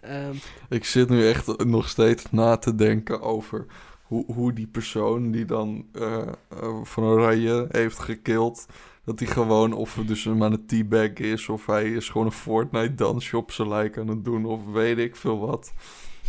Ehm, 0.00 0.34
Ik 0.68 0.84
zit 0.84 1.08
nu 1.08 1.28
echt 1.28 1.64
nog 1.64 1.88
steeds 1.88 2.24
na 2.30 2.56
te 2.56 2.74
denken 2.74 3.20
over 3.20 3.66
hoe, 4.14 4.34
hoe 4.34 4.52
die 4.52 4.66
persoon 4.66 5.30
die 5.30 5.44
dan 5.44 5.86
eh, 5.92 6.22
eh, 6.48 6.82
van 6.82 7.04
Oranje 7.04 7.66
heeft 7.70 7.98
gekild, 7.98 8.66
dat 9.04 9.18
hij 9.18 9.28
gewoon, 9.28 9.72
of 9.72 9.94
het 9.94 10.08
dus 10.08 10.24
hem 10.24 10.42
aan 10.42 10.52
het 10.52 10.68
teabag 10.68 11.12
is, 11.12 11.48
of 11.48 11.66
hij 11.66 11.90
is 11.90 12.08
gewoon 12.08 12.26
een 12.26 12.32
Fortnite 12.32 12.94
dansje 12.94 13.36
op 13.36 13.52
zijn 13.52 13.68
lijk 13.68 13.98
aan 13.98 14.08
het 14.08 14.24
doen, 14.24 14.44
of 14.44 14.60
weet 14.72 14.98
ik 14.98 15.16
veel 15.16 15.38
wat. 15.38 15.72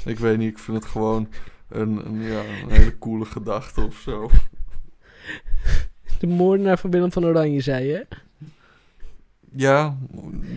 Ik 0.06 0.20
weet 0.20 0.38
niet, 0.38 0.52
ik 0.52 0.60
vind 0.60 0.78
het 0.78 0.86
gewoon 0.86 1.28
een, 1.70 2.06
een, 2.06 2.22
ja, 2.22 2.40
een 2.64 2.70
hele 2.70 2.98
coole 2.98 3.26
gedachte 3.26 3.82
of 3.86 3.96
zo. 3.96 4.30
de 6.20 6.28
moordenaar 6.28 6.78
van 6.80 6.92
Willem 6.92 7.12
van 7.12 7.26
Oranje, 7.26 7.62
zei 7.62 7.86
je? 7.86 8.06
Ja, 9.56 9.98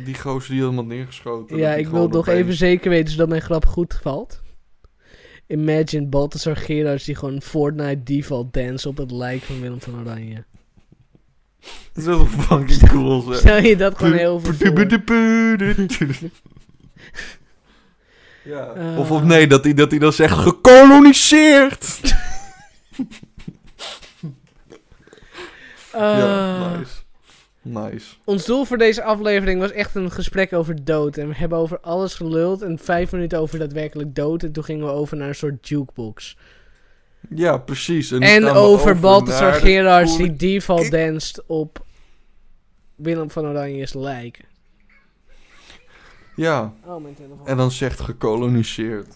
die 0.05 0.15
gozer 0.19 0.51
die 0.51 0.61
helemaal 0.61 0.85
neergeschoten. 0.85 1.57
Ja, 1.57 1.71
dat 1.71 1.79
ik 1.79 1.89
wil 1.89 2.09
nog 2.09 2.17
opeens- 2.17 2.39
even 2.39 2.55
zeker 2.55 2.91
weten 2.91 3.13
zodat 3.13 3.29
mijn 3.29 3.43
grap 3.43 3.65
goed 3.67 3.99
valt. 4.03 4.43
Imagine 5.49 6.07
Balthasar 6.07 6.57
Gerards 6.57 7.05
die 7.05 7.15
gewoon 7.15 7.43
Fortnite 7.43 8.03
default 8.03 8.53
dance 8.53 8.89
op 8.89 8.97
het 8.97 9.11
lijk 9.11 9.43
van 9.43 9.61
Willem 9.61 9.81
van 9.81 10.01
Oranje. 10.01 10.45
Dat 11.61 11.71
is 11.95 12.05
wel 12.05 12.27
fucking 12.47 12.89
cool, 12.89 13.21
zeg. 13.21 13.39
Stel 13.39 13.59
je 13.63 13.77
dat 13.77 13.99
gewoon 13.99 14.13
heel 14.13 14.41
veel 14.41 14.53
voor. 14.55 14.69
Ja. 18.45 18.97
Of, 18.99 19.11
of 19.11 19.23
nee, 19.23 19.47
dat 19.47 19.65
hij, 19.65 19.75
dat 19.75 19.91
hij 19.91 19.99
dan 20.01 20.13
zegt 20.13 20.37
gekoloniseerd. 20.39 22.01
ja, 25.93 26.61
Ah. 26.63 26.79
nice. 26.79 26.93
Nice. 27.63 28.15
Ons 28.25 28.45
doel 28.45 28.65
voor 28.65 28.79
deze 28.79 29.03
aflevering 29.03 29.61
was 29.61 29.71
echt 29.73 29.95
een 29.95 30.11
gesprek 30.11 30.53
over 30.53 30.85
dood. 30.85 31.17
En 31.17 31.29
we 31.29 31.35
hebben 31.35 31.59
over 31.59 31.81
alles 31.81 32.15
geluld 32.15 32.63
en 32.63 32.79
vijf 32.79 33.13
minuten 33.13 33.39
over 33.39 33.59
daadwerkelijk 33.59 34.15
dood. 34.15 34.43
En 34.43 34.53
toen 34.53 34.65
gingen 34.65 34.87
we 34.87 34.93
over 34.93 35.17
naar 35.17 35.29
een 35.29 35.35
soort 35.35 35.69
jukebox. 35.69 36.37
Ja, 37.35 37.59
precies. 37.59 38.11
En, 38.11 38.45
over 38.47 38.99
Balthasar 38.99 39.53
Gerards 39.53 40.17
die 40.17 40.37
default 40.37 40.91
danst 40.91 41.43
op 41.47 41.85
Willem 42.97 43.31
van 43.31 43.47
Oranje's 43.47 43.95
lijk. 43.95 44.47
Ja, 46.37 46.73
Oh, 46.85 47.03
mijn 47.03 47.15
telefoon. 47.15 47.47
en 47.47 47.57
dan 47.57 47.71
zegt 47.71 48.01
gekoloniseerd. 48.01 49.07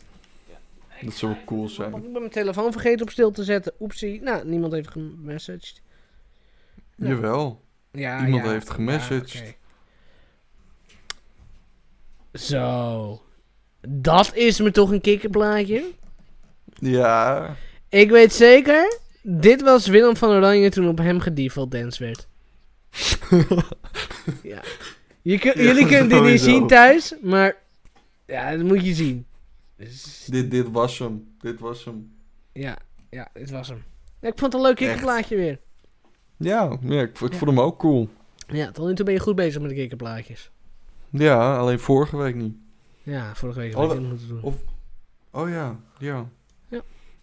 Dat 1.01 1.15
zou 1.15 1.33
wel 1.33 1.45
cool 1.45 1.69
zijn. 1.69 1.95
Ik 1.95 2.03
ben 2.03 2.13
mijn 2.13 2.31
telefoon 2.31 2.73
vergeten 2.73 3.03
op 3.03 3.11
stil 3.11 3.31
te 3.31 3.45
zetten. 3.45 3.73
Oepsie. 3.81 4.23
Nou, 4.23 4.47
niemand 4.49 4.73
heeft 4.73 4.91
gemessaged. 4.91 5.81
Ja. 6.97 7.09
Jawel. 7.09 7.61
Ja, 7.93 8.25
Iemand 8.25 8.45
ja, 8.45 8.51
heeft 8.51 8.71
gemessaged. 8.71 9.33
ja. 9.33 9.43
Zo. 12.39 13.23
Dat 13.89 14.35
is 14.35 14.61
me 14.61 14.71
toch 14.71 14.91
een 14.91 15.01
kikkerplaatje. 15.01 15.85
Ja. 16.75 17.57
Ik 17.89 18.11
weet 18.11 18.33
zeker, 18.33 18.99
dit 19.23 19.63
was 19.63 19.87
Willem 19.87 20.17
van 20.17 20.29
Oranje 20.31 20.71
toen 20.71 20.89
op 20.89 20.99
hem 20.99 21.21
gedefault 21.21 21.71
dance 21.71 22.05
werd. 22.05 22.27
ja. 24.43 24.63
Je 25.23 25.39
kun- 25.39 25.53
Ja, 25.57 25.63
jullie 25.63 25.87
kunnen 25.93 26.09
dit 26.09 26.23
niet 26.23 26.41
zien 26.41 26.67
thuis, 26.67 27.15
maar 27.23 27.57
ja, 28.27 28.57
dat 28.57 28.67
moet 28.67 28.85
je 28.85 28.95
zien. 28.95 29.27
Dus, 29.77 30.25
dit, 30.31 30.51
dit 30.51 30.71
was 30.71 30.99
hem. 30.99 31.35
Dit 31.41 31.61
was 31.61 31.85
hem. 31.85 32.13
ja, 32.53 32.77
ja, 33.11 33.29
dit 33.33 33.51
was 33.51 33.69
hem. 33.69 33.83
Ja, 34.21 34.29
ik 34.29 34.39
vond 34.39 34.53
het 34.53 34.63
een 34.63 34.69
leuk 34.69 34.77
kikkerplaatje 34.77 35.37
weer. 35.37 35.59
Ja, 36.45 36.77
ja 36.83 37.01
ik, 37.01 37.21
ik 37.21 37.33
Ja. 37.33 37.39
vond 37.39 37.51
hem 37.51 37.61
ook 37.61 37.79
cool. 37.79 38.09
Ja, 38.47 38.71
tot 38.71 38.87
nu 38.87 38.95
toe 38.95 39.05
ben 39.05 39.15
je 39.15 39.21
goed 39.21 39.35
bezig 39.37 39.61
met 39.61 39.71
de 39.71 39.77
kikkerplaatjes. 39.77 40.51
Ja, 41.11 41.59
alleen 41.59 41.79
vorige 41.81 42.17
week 42.17 42.35
niet. 42.35 42.55
Ja, 43.03 43.35
vorige 43.35 43.59
week 43.59 43.77
Oh, 43.77 43.81
heb 43.81 43.91
ik 43.91 43.95
dat- 43.95 44.03
het 44.03 44.09
moeten 44.09 44.29
doen. 44.29 44.43
of- 44.43 44.57
Oh 45.31 45.49
ja, 45.49 45.77
ja. 45.99 46.27
Ja. 46.69 46.81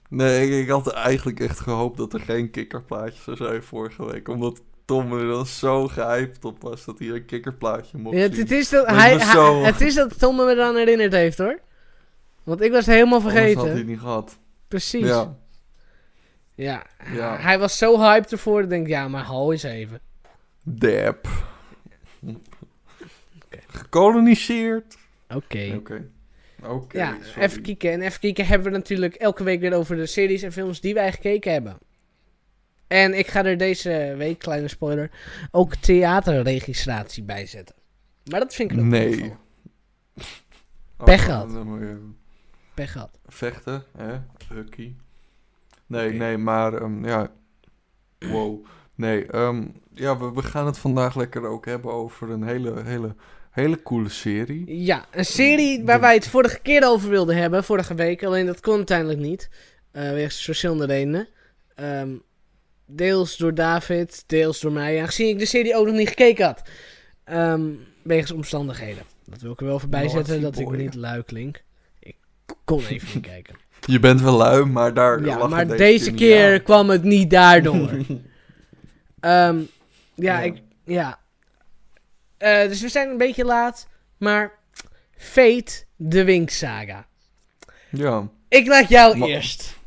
Nee, 0.10 0.48
ik, 0.48 0.64
ik 0.64 0.70
had 0.70 0.92
eigenlijk 0.92 1.40
echt 1.40 1.60
gehoopt 1.60 1.98
dat 1.98 2.14
er 2.14 2.20
geen 2.20 2.50
kikkerplaatje 2.52 3.22
zou 3.22 3.38
zijn 3.38 3.64
vorige 3.64 4.06
week. 4.06 4.28
Omdat 4.28 4.62
Tom 4.86 5.14
er 5.14 5.28
dan 5.28 5.46
zo 5.46 5.88
gehyped 5.88 6.46
op 6.46 6.62
was 6.62 6.86
dat 6.86 7.00
hij 7.00 7.08
een 7.10 7.26
kikkerplaatje 7.26 7.98
mocht 7.98 8.16
Ja, 8.16 8.22
het, 8.22 8.38
het 8.38 8.52
is 8.52 8.70
dat, 8.70 8.86
hij, 8.88 9.14
het 9.14 9.24
hij- 9.80 9.88
is 9.88 9.96
dat 9.96 10.20
Tom 10.20 10.36
me 10.36 10.52
eraan 10.52 10.76
herinnerd 10.76 11.14
heeft 11.14 11.38
hoor. 11.38 11.60
Want 12.44 12.62
ik 12.62 12.72
was 12.72 12.86
het 12.86 12.96
helemaal 12.96 13.20
Anders 13.20 13.34
had 13.34 13.44
hij 13.44 13.56
vergeten. 13.56 13.86
niet 13.86 14.00
gehad. 14.00 14.38
Precies. 14.68 15.06
Ja. 15.06 15.36
Ja. 16.62 16.86
Hij 17.42 17.60
was 17.60 17.78
zo 17.78 18.00
hyped 18.00 18.32
ervoor. 18.32 18.62
Ik 18.62 18.70
denk, 18.70 18.88
ja, 18.88 19.08
maar 19.08 19.24
hou 19.24 19.52
eens 19.52 19.64
even. 19.64 20.00
dap. 20.64 21.28
Gekoloniseerd. 23.68 24.98
Oké. 25.30 25.74
Oké. 25.76 26.08
Oké, 26.64 26.98
Ja, 26.98 27.18
sorry. 27.22 27.42
even 27.42 27.62
kijken. 27.62 27.92
En 27.92 28.02
even 28.02 28.20
kijken 28.20 28.46
hebben 28.46 28.72
we 28.72 28.78
natuurlijk 28.78 29.16
elke 29.16 29.44
week 29.44 29.60
weer 29.60 29.74
over 29.74 29.96
de 29.96 30.06
series 30.06 30.42
en 30.42 30.52
films 30.52 30.82
die 30.82 30.94
wij 30.94 31.12
gekeken 31.12 31.52
hebben. 31.52 31.78
En 32.88 33.18
ik 33.18 33.28
ga 33.28 33.46
er 33.46 33.58
deze 33.58 34.14
week, 34.18 34.40
kleine 34.40 34.68
spoiler, 34.68 35.12
ook 35.52 35.76
theaterregistratie 35.76 37.24
bij 37.24 37.46
zetten. 37.46 37.76
Maar 38.32 38.40
dat 38.40 38.56
vind 38.56 38.72
ik 38.72 38.78
een 38.78 38.88
Nee. 38.88 39.34
Oh, 40.98 41.06
Pech 41.06 41.24
gehad. 41.26 41.52
Pech 42.74 42.92
gehad. 42.92 43.20
vechten, 43.28 43.84
hè? 43.98 44.20
Hucky. 44.54 44.94
Nee, 45.90 46.14
nee, 46.14 46.38
maar 46.38 46.74
ehm, 46.74 47.06
ja. 47.06 47.32
Wow. 48.20 48.66
Nee, 48.96 49.26
ehm, 49.26 49.68
ja, 49.94 50.18
we, 50.18 50.32
we 50.34 50.44
gaan 50.44 50.66
het 50.66 50.78
vandaag 50.78 51.16
lekker 51.16 51.46
ook 51.46 51.66
hebben 51.66 51.92
over 51.92 52.30
een 52.30 52.44
hele, 52.44 52.82
hele, 52.84 53.16
hele 53.52 53.82
coole 53.84 54.10
serie. 54.10 54.84
Ja, 54.84 55.06
een 55.12 55.26
serie 55.26 55.84
waar 55.86 56.00
wij 56.00 56.14
het 56.14 56.28
vorige 56.28 56.60
keer 56.62 56.88
over 56.88 57.10
wilden 57.10 57.36
hebben, 57.36 57.64
vorige 57.64 57.94
week. 57.96 58.24
Alleen 58.24 58.46
dat 58.46 58.60
kon 58.62 58.76
uiteindelijk 58.76 59.20
niet. 59.20 59.50
eh 59.92 60.12
wegens 60.12 60.44
verschillende 60.44 60.86
redenen. 60.86 61.28
Ehm, 61.76 62.16
deels 62.86 63.38
door 63.38 63.54
David, 63.54 64.24
deels 64.28 64.60
door 64.60 64.72
mij. 64.72 65.02
Aangezien 65.02 65.28
ik 65.28 65.40
de 65.40 65.46
serie 65.46 65.76
ook 65.76 65.86
nog 65.86 65.96
niet 65.96 66.08
gekeken 66.10 66.46
had. 66.46 66.62
Wegens 68.02 68.32
omstandigheden. 68.32 69.04
Dat 69.26 69.42
wil 69.42 69.52
ik 69.52 69.60
er 69.60 69.66
wel 69.66 69.80
voorbij 69.80 70.10
zetten, 70.10 70.42
dat 70.42 70.60
ik 70.60 70.72
niet 70.72 70.96
lui 70.96 71.24
klink. 71.24 71.64
Ik 72.00 72.16
kon 72.64 72.86
even 72.86 73.08
niet 73.14 73.24
kijken. 73.26 73.56
Je 73.86 74.00
bent 74.00 74.22
wel 74.22 74.38
lui, 74.38 74.66
maar 74.66 74.94
daar 74.94 75.26
Ja, 75.26 75.48
maar 75.48 75.68
deze, 75.68 76.12
keer 76.12 76.62
kwam 76.62 76.90
het 76.90 77.04
niet 77.04 77.30
daardoor. 77.30 77.90
Ehm, 79.20 79.60
ja, 80.16 80.40
Ja. 80.40 80.40
ik... 80.40 80.62
Ja. 80.84 81.20
Eh, 82.38 82.68
dus 82.68 82.82
we 82.82 82.90
zijn 82.90 83.10
een 83.10 83.18
beetje 83.18 83.46
laat. 83.46 83.88
Maar... 84.18 84.52
Fate, 85.16 85.84
de 85.96 86.24
Wink 86.24 86.50
Saga. 86.50 87.08
Ja. 87.90 88.30
Ik 88.48 88.68
laat 88.68 88.90
jou 88.90 89.22
eerst. 89.22 89.78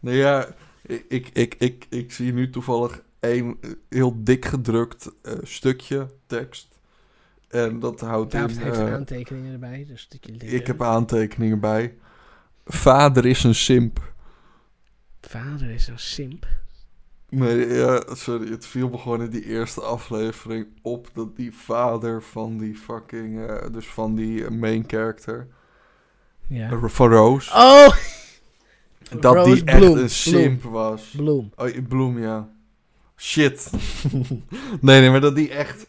Nou 0.00 0.16
ja, 0.16 0.48
ik, 0.82 1.04
ik, 1.08 1.28
ik, 1.32 1.54
ik, 1.58 1.86
ik 1.90 2.12
zie 2.12 2.32
nu 2.32 2.50
toevallig 2.50 3.02
een 3.20 3.58
heel 3.88 4.24
dik 4.24 4.44
gedrukt 4.44 5.10
eh, 5.22 5.32
stukje 5.42 6.06
tekst. 6.26 6.78
En 7.48 7.80
dat 7.80 8.00
houdt 8.00 8.32
David 8.32 8.56
in... 8.56 8.62
heeft 8.62 8.78
eh, 8.78 8.94
aantekeningen 8.94 9.52
erbij. 9.52 9.84
Dus 9.88 10.08
dat 10.08 10.18
je 10.22 10.46
ik 10.46 10.66
heb 10.66 10.82
aantekeningen 10.82 11.60
bij. 11.60 11.94
Vader 12.64 13.26
is 13.26 13.44
een 13.44 13.54
simp. 13.54 14.12
Vader 15.20 15.70
is 15.70 15.88
een 15.88 15.98
simp. 15.98 16.46
Nee, 17.28 17.66
ja, 17.68 18.02
sorry, 18.14 18.50
het 18.50 18.66
viel 18.66 18.88
me 18.88 18.98
gewoon 18.98 19.22
in 19.22 19.30
die 19.30 19.44
eerste 19.44 19.80
aflevering 19.80 20.66
op 20.82 21.08
dat 21.14 21.36
die 21.36 21.54
vader 21.54 22.22
van 22.22 22.58
die 22.58 22.76
fucking, 22.76 23.46
eh, 23.48 23.72
dus 23.72 23.86
van 23.86 24.14
die 24.14 24.50
main 24.50 24.84
character, 24.86 25.46
Ja. 26.46 26.70
eh, 26.70 26.84
van 26.84 27.08
Rose, 27.10 27.50
Oh! 27.54 27.88
dat 29.20 29.34
Rose 29.34 29.54
die 29.54 29.64
echt 29.64 29.78
Bloom. 29.78 29.98
een 29.98 30.10
simp 30.10 30.62
was. 30.62 31.02
Bloem. 31.16 31.52
Oh, 31.56 31.68
Bloem, 31.88 32.18
ja. 32.18 32.48
Shit. 33.16 33.70
nee, 34.80 35.00
nee, 35.00 35.10
maar 35.10 35.20
dat 35.20 35.34
die 35.36 35.50
echt, 35.50 35.86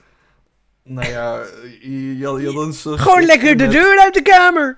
nou 0.83 1.07
ja, 1.09 1.43
je, 1.81 2.17
je, 2.17 2.73
Gewoon 2.97 3.23
lekker 3.25 3.57
de 3.57 3.67
deur 3.67 3.99
uit 3.99 4.13
de 4.13 4.21
kamer! 4.21 4.77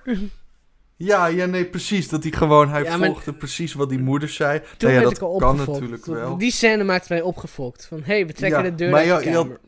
Ja, 0.98 1.26
ja, 1.26 1.46
nee, 1.46 1.64
precies. 1.64 2.08
Dat 2.08 2.22
hij 2.22 2.32
gewoon, 2.32 2.68
hij 2.68 2.82
Ja, 2.82 2.96
maar- 2.96 3.06
volgde 3.08 3.32
precies 3.32 3.74
wat 3.74 3.88
die 3.88 3.98
moeder 3.98 4.28
zei. 4.28 4.58
Toen 4.60 4.68
nou 4.78 4.92
ja, 4.92 4.98
werd 4.98 5.02
dat 5.04 5.16
ik 5.16 5.22
al 5.22 5.38
kan 5.38 5.56
natuurlijk 5.56 6.06
wel. 6.06 6.38
Die 6.38 6.50
scène 6.50 6.84
maakte 6.84 7.12
mij 7.12 7.22
opgefokt. 7.22 7.86
Van, 7.86 7.98
hé, 7.98 8.04
hey, 8.04 8.26
we 8.26 8.32
trekken 8.32 8.62
Ja, 8.64 8.70
de 8.70 8.74
deur 8.76 8.90
maar 8.90 9.10
uit 9.10 9.18
de 9.18 9.24
je- 9.24 9.30
je 9.30 9.36
had-. 9.36 9.58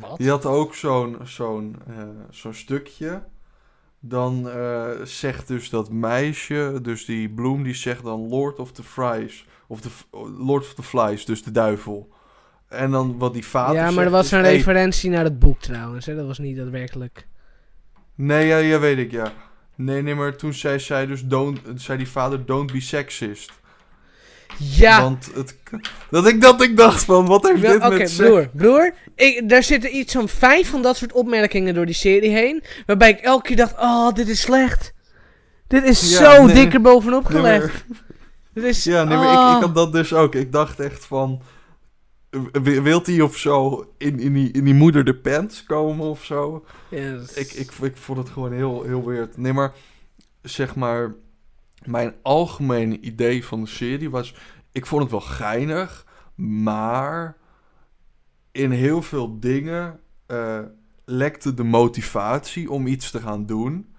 Wat? 0.00 0.18
Je 0.18 0.28
had 0.30 0.46
ook 0.46 0.74
zo'n 0.74 1.16
zo'n 1.24 1.76
eh, 1.88 1.94
zo'n 2.30 2.54
stukje. 2.54 3.22
Dan 4.00 4.50
eh, 4.50 4.88
zegt 5.04 5.48
dus 5.48 5.70
dat 5.70 5.90
meisje, 5.90 6.78
dus 6.82 7.04
die 7.04 7.28
bloem, 7.30 7.62
die 7.62 7.74
zegt 7.74 8.02
dan 8.04 8.28
Lord 8.28 8.58
of 8.58 8.72
the 8.72 8.82
Flies. 8.82 9.46
Of 9.68 9.80
the, 9.80 9.88
Lord 10.38 10.62
of 10.64 10.74
the 10.74 10.82
Flies, 10.82 11.24
dus 11.24 11.42
de 11.42 11.50
duivel. 11.50 12.08
En 12.68 12.90
dan 12.90 13.18
wat 13.18 13.32
die 13.32 13.46
vader 13.46 13.74
ja, 13.74 13.82
maar 13.82 13.92
zegt 13.92 14.04
dat 14.04 14.12
was 14.12 14.30
een 14.30 14.38
hey, 14.40 14.52
referentie 14.56 15.10
naar 15.10 15.24
het 15.24 15.38
boek 15.38 15.60
trouwens. 15.60 16.06
Hè? 16.06 16.14
Dat 16.16 16.26
was 16.26 16.38
niet 16.38 16.56
daadwerkelijk. 16.56 17.26
Nee, 18.14 18.46
ja, 18.46 18.56
ja, 18.56 18.78
weet 18.78 18.98
ik, 18.98 19.10
ja. 19.10 19.32
Nee, 19.76 20.02
nee, 20.02 20.14
maar 20.14 20.36
toen 20.36 20.52
zei 20.54 20.78
zij 20.78 21.06
dus, 21.06 21.22
don't, 21.24 21.60
zei 21.74 21.98
die 21.98 22.08
vader, 22.08 22.46
don't 22.46 22.72
be 22.72 22.80
sexist. 22.80 23.52
Ja! 24.58 25.02
Want 25.02 25.30
het, 25.34 25.56
dat, 26.10 26.26
ik, 26.26 26.40
dat 26.40 26.62
ik 26.62 26.76
dacht 26.76 27.04
van, 27.04 27.26
wat 27.26 27.48
heeft 27.48 27.60
Wel, 27.60 27.72
dit 27.72 27.82
Oké, 27.84 27.96
met 27.96 28.10
seks- 28.10 28.28
broer, 28.28 28.48
broer. 28.52 28.92
Ik, 29.14 29.48
daar 29.48 29.62
zitten 29.62 29.96
iets 29.96 30.12
van 30.12 30.28
vijf 30.28 30.70
van 30.70 30.82
dat 30.82 30.96
soort 30.96 31.12
opmerkingen 31.12 31.74
door 31.74 31.86
die 31.86 31.94
serie 31.94 32.30
heen. 32.30 32.62
Waarbij 32.86 33.10
ik 33.10 33.18
elke 33.18 33.42
keer 33.46 33.56
dacht, 33.56 33.74
oh, 33.78 34.12
dit 34.12 34.28
is 34.28 34.40
slecht. 34.40 34.92
Dit 35.66 35.84
is 35.84 36.10
Ja, 36.18 36.34
zo 36.34 36.44
nee. 36.46 36.54
dik 36.54 36.74
erbovenop 36.74 37.28
Nee, 37.28 37.38
gelegd. 37.38 37.66
maar- 37.88 37.98
Dit 38.54 38.64
is, 38.64 38.84
Ja, 38.84 39.04
nee, 39.04 39.16
maar 39.16 39.50
ik, 39.50 39.56
ik 39.56 39.62
had 39.62 39.74
dat 39.74 39.92
dus 39.92 40.12
ook. 40.12 40.34
Ik 40.34 40.52
dacht 40.52 40.80
echt 40.80 41.04
van... 41.04 41.40
Wilt 42.62 43.06
hij 43.06 43.20
of 43.20 43.36
zo 43.36 43.84
in, 43.98 44.18
in, 44.20 44.32
die, 44.32 44.50
in 44.50 44.64
die 44.64 44.74
moeder 44.74 45.04
de 45.04 45.16
pants 45.16 45.64
komen 45.64 46.06
of 46.06 46.24
zo? 46.24 46.64
Is- 46.88 47.32
Ik, 47.34 47.52
ik, 47.52 47.72
ik 47.72 47.96
vond 47.96 48.18
het 48.18 48.28
gewoon 48.28 48.52
heel, 48.52 48.82
heel 48.82 49.04
weird. 49.06 49.36
Nee, 49.36 49.52
maar 49.52 49.74
zeg 50.42 50.74
maar... 50.76 51.14
Mijn 51.84 52.14
algemene 52.22 53.00
idee 53.00 53.44
van 53.44 53.60
de 53.60 53.68
serie 53.68 54.10
was... 54.10 54.34
Ik 54.72 54.86
vond 54.86 55.02
het 55.02 55.10
wel 55.10 55.20
geinig, 55.20 56.06
maar... 56.34 57.36
In 58.52 58.70
heel 58.70 59.02
veel 59.02 59.40
dingen 59.40 60.00
eh, 60.26 60.60
lekte 61.04 61.54
de 61.54 61.64
motivatie 61.64 62.70
om 62.70 62.86
iets 62.86 63.10
te 63.10 63.20
gaan 63.20 63.46
doen. 63.46 63.94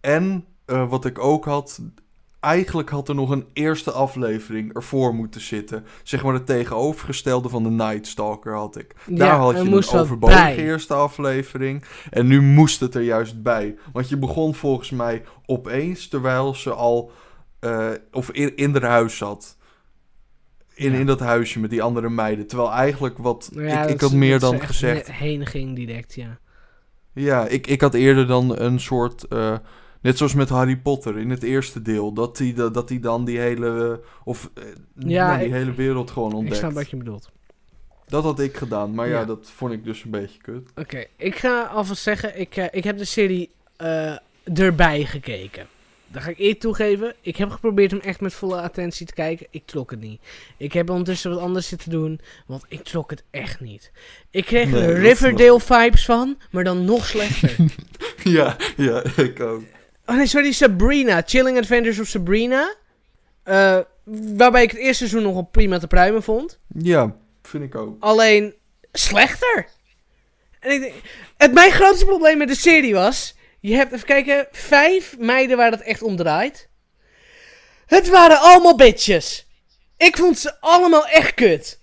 En 0.00 0.44
eh, 0.64 0.88
wat 0.88 1.04
ik 1.04 1.18
ook 1.18 1.44
had... 1.44 1.80
eigenlijk 2.42 2.90
had 2.90 3.08
er 3.08 3.14
nog 3.14 3.30
een 3.30 3.46
eerste 3.52 3.90
aflevering 3.90 4.74
ervoor 4.74 5.14
moeten 5.14 5.40
zitten. 5.40 5.84
Zeg 6.02 6.22
maar 6.22 6.34
het 6.34 6.46
tegenovergestelde 6.46 7.48
van 7.48 7.62
de 7.62 7.70
Night 7.70 8.06
Stalker 8.06 8.54
had 8.54 8.76
ik. 8.76 8.94
Daar 9.06 9.26
Ja, 9.28 9.36
had 9.38 9.52
je 9.52 9.58
een 9.70 9.84
overbodige 10.00 10.62
eerste 10.62 10.94
aflevering. 10.94 11.84
En 12.10 12.26
nu 12.26 12.40
moest 12.40 12.80
het 12.80 12.94
er 12.94 13.02
juist 13.02 13.42
bij. 13.42 13.74
Want 13.92 14.08
je 14.08 14.16
begon 14.16 14.54
volgens 14.54 14.90
mij 14.90 15.22
opeens 15.46 16.08
terwijl 16.08 16.54
ze 16.54 16.70
al... 16.72 17.10
eh, 17.60 17.88
of 18.10 18.30
in, 18.30 18.56
in 18.56 18.72
haar 18.72 18.90
huis 18.90 19.16
zat. 19.16 19.56
In, 20.74 20.92
Ja. 20.92 20.98
in 20.98 21.06
dat 21.06 21.20
huisje 21.20 21.60
met 21.60 21.70
die 21.70 21.82
andere 21.82 22.08
meiden. 22.10 22.46
Terwijl 22.46 22.70
eigenlijk 22.72 23.18
wat... 23.18 23.50
Ja, 23.54 23.82
ik, 23.84 23.90
ik 23.90 24.00
had 24.00 24.12
meer 24.12 24.38
dan 24.38 24.60
gezegd... 24.60 25.12
heen 25.12 25.46
ging 25.46 25.76
direct, 25.76 26.14
ja. 26.14 26.38
Ja, 27.12 27.46
ik, 27.46 27.66
ik 27.66 27.80
had 27.80 27.94
eerder 27.94 28.26
dan 28.26 28.58
een 28.58 28.80
soort. 28.80 29.28
eh, 29.28 29.56
net 30.02 30.16
zoals 30.16 30.34
met 30.34 30.48
Harry 30.48 30.76
Potter 30.76 31.18
in 31.18 31.30
het 31.30 31.42
eerste 31.42 31.82
deel. 31.82 32.12
Dat 32.12 32.38
hij 32.38 32.54
dat, 32.54 32.92
dan 33.00 33.24
die 33.24 33.38
hele. 33.38 33.98
eh, 34.02 34.06
of 34.24 34.50
eh, 34.54 34.62
Ja, 34.96 35.26
nou, 35.26 35.38
die 35.38 35.46
ik- 35.46 35.52
hele 35.52 35.74
wereld 35.74 36.10
gewoon 36.10 36.30
Ik 36.30 36.36
ontdekt. 36.36 36.56
snap 36.56 36.72
wat 36.72 36.90
je 36.90 36.96
bedoelt. 36.96 37.30
Dat 38.06 38.22
had 38.24 38.40
ik 38.40 38.56
gedaan. 38.56 38.94
Maar 38.94 39.08
ja, 39.08 39.18
Ja. 39.18 39.24
dat 39.24 39.50
vond 39.54 39.72
ik 39.72 39.84
dus 39.84 40.04
een 40.04 40.10
beetje 40.10 40.38
kut. 40.40 40.70
Oké, 40.74 41.04
ik 41.16 41.36
ga 41.36 41.62
alvast 41.62 42.02
zeggen, 42.02 42.40
ik, 42.40 42.56
eh, 42.56 42.64
ik 42.70 42.84
heb 42.84 42.98
de 42.98 43.04
serie 43.04 43.50
erbij 44.54 45.04
gekeken. 45.04 45.66
Dat 46.08 46.22
ga 46.22 46.30
ik 46.30 46.38
eerlijk 46.38 46.60
toegeven. 46.60 47.14
Ik 47.20 47.36
heb 47.36 47.50
geprobeerd 47.50 47.90
hem 47.90 48.00
echt 48.00 48.20
met 48.20 48.34
volle 48.34 48.60
attentie 48.62 49.06
te 49.06 49.14
kijken. 49.14 49.46
Ik 49.50 49.62
trok 49.66 49.90
het 49.90 50.00
niet. 50.00 50.20
Ik 50.56 50.72
heb 50.72 50.90
ondertussen 50.90 51.30
wat 51.30 51.40
anders 51.40 51.68
zitten 51.68 51.90
doen, 51.90 52.20
want 52.46 52.64
ik 52.68 52.82
trok 52.82 53.10
het 53.10 53.24
echt 53.30 53.60
niet. 53.60 53.92
Ik 54.30 54.44
kreeg 54.44 54.70
Nee, 54.70 54.82
er 54.82 54.98
Riverdale 55.00 55.60
vibes 55.60 56.04
van, 56.04 56.38
maar 56.50 56.64
dan 56.64 56.84
nog 56.84 57.06
slechter. 57.06 57.56
ja, 58.24 58.56
ja, 58.76 59.02
ik 59.16 59.40
ook. 59.40 59.62
Oh 60.12 60.18
nee, 60.18 60.26
sorry, 60.26 60.52
Sabrina. 60.52 61.22
Chilling 61.26 61.58
Adventures 61.58 61.98
of 62.00 62.06
Sabrina. 62.06 62.74
Eh, 63.42 63.78
waarbij 64.36 64.62
ik 64.62 64.70
het 64.70 64.80
eerste 64.80 64.96
seizoen 65.08 65.22
nog 65.22 65.32
wel 65.32 65.42
prima 65.50 65.78
te 65.78 65.86
pruimen 65.86 66.22
vond. 66.22 66.58
Ja, 66.78 67.16
vind 67.42 67.64
ik 67.64 67.74
ook. 67.74 67.96
Alleen 68.02 68.54
slechter. 68.92 69.66
En 70.60 70.70
ik 70.72 70.80
denk, 70.80 70.94
het 71.36 71.52
mijn 71.52 71.70
grootste 71.72 72.04
probleem 72.04 72.38
met 72.38 72.48
de 72.48 72.54
serie 72.54 72.94
was. 72.94 73.34
Je 73.60 73.74
hebt, 73.74 73.92
even 73.92 74.06
kijken, 74.06 74.46
vijf 74.52 75.18
meiden 75.18 75.56
waar 75.56 75.70
dat 75.70 75.80
echt 75.80 76.02
om 76.02 76.16
draait. 76.16 76.68
Het 77.86 78.08
waren 78.08 78.38
allemaal 78.40 78.76
bitches. 78.76 79.46
Ik 79.96 80.16
vond 80.16 80.38
ze 80.38 80.60
allemaal 80.60 81.06
echt 81.06 81.34
kut. 81.34 81.80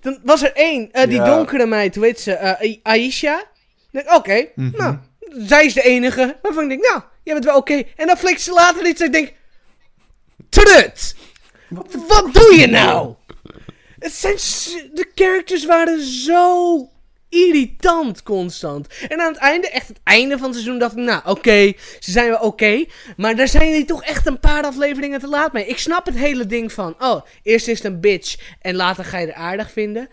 Dan 0.00 0.18
was 0.24 0.42
er 0.42 0.52
één, 0.52 0.92
eh, 0.92 1.04
die 1.08 1.18
Ja. 1.18 1.24
donkere 1.24 1.66
meid, 1.66 1.94
hoe 1.94 2.04
heet 2.04 2.20
ze? 2.20 2.32
eh, 2.32 2.76
Aisha. 2.82 3.34
Dan 3.36 3.44
denk 3.90 4.06
ik, 4.06 4.14
Oké, 4.14 4.48
Mhm. 4.54 4.76
nou, 4.76 4.96
zij 5.46 5.64
is 5.64 5.74
de 5.74 5.82
enige. 5.82 6.38
Waarvan 6.42 6.62
ik 6.62 6.68
denk, 6.68 6.82
nou, 6.82 7.02
jij 7.24 7.34
bent 7.34 7.44
wel 7.44 7.56
oké. 7.56 7.82
En 7.96 8.06
dan 8.06 8.16
flikt 8.16 8.40
ze 8.40 8.52
later 8.52 8.86
iets 8.86 9.00
en 9.00 9.06
ik 9.06 9.12
denk... 9.12 9.32
Trut! 10.48 11.14
Wat 12.08 12.34
doe 12.34 12.54
je 12.54 12.66
nou? 12.66 13.14
Het 13.98 14.12
zijn 14.12 14.36
de 14.92 15.10
characters 15.14 15.64
waren 15.64 16.02
zo 16.02 16.88
irritant 17.28 18.22
constant. 18.22 18.86
En 19.08 19.20
aan 19.20 19.32
het 19.32 19.40
einde, 19.40 19.70
echt 19.70 19.88
het 19.88 20.00
einde 20.04 20.38
van 20.38 20.46
het 20.46 20.54
seizoen, 20.54 20.78
dacht 20.78 20.96
ik, 20.96 21.04
nou 21.04 21.20
oké, 21.24 21.72
ze 21.98 22.10
zijn 22.10 22.28
wel 22.28 22.38
oké. 22.38 22.84
maar 23.16 23.36
daar 23.36 23.48
zijn 23.48 23.68
jullie 23.68 23.84
toch 23.84 24.04
echt 24.04 24.26
een 24.26 24.40
paar 24.40 24.64
afleveringen 24.64 25.20
te 25.20 25.28
laat 25.28 25.52
mee. 25.52 25.66
Ik 25.66 25.78
snap 25.78 26.06
het 26.06 26.14
hele 26.14 26.46
ding 26.46 26.72
van, 26.72 26.94
oh, 26.98 27.22
eerst 27.42 27.68
is 27.68 27.82
het 27.82 27.92
een 27.92 28.00
bitch 28.00 28.36
en 28.60 28.76
later 28.76 29.04
ga 29.04 29.18
je 29.18 29.26
er 29.26 29.34
aardig 29.34 29.72
vinden. 29.72 30.08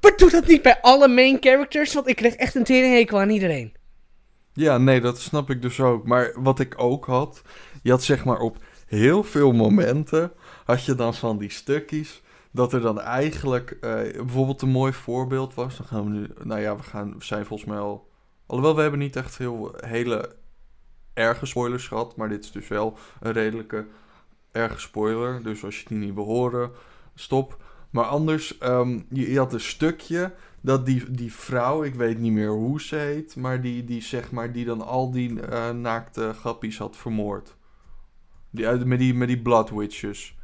Maar 0.00 0.16
doe 0.16 0.30
dat 0.30 0.46
niet 0.46 0.62
bij 0.62 0.80
alle 0.80 1.08
main 1.08 1.36
characters, 1.40 1.94
want 1.94 2.08
ik 2.08 2.16
kreeg 2.16 2.34
echt 2.34 2.54
een 2.54 2.64
teringhekel 2.64 3.20
aan 3.20 3.30
iedereen. 3.30 3.77
Ja, 4.58 4.78
nee, 4.78 5.00
dat 5.00 5.18
snap 5.18 5.50
ik 5.50 5.62
dus 5.62 5.80
ook. 5.80 6.06
Maar 6.06 6.32
wat 6.34 6.58
ik 6.58 6.74
ook 6.76 7.06
had, 7.06 7.42
je 7.82 7.90
had 7.90 8.02
zeg 8.02 8.24
maar 8.24 8.38
op 8.38 8.56
heel 8.86 9.22
veel 9.24 9.52
momenten, 9.52 10.32
had 10.64 10.84
je 10.84 10.94
dan 10.94 11.14
van 11.14 11.38
die 11.38 11.50
stukjes, 11.50 12.22
dat 12.50 12.72
er 12.72 12.80
dan 12.80 13.00
eigenlijk, 13.00 13.70
eh, 13.70 13.92
bijvoorbeeld 14.12 14.62
een 14.62 14.68
mooi 14.68 14.92
voorbeeld 14.92 15.54
was, 15.54 15.76
dan 15.76 15.86
gaan 15.86 16.04
we 16.04 16.10
nu, 16.10 16.28
nou 16.42 16.60
ja, 16.60 16.76
we, 16.76 16.82
gaan, 16.82 17.18
we 17.18 17.24
zijn 17.24 17.46
volgens 17.46 17.68
mij 17.68 17.78
al, 17.78 18.08
alhoewel 18.46 18.74
we 18.76 18.80
hebben 18.82 19.00
niet 19.00 19.16
echt 19.16 19.38
heel 19.38 19.74
hele 19.76 20.36
erge 21.14 21.46
spoilers 21.46 21.88
gehad, 21.88 22.16
maar 22.16 22.28
dit 22.28 22.44
is 22.44 22.52
dus 22.52 22.68
wel 22.68 22.98
een 23.20 23.32
redelijke 23.32 23.86
erge 24.52 24.80
spoiler, 24.80 25.42
dus 25.42 25.64
als 25.64 25.80
je 25.80 25.88
die 25.88 25.98
niet 25.98 26.14
wil 26.14 26.24
horen, 26.24 26.70
stop. 27.14 27.62
Maar 27.90 28.04
anders, 28.04 28.58
ehm, 28.58 28.98
je, 29.10 29.30
je 29.32 29.38
had 29.38 29.52
een 29.52 29.60
stukje 29.60 30.32
dat 30.60 30.86
die, 30.86 31.10
die 31.10 31.32
vrouw, 31.32 31.82
ik 31.82 31.94
weet 31.94 32.18
niet 32.18 32.32
meer 32.32 32.48
hoe 32.50 32.80
ze 32.80 32.96
heet, 32.96 33.36
maar 33.36 33.60
die, 33.60 33.84
die 33.84 34.02
zeg 34.02 34.30
maar, 34.30 34.52
die 34.52 34.64
dan 34.64 34.80
al 34.86 35.10
die 35.10 35.40
eh, 35.40 35.70
naakte 35.70 36.32
grappies 36.40 36.78
had 36.78 36.96
vermoord. 36.96 37.56
Die, 38.50 38.66
uit- 38.66 38.84
met, 38.86 38.98
die, 38.98 39.14
met 39.14 39.28
die 39.28 39.38
blood 39.42 39.70
witches. 39.70 40.36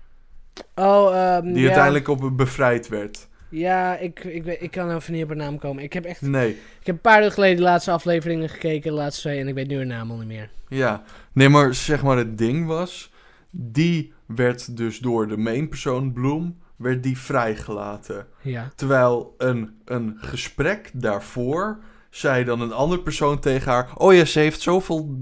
Oh, 0.75 1.15
ehm 1.17 1.43
Die 1.47 1.57
ja. 1.61 1.65
uiteindelijk 1.65 2.09
op 2.09 2.37
bevrijd 2.37 2.89
werd. 2.89 3.29
Ja, 3.49 3.97
ik, 3.97 4.25
ik, 4.25 4.47
ik 4.47 4.71
kan 4.71 4.91
even 4.95 5.13
niet 5.13 5.23
op 5.23 5.29
haar 5.29 5.37
naam 5.37 5.59
komen. 5.59 5.83
Ik 5.83 5.93
heb 5.93 6.05
echt... 6.05 6.21
Nee, 6.21 6.51
Ik 6.51 6.87
heb 6.87 6.95
een 6.95 7.01
paar 7.01 7.23
uur 7.25 7.31
geleden 7.33 7.57
de 7.57 7.63
laatste 7.63 7.91
afleveringen 7.91 8.49
gekeken, 8.49 8.91
de 8.91 8.97
laatste 8.97 9.21
twee, 9.21 9.39
en 9.41 9.49
ik 9.49 9.55
weet 9.55 9.69
nu 9.69 9.77
haar 9.77 9.87
naam 9.87 10.11
al 10.11 10.17
niet 10.17 10.27
meer. 10.27 10.51
ja. 10.69 11.03
Nee, 11.33 11.49
maar 11.49 11.75
zeg 11.75 12.03
maar 12.03 12.17
het 12.17 12.39
ding 12.39 12.67
was, 12.67 13.13
die 13.51 14.13
werd 14.27 14.77
dus 14.77 14.99
door 14.99 15.29
de 15.29 15.37
main 15.37 15.69
persoon, 15.69 16.13
Bloem, 16.13 16.59
werd 16.77 17.03
die 17.03 17.19
vrijgelaten. 17.19 18.27
Ja. 18.43 18.71
Terwijl 18.75 19.35
een, 19.39 19.81
een 19.85 20.17
gesprek 20.19 20.91
daarvoor 20.93 21.79
zei 22.11 22.45
dan 22.45 22.61
een 22.61 22.73
andere 22.73 23.03
persoon 23.03 23.39
tegen 23.39 23.73
haar: 23.73 23.91
Oh 23.97 24.15
ja, 24.15 24.25
ze 24.25 24.39
heeft 24.39 24.61
zoveel 24.61 25.17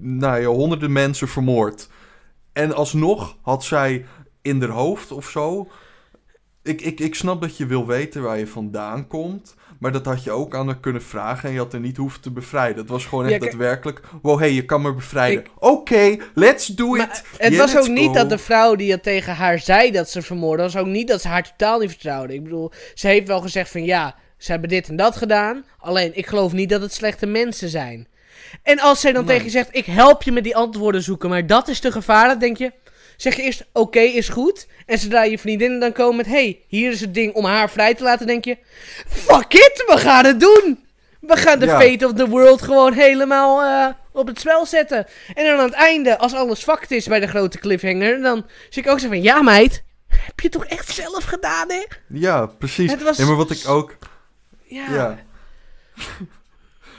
nou 0.00 0.40
ja, 0.40 0.46
honderden 0.46 0.92
mensen 0.92 1.28
vermoord. 1.28 1.88
En 2.52 2.74
alsnog 2.74 3.36
had 3.42 3.64
zij 3.64 4.06
in 4.42 4.60
haar 4.60 4.70
hoofd 4.70 5.12
of 5.12 5.28
zo. 5.28 5.68
Ik, 6.62 6.80
ik, 6.80 7.00
ik 7.00 7.14
snap 7.14 7.40
dat 7.40 7.56
je 7.56 7.66
wil 7.66 7.86
weten 7.86 8.22
waar 8.22 8.38
je 8.38 8.46
vandaan 8.46 9.06
komt. 9.06 9.54
Maar 9.78 9.92
dat 9.92 10.04
had 10.04 10.24
je 10.24 10.30
ook 10.30 10.54
aan 10.54 10.66
haar 10.66 10.78
kunnen 10.80 11.02
vragen. 11.02 11.48
En 11.48 11.54
je 11.54 11.60
had 11.60 11.72
er 11.72 11.80
niet 11.80 11.96
hoeven 11.96 12.20
te 12.20 12.30
bevrijden. 12.30 12.78
Het 12.78 12.88
was 12.88 13.06
gewoon 13.06 13.24
echt 13.24 13.32
Ja, 13.34 13.38
daadwerkelijk. 13.38 14.00
Wow, 14.22 14.38
hey, 14.38 14.52
je 14.52 14.64
kan 14.64 14.82
me 14.82 14.92
bevrijden. 14.94 15.40
Ik- 15.44 15.50
Oké, 15.58 16.16
let's 16.34 16.66
do 16.66 16.94
it. 16.94 16.98
Maar 16.98 17.22
het 17.36 17.52
Yeah, 17.52 17.64
was 17.72 17.76
ook 17.76 17.88
niet 17.88 18.06
go. 18.06 18.12
dat 18.12 18.28
de 18.28 18.38
vrouw 18.38 18.74
die 18.74 18.90
het 18.90 19.02
tegen 19.02 19.34
haar 19.34 19.58
zei 19.58 19.90
dat 19.90 20.10
ze 20.10 20.22
vermoordde, 20.22 20.62
was 20.62 20.76
ook 20.76 20.86
niet 20.86 21.08
dat 21.08 21.20
ze 21.20 21.28
haar 21.28 21.42
totaal 21.42 21.78
niet 21.78 21.90
vertrouwde. 21.90 22.34
Ik 22.34 22.42
bedoel, 22.42 22.72
ze 22.94 23.06
heeft 23.06 23.26
wel 23.26 23.40
gezegd 23.40 23.70
van 23.70 23.84
ja, 23.84 24.14
ze 24.38 24.50
hebben 24.50 24.68
dit 24.68 24.88
en 24.88 24.96
dat 24.96 25.16
gedaan. 25.16 25.64
Alleen, 25.78 26.16
ik 26.16 26.26
geloof 26.26 26.52
niet 26.52 26.68
dat 26.70 26.80
het 26.80 26.92
slechte 26.94 27.26
mensen 27.26 27.68
zijn. 27.68 28.08
En 28.62 28.78
als 28.80 29.00
zij 29.00 29.12
dan 29.12 29.24
Nee. 29.24 29.30
tegen 29.30 29.44
je 29.44 29.50
zegt, 29.58 29.68
ik 29.76 29.84
help 29.86 30.22
je 30.22 30.32
met 30.32 30.44
die 30.44 30.56
antwoorden 30.56 31.02
zoeken, 31.02 31.28
maar 31.28 31.46
dat 31.46 31.68
is 31.68 31.80
te 31.80 31.92
gevaarlijk, 31.92 32.40
denk 32.40 32.56
je... 32.56 32.72
Zeg 33.16 33.36
je 33.36 33.42
eerst, 33.42 33.64
oké, 33.72 34.00
is 34.00 34.28
goed. 34.28 34.66
En 34.86 34.98
zodra 34.98 35.22
je 35.22 35.38
vriendinnen 35.38 35.80
dan 35.80 35.92
komen 35.92 36.16
met, 36.16 36.26
hey, 36.26 36.60
hier 36.68 36.90
is 36.90 37.00
het 37.00 37.14
ding 37.14 37.34
om 37.34 37.44
haar 37.44 37.70
vrij 37.70 37.94
te 37.94 38.02
laten, 38.02 38.26
denk 38.26 38.44
je... 38.44 38.56
Fuck 39.08 39.52
it, 39.54 39.84
we 39.86 39.94
gaan 39.98 40.24
het 40.24 40.40
doen! 40.40 40.84
We 41.20 41.36
gaan 41.36 41.58
de 41.58 41.66
Ja. 41.66 41.80
fate 41.80 42.06
of 42.06 42.12
the 42.12 42.28
world 42.28 42.62
gewoon 42.62 42.92
helemaal 42.92 43.62
eh, 43.62 43.94
op 44.12 44.26
het 44.26 44.40
spel 44.40 44.66
zetten. 44.66 45.06
En 45.34 45.44
dan 45.44 45.58
aan 45.58 45.64
het 45.64 45.72
einde, 45.74 46.18
als 46.18 46.34
alles 46.34 46.62
fucked 46.62 46.90
is 46.90 47.06
bij 47.06 47.20
de 47.20 47.26
grote 47.26 47.58
cliffhanger, 47.58 48.22
dan 48.22 48.46
zie 48.70 48.82
ik 48.82 48.88
ook 48.88 49.00
zo 49.00 49.08
van, 49.08 49.22
ja 49.22 49.42
meid, 49.42 49.82
heb 50.08 50.40
je 50.40 50.48
toch 50.48 50.64
echt 50.66 50.94
zelf 50.94 51.24
gedaan, 51.24 51.70
hè? 51.70 51.84
Ja, 52.08 52.46
precies. 52.46 52.90
Het 52.90 53.02
was- 53.02 53.18
Nee, 53.18 53.26
maar 53.26 53.36
wat 53.36 53.50
ik 53.50 53.68
ook. 53.68 53.96
Ja. 54.64 54.92
Ja. 54.94 55.18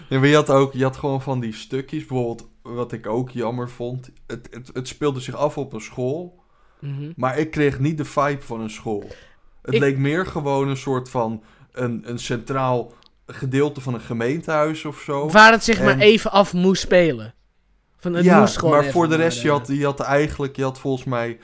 Ja, 0.09 0.20
maar 0.20 0.28
je 0.28 0.36
had 0.36 0.49
ook, 0.49 0.74
je 0.74 0.84
had 0.84 0.97
gewoon 0.97 1.22
van 1.22 1.39
die 1.39 1.53
stukjes, 1.55 2.05
bijvoorbeeld, 2.05 2.47
wat 2.74 2.91
ik 2.91 3.07
ook 3.07 3.30
jammer 3.30 3.70
vond. 3.70 4.09
Het, 4.28 4.47
het, 4.51 4.70
het 4.74 4.88
speelde 4.88 5.20
zich 5.20 5.36
af 5.36 5.57
op 5.57 5.74
een 5.74 5.82
school, 5.82 6.43
Mhm. 6.80 7.11
maar 7.15 7.38
ik 7.38 7.51
kreeg 7.51 7.80
niet 7.80 7.97
de 7.97 8.05
vibe 8.05 8.41
van 8.41 8.61
een 8.61 8.70
school. 8.70 9.03
Het 9.61 9.74
Ik- 9.74 9.80
leek 9.80 9.97
meer 9.97 10.26
gewoon 10.26 10.68
een 10.68 10.78
soort 10.78 11.09
van 11.09 11.43
een, 11.72 12.01
een 12.09 12.20
centraal 12.20 12.93
gedeelte 13.28 13.82
van 13.82 13.93
een 13.93 13.99
gemeentehuis 14.01 14.86
of 14.86 14.99
zo. 14.99 15.30
Waar 15.30 15.51
het 15.51 15.63
zich 15.63 15.80
maar 15.80 15.89
En- 15.93 15.99
even 15.99 16.32
af 16.32 16.53
moest 16.53 16.82
spelen. 16.82 17.34
Van, 17.99 18.13
het 18.13 18.26
ja, 18.26 18.39
moest 18.39 18.57
gewoon 18.59 18.74
maar 18.76 18.91
voor 18.91 19.09
de 19.09 19.15
rest, 19.15 19.41
je 19.41 19.49
had, 19.49 19.68
je 19.68 19.86
had 19.86 19.99
eigenlijk, 19.99 20.55
je 20.55 20.63
had 20.63 20.80
volgens 20.80 21.05
mij, 21.05 21.39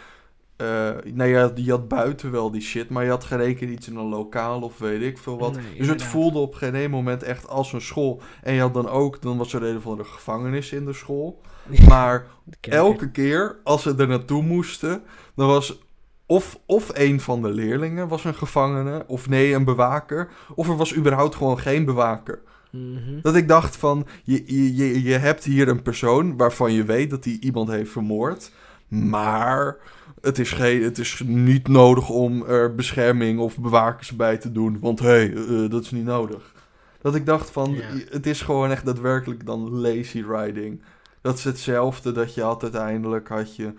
eh 0.63 1.13
nee, 1.13 1.29
je 1.29 1.37
had, 1.37 1.51
je 1.55 1.71
had 1.71 1.87
buiten 1.87 2.31
wel 2.31 2.51
die 2.51 2.61
shit, 2.61 2.89
maar 2.89 3.03
je 3.03 3.09
had 3.09 3.27
keer 3.27 3.63
iets 3.63 3.87
in 3.87 3.95
een 3.95 4.09
lokaal 4.09 4.61
of 4.61 4.77
weet 4.77 5.01
ik 5.01 5.17
veel 5.17 5.37
wat. 5.37 5.55
Nee, 5.55 5.77
dus 5.77 5.87
het 5.87 6.03
voelde 6.03 6.39
op 6.39 6.55
geen 6.55 6.75
één 6.75 6.89
moment 6.89 7.23
echt 7.23 7.47
als 7.47 7.73
een 7.73 7.81
school. 7.81 8.21
En 8.41 8.53
je 8.53 8.61
had 8.61 8.73
dan 8.73 8.89
ook, 8.89 9.21
dan 9.21 9.37
was 9.37 9.53
er 9.53 9.63
een 9.63 9.77
of 9.77 9.87
andere 9.87 10.09
gevangenis 10.09 10.71
in 10.71 10.85
de 10.85 10.93
school. 10.93 11.41
Maar 11.87 12.25
De 12.43 12.71
elke 12.71 13.11
keer 13.11 13.59
als 13.63 13.81
ze 13.81 13.95
er 13.97 14.07
naartoe 14.07 14.43
moesten, 14.43 15.01
dan 15.35 15.47
was 15.47 15.81
of, 16.25 16.59
of 16.65 16.91
een 16.93 17.19
van 17.19 17.41
de 17.41 17.49
leerlingen 17.49 18.07
was 18.07 18.23
een 18.23 18.35
gevangene, 18.35 19.03
of 19.07 19.29
nee, 19.29 19.53
een 19.53 19.63
bewaker. 19.63 20.29
Of 20.55 20.67
er 20.67 20.77
was 20.77 20.95
überhaupt 20.95 21.35
gewoon 21.35 21.59
geen 21.59 21.85
bewaker. 21.85 22.41
Mhm. 22.71 23.21
Dat 23.21 23.35
ik 23.35 23.47
dacht 23.47 23.75
van, 23.75 24.07
je, 24.23 24.75
je, 24.75 25.03
je 25.03 25.17
hebt 25.17 25.43
hier 25.43 25.67
een 25.67 25.81
persoon 25.81 26.37
waarvan 26.37 26.73
je 26.73 26.83
weet 26.83 27.09
dat 27.09 27.23
hij 27.23 27.37
iemand 27.39 27.69
heeft 27.69 27.91
vermoord. 27.91 28.51
Maar 28.87 29.77
het 30.23 30.39
is, 30.39 30.51
geen, 30.51 30.83
het 30.83 30.97
is 30.97 31.21
niet 31.25 31.67
nodig 31.67 32.09
om 32.09 32.45
er 32.45 32.75
bescherming 32.75 33.39
of 33.39 33.57
bewakers 33.57 34.15
bij 34.15 34.37
te 34.37 34.51
doen. 34.51 34.77
Want 34.79 34.99
hé, 34.99 35.07
hey, 35.07 35.33
eh, 35.33 35.69
dat 35.69 35.83
is 35.83 35.91
niet 35.91 36.05
nodig. 36.05 36.53
Dat 37.01 37.15
ik 37.15 37.25
dacht 37.25 37.49
van, 37.51 37.71
Ja. 37.71 37.81
het 38.09 38.25
is 38.25 38.41
gewoon 38.41 38.71
echt 38.71 38.85
daadwerkelijk 38.85 39.45
dan 39.45 39.69
lazy 39.69 40.23
riding. 40.29 40.81
Dat 41.21 41.37
is 41.37 41.43
hetzelfde 41.43 42.11
dat 42.11 42.33
je 42.33 42.41
had 42.41 42.63
uiteindelijk, 42.63 43.27
had 43.27 43.55
je 43.55 43.73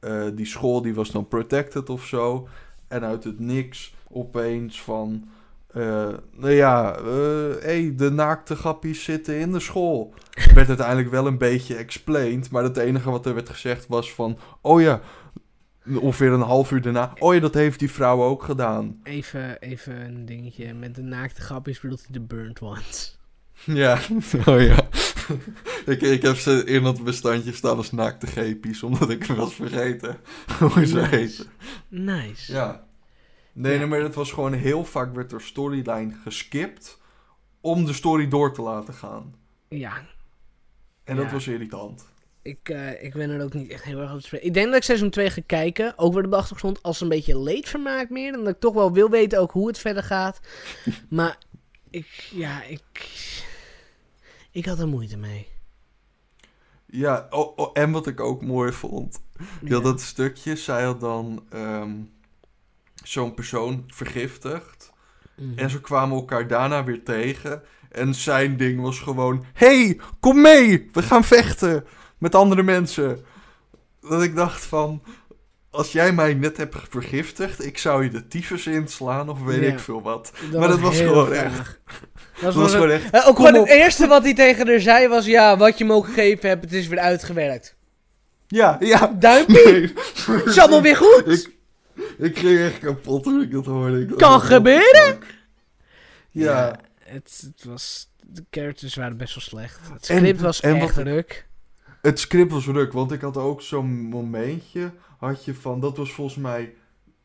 eh, 0.00 0.22
die 0.34 0.46
school 0.46 0.82
die 0.82 0.94
was 0.94 1.10
dan 1.10 1.28
protected 1.28 1.90
of 1.90 2.04
zo. 2.04 2.48
En 2.88 3.04
uit 3.04 3.24
het 3.24 3.40
niks 3.40 3.94
opeens 4.08 4.82
van, 4.82 5.28
eh, 5.66 6.08
nou 6.30 6.52
ja, 6.52 6.94
hé, 7.02 7.58
hey, 7.60 7.92
de 7.96 8.10
naakte 8.10 8.56
grappies 8.56 9.04
zitten 9.04 9.38
in 9.38 9.52
de 9.52 9.60
school. 9.60 10.14
werd 10.54 10.68
uiteindelijk 10.68 11.10
wel 11.10 11.26
een 11.26 11.38
beetje 11.38 11.74
explained, 11.74 12.50
maar 12.50 12.62
het 12.62 12.76
enige 12.76 13.10
wat 13.10 13.26
er 13.26 13.34
werd 13.34 13.48
gezegd 13.48 13.86
was 13.86 14.12
van, 14.12 14.38
oh 14.60 14.80
ja, 14.80 15.00
ongeveer 15.86 16.32
een 16.32 16.40
half 16.40 16.70
uur 16.70 16.82
daarna, 16.82 17.12
oh 17.18 17.34
ja, 17.34 17.40
dat 17.40 17.54
heeft 17.54 17.78
die 17.78 17.90
vrouw 17.90 18.22
ook 18.22 18.42
gedaan. 18.42 19.00
Even, 19.02 19.60
even 19.60 20.00
een 20.00 20.26
dingetje. 20.26 20.74
Met 20.74 20.94
de 20.94 21.02
naakte 21.02 21.40
grapjes 21.40 21.80
bedoelt 21.80 22.00
hij 22.00 22.12
de 22.12 22.20
burnt 22.20 22.60
ones. 22.60 23.18
Ja, 23.64 23.98
oh 24.46 24.60
ja. 24.62 24.86
ik, 25.92 26.00
ik 26.00 26.22
heb 26.22 26.36
ze 26.36 26.64
in 26.64 26.82
dat 26.82 27.04
bestandje 27.04 27.52
staan 27.52 27.76
als 27.76 27.92
naakte 27.92 28.26
gepies, 28.26 28.82
omdat 28.82 29.10
ik 29.10 29.24
was 29.24 29.54
vergeten 29.54 30.16
hoe 30.58 30.86
ze 30.86 30.94
Nice. 30.96 31.08
heten. 31.16 31.46
Nice. 31.88 32.52
Ja. 32.52 32.86
Nee, 33.52 33.72
Ja. 33.72 33.78
nee, 33.78 33.86
maar 33.86 34.00
het 34.00 34.14
was 34.14 34.32
gewoon 34.32 34.52
heel 34.52 34.84
vaak 34.84 35.14
werd 35.14 35.32
er 35.32 35.40
storyline 35.40 36.12
geskipt 36.22 37.00
om 37.60 37.84
de 37.84 37.92
story 37.92 38.28
door 38.28 38.52
te 38.54 38.62
laten 38.62 38.94
gaan. 38.94 39.34
Ja, 39.68 39.92
En 41.04 41.16
dat 41.16 41.24
Ja. 41.24 41.32
was 41.32 41.46
irritant. 41.46 42.04
Ik, 42.42 42.68
eh, 42.68 43.02
ik 43.02 43.12
ben 43.12 43.30
er 43.30 43.44
ook 43.44 43.54
niet 43.54 43.70
echt 43.70 43.84
heel 43.84 44.00
erg 44.00 44.12
op 44.12 44.18
te 44.18 44.26
spreken. 44.26 44.46
Ik 44.46 44.54
denk 44.54 44.66
dat 44.66 44.76
ik 44.76 44.82
seizoen 44.82 45.10
2 45.10 45.30
ga 45.30 45.40
kijken. 45.46 45.98
Ook 45.98 46.14
weer 46.14 46.24
op 46.24 46.30
de 46.30 46.36
achtergrond 46.36 46.82
als 46.82 47.00
een 47.00 47.08
beetje 47.08 47.40
leedvermaak 47.40 48.10
meer. 48.10 48.32
En 48.32 48.38
dat 48.38 48.54
ik 48.54 48.60
toch 48.60 48.74
wel 48.74 48.92
wil 48.92 49.10
weten 49.10 49.40
ook 49.40 49.52
hoe 49.52 49.66
het 49.66 49.78
verder 49.78 50.02
gaat. 50.02 50.40
maar 51.08 51.38
ik, 51.90 52.28
ja, 52.32 52.62
ik... 52.62 53.08
Ik 54.50 54.66
had 54.66 54.78
er 54.78 54.88
moeite 54.88 55.16
mee. 55.16 55.48
Ja, 56.86 57.26
oh, 57.30 57.58
oh, 57.58 57.70
en 57.72 57.90
wat 57.90 58.06
ik 58.06 58.20
ook 58.20 58.42
mooi 58.42 58.72
vond. 58.72 59.22
Je 59.64 59.74
had 59.74 59.82
dat 59.82 60.00
stukje, 60.00 60.56
zij 60.56 60.82
had 60.82 61.00
dan 61.00 61.44
ehm, 61.50 61.92
zo'n 63.04 63.34
persoon 63.34 63.84
vergiftigd. 63.86 64.92
Mhm. 65.36 65.58
En 65.58 65.70
ze 65.70 65.80
kwamen 65.80 66.16
elkaar 66.16 66.46
daarna 66.46 66.84
weer 66.84 67.04
tegen. 67.04 67.62
En 67.90 68.14
zijn 68.14 68.56
ding 68.56 68.80
was 68.80 68.98
gewoon: 68.98 69.44
hey, 69.52 70.00
kom 70.20 70.40
mee, 70.40 70.88
we 70.92 71.02
gaan 71.02 71.24
vechten 71.24 71.84
met 72.20 72.34
andere 72.34 72.62
mensen. 72.62 73.24
Dat 74.00 74.22
ik 74.22 74.34
dacht 74.34 74.64
van. 74.64 75.02
Als 75.70 75.92
jij 75.92 76.12
mij 76.12 76.34
net 76.34 76.56
hebt 76.56 76.76
vergiftigd, 76.90 77.64
ik 77.64 77.78
zou 77.78 78.04
je 78.04 78.10
de 78.10 78.26
tyfus 78.28 78.66
inslaan 78.66 79.28
of 79.28 79.42
weet 79.42 79.62
Ja. 79.62 79.72
ik 79.72 79.78
veel 79.78 80.02
wat. 80.02 80.32
maar 80.52 80.68
dat 80.68 80.80
was 80.80 80.96
gewoon 80.96 81.32
echt- 81.32 81.80
Dat 81.86 82.42
Dat 82.42 82.54
was 82.54 82.72
gewoon 82.72 82.90
echt. 82.90 83.10
Eh, 83.10 83.28
ook 83.28 83.36
gewoon 83.36 83.56
op. 83.56 83.66
het 83.68 83.76
eerste 83.76 84.06
wat 84.06 84.22
hij 84.22 84.34
tegen 84.34 84.66
haar 84.68 84.80
zei 84.80 85.08
was... 85.08 85.26
Ja, 85.26 85.56
wat 85.56 85.78
je 85.78 85.84
me 85.84 85.92
ook 85.92 86.06
gegeven 86.06 86.48
hebt, 86.48 86.64
het 86.64 86.72
is 86.72 86.86
weer 86.86 86.98
uitgewerkt. 86.98 87.76
Ja, 88.46 88.76
ja. 88.80 89.06
Duimpje, 89.18 89.62
Nee. 89.64 89.92
het 90.36 90.46
is 90.46 90.58
allemaal 90.58 90.82
weer 90.82 90.96
goed. 90.96 91.22
Ik, 91.26 91.50
ik 92.18 92.38
ging 92.38 92.58
echt 92.58 92.78
kapot 92.78 93.22
toen 93.22 93.42
ik 93.42 93.52
dat 93.52 93.66
hoorde. 93.66 94.00
Ik 94.00 94.16
Kan 94.16 94.40
gebeuren. 94.40 95.18
Ja. 96.30 96.76
het, 97.04 97.42
het 97.54 97.64
was... 97.64 98.08
De 98.26 98.44
characters 98.50 98.94
waren 98.94 99.16
best 99.16 99.34
wel 99.34 99.44
slecht. 99.44 99.80
Het 99.92 100.08
En- 100.08 100.16
script 100.18 100.40
was 100.40 100.60
en 100.60 100.74
echt 100.76 100.94
wat- 100.96 101.04
ruk. 101.04 101.46
Het 102.02 102.18
script 102.18 102.52
was 102.52 102.66
ruk, 102.66 102.92
want 102.92 103.12
ik 103.12 103.20
had 103.20 103.36
ook 103.36 103.62
zo'n 103.62 103.90
momentje. 104.02 104.92
Had 105.18 105.44
je 105.44 105.54
van, 105.54 105.80
dat 105.80 105.96
was 105.96 106.12
volgens 106.12 106.36
mij 106.36 106.74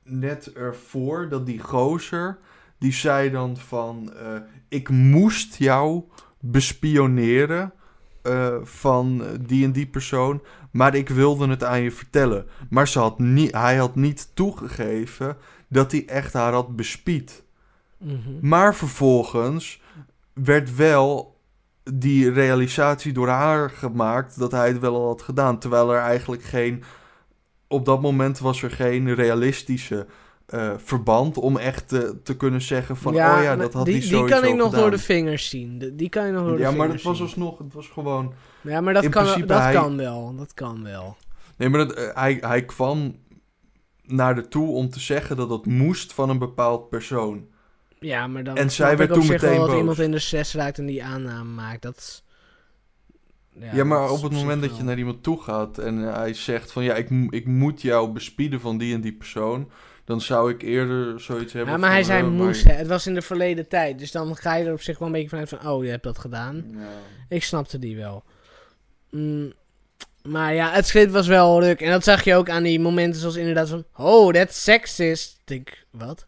net 0.04 0.54
ervoor 0.54 1.30
dat 1.30 1.46
die 1.46 1.60
gozer. 1.60 2.38
Die 2.78 2.94
zei 2.94 3.32
dan 3.32 3.58
van: 3.58 4.14
eh, 4.14 4.36
Ik 4.68 4.90
moest 4.90 5.56
jou 5.56 6.04
bespioneren. 6.40 7.74
eh, 8.22 8.56
van 8.64 9.24
die 9.42 9.64
en 9.66 9.72
die 9.72 9.88
persoon. 9.88 10.42
Maar 10.72 10.96
ik 10.96 11.10
wilde 11.10 11.48
het 11.48 11.64
aan 11.64 11.82
je 11.82 11.92
vertellen. 11.92 12.46
Maar 12.70 12.88
ze 12.88 13.00
had 13.00 13.20
niet, 13.20 13.52
hij 13.52 13.76
had 13.76 13.96
niet 13.96 14.30
toegegeven 14.34 15.38
dat 15.70 15.92
hij 15.92 16.06
echt 16.08 16.34
haar 16.34 16.54
had 16.54 16.76
bespied. 16.76 17.44
Mhm. 17.98 18.20
Maar 18.42 18.76
vervolgens 18.76 19.82
werd 20.34 20.76
wel 20.76 21.35
die 21.94 22.32
realisatie 22.32 23.14
door 23.14 23.28
haar 23.28 23.70
gemaakt 23.70 24.40
dat 24.40 24.52
hij 24.52 24.68
het 24.68 24.80
wel 24.80 24.96
al 24.96 25.08
had 25.08 25.22
gedaan. 25.22 25.60
Terwijl 25.60 25.94
er 25.94 26.00
eigenlijk 26.00 26.44
geen. 26.44 26.84
Op 27.68 27.86
dat 27.86 28.02
moment 28.02 28.40
was 28.40 28.62
er 28.64 28.72
geen 28.72 29.14
realistische 29.14 30.06
eh, 30.46 30.72
verband 30.78 31.38
om 31.38 31.58
echt 31.58 31.88
te, 31.88 32.20
te 32.24 32.38
kunnen 32.38 32.62
zeggen 32.62 32.98
van. 32.98 33.12
oh 33.14 33.18
ja, 33.20 33.56
dat 33.56 33.74
had 33.74 33.86
die, 33.86 33.94
hij 33.94 34.02
die 34.04 34.12
sowieso 34.12 34.40
kan 34.40 34.50
ik 34.50 34.56
nog 34.56 34.66
gedaan. 34.66 34.82
door 34.82 34.92
de 34.92 34.98
vingers 34.98 35.50
zien. 35.50 35.78
De- 35.80 35.96
die 35.96 36.10
kan 36.10 36.26
ik 36.26 36.32
nog 36.34 36.44
door 36.48 36.56
de 36.56 36.62
Ja, 36.62 36.72
maar 36.72 36.80
vingers 36.80 36.94
het 36.94 37.04
was 37.04 37.18
zien. 37.18 37.26
alsnog. 37.26 37.58
Het 37.58 37.74
was 37.74 37.88
gewoon. 37.88 38.34
Ja, 38.62 38.82
maar 38.82 38.94
dat, 38.94 39.10
kan, 39.10 39.26
dat 39.46 39.60
hij- 39.60 39.74
kan 39.74 39.98
wel. 39.98 40.36
Dat 40.36 40.54
kan 40.54 40.84
wel. 40.84 41.16
Nee, 41.58 41.70
maar 41.70 41.88
dat, 41.88 41.94
eh, 41.98 42.16
hij, 42.16 42.38
hij 42.42 42.66
kwam 42.66 43.16
naar 44.04 44.36
de 44.36 44.48
toe 44.48 44.68
om 44.68 44.90
te 44.90 45.00
zeggen 45.00 45.38
dat 45.38 45.50
het 45.50 45.66
moest 45.66 46.14
van 46.14 46.30
een 46.30 46.40
bepaald 46.40 46.90
persoon. 46.90 47.46
Ja, 48.06 48.28
maar 48.28 48.44
dan 48.44 48.58
En 48.58 48.72
zij 48.72 48.98
werd 48.98 49.14
toen 49.14 49.28
meteen 49.28 49.58
dat 49.58 49.68
boos. 49.68 49.78
iemand 49.78 50.00
in 50.00 50.12
de 50.12 50.20
stress 50.20 50.54
raakt 50.54 50.78
en 50.78 50.86
die 50.86 51.04
aanname 51.04 51.50
maakt. 51.50 51.82
Dat 51.82 51.98
is- 51.98 52.24
Ja, 53.74 53.84
maar 53.84 54.10
op 54.12 54.22
het 54.22 54.32
moment 54.32 54.62
dat 54.62 54.78
je 54.78 54.84
naar 54.84 54.98
iemand 54.98 55.24
toe 55.24 55.42
gaat 55.42 55.78
en 55.78 55.98
hij 55.98 56.34
zegt 56.34 56.72
van 56.72 56.84
ja, 56.84 56.94
ik, 56.96 57.10
ik 57.30 57.46
moet 57.46 57.82
jou 57.82 58.10
bespieden 58.12 58.60
van 58.60 58.78
die 58.78 58.94
en 58.94 59.02
die 59.02 59.14
persoon, 59.14 59.72
dan 60.04 60.22
zou 60.22 60.52
ik 60.52 60.62
eerder 60.62 61.20
zoiets 61.20 61.54
hebben. 61.54 61.74
Ja, 61.74 61.80
maar 61.80 61.92
hij 61.92 62.04
zei 62.04 62.22
eh, 62.24 62.30
moest. 62.30 62.64
Het 62.64 62.88
was 62.88 63.08
in 63.08 63.14
de 63.14 63.22
verleden 63.22 63.68
tijd. 63.68 64.00
Dus 64.00 64.12
dan 64.12 64.36
ga 64.36 64.56
je 64.56 64.66
er 64.66 64.74
op 64.74 64.82
zich 64.82 64.98
wel 65.00 65.08
een 65.08 65.14
beetje 65.14 65.30
vanuit 65.30 65.50
van... 65.50 65.68
Oh, 65.68 65.84
je 65.84 65.90
hebt 65.90 66.04
dat 66.04 66.18
gedaan. 66.18 66.66
Ja. 66.74 66.88
Ik 67.30 67.44
snapte 67.44 67.80
die 67.80 67.96
wel. 67.98 68.24
Mm, 69.12 69.54
maar 70.24 70.54
ja, 70.54 70.72
het 70.72 70.88
script 70.88 71.12
was 71.12 71.28
wel 71.28 71.62
ruk. 71.62 71.82
En 71.82 71.92
dat 71.92 72.04
zag 72.04 72.24
je 72.24 72.36
ook 72.36 72.50
aan 72.50 72.64
die 72.64 72.80
momenten 72.80 73.20
zoals 73.20 73.36
inderdaad 73.36 73.70
van... 73.70 73.86
Oh, 73.98 74.34
that's 74.34 74.64
sexist. 74.64 75.38
Ik 75.40 75.48
denk, 75.48 75.86
wat? 75.92 76.28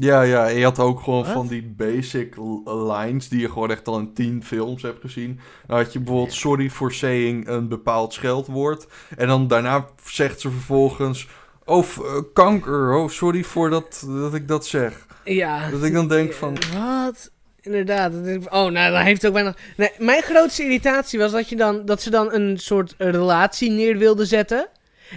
Ja, 0.00 0.22
ja, 0.22 0.48
en 0.48 0.56
je 0.56 0.64
had 0.64 0.78
ook 0.78 1.00
gewoon 1.00 1.26
van 1.26 1.46
die 1.46 1.62
basic 1.76 2.36
lines 2.64 3.28
die 3.28 3.40
je 3.40 3.48
gewoon 3.48 3.70
echt 3.70 3.88
al 3.88 3.98
in 3.98 4.12
tien 4.12 4.44
films 4.44 4.82
hebt 4.82 5.00
gezien. 5.00 5.40
Dan 5.66 5.76
had 5.76 5.92
je 5.92 5.98
bijvoorbeeld 5.98 6.34
sorry 6.34 6.70
for 6.70 6.92
saying 6.92 7.48
een 7.48 7.68
bepaald 7.68 8.12
scheldwoord. 8.12 8.86
En 9.16 9.26
dan 9.26 9.48
daarna 9.48 9.86
zegt 10.04 10.40
ze 10.40 10.50
vervolgens, 10.50 11.28
oh, 11.64 11.84
eh, 11.84 12.22
kanker, 12.32 12.94
oh, 12.94 13.08
sorry 13.08 13.42
voor 13.42 13.70
dat, 13.70 14.04
dat 14.06 14.34
ik 14.34 14.48
dat 14.48 14.66
zeg. 14.66 15.06
Ja. 15.24 15.70
Dat 15.70 15.84
ik 15.84 15.92
dan 15.92 16.08
denk 16.08 16.32
van, 16.32 16.56
Wat? 16.74 17.30
Inderdaad. 17.60 18.12
dat 18.12 18.50
Oh, 18.50 18.70
nou, 18.70 18.92
dan 18.92 19.02
heeft 19.02 19.26
ook 19.26 19.32
weinig... 19.32 19.56
Nee, 19.76 19.90
mijn 19.98 20.22
grootste 20.22 20.62
irritatie 20.62 21.18
was 21.18 21.32
dat, 21.32 21.48
je 21.48 21.56
dan, 21.56 21.84
dat 21.84 22.02
ze 22.02 22.10
dan 22.10 22.32
een 22.32 22.58
soort 22.58 22.94
relatie 22.98 23.70
neer 23.70 23.98
wilde 23.98 24.24
zetten. 24.24 24.68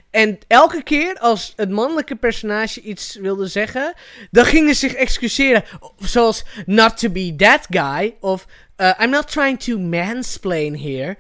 En 0.09 0.39
elke 0.47 0.83
keer 0.83 1.17
als 1.19 1.53
het 1.55 1.69
mannelijke 1.69 2.15
personage 2.15 2.81
iets 2.81 3.15
wilde 3.15 3.47
zeggen, 3.47 3.93
dan 4.31 4.45
gingen 4.45 4.75
ze 4.75 4.87
zich 4.87 4.93
excuseren. 4.93 5.63
Zoals, 5.99 6.43
not 6.65 6.97
to 6.97 7.09
be 7.09 7.35
that 7.37 7.67
guy. 7.69 8.15
Of, 8.19 8.45
uh, 8.77 8.91
I'm 9.01 9.09
not 9.09 9.31
trying 9.31 9.59
to 9.59 9.77
mansplain 9.77 10.77
here. 10.77 11.17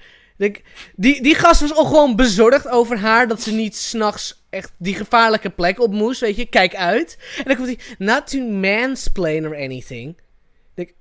Die, 0.95 1.21
die 1.21 1.35
gast 1.35 1.61
was 1.61 1.73
al 1.73 1.85
gewoon 1.85 2.15
bezorgd 2.15 2.67
over 2.67 2.97
haar 2.97 3.27
dat 3.27 3.41
ze 3.41 3.51
niet 3.51 3.77
s'nachts 3.77 4.43
echt 4.49 4.71
die 4.77 4.95
gevaarlijke 4.95 5.49
plek 5.49 5.79
op 5.79 5.91
moest. 5.91 6.19
Weet 6.19 6.35
je, 6.35 6.45
kijk 6.45 6.75
uit. 6.75 7.17
En 7.37 7.43
dan 7.43 7.55
komt 7.55 7.67
hij, 7.67 7.79
not 7.97 8.27
to 8.27 8.39
mansplain 8.39 9.47
or 9.47 9.55
anything. 9.55 10.17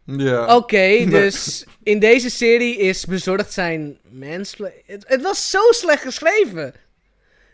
ja. 0.04 0.56
Oké, 0.56 1.04
dus 1.10 1.66
in 1.82 1.98
deze 1.98 2.30
serie 2.30 2.76
is 2.76 3.06
bezorgd 3.06 3.52
zijn 3.52 3.98
mansplain. 4.10 4.72
Het, 4.86 5.04
het 5.06 5.22
was 5.22 5.50
zo 5.50 5.60
slecht 5.70 6.02
geschreven. 6.02 6.74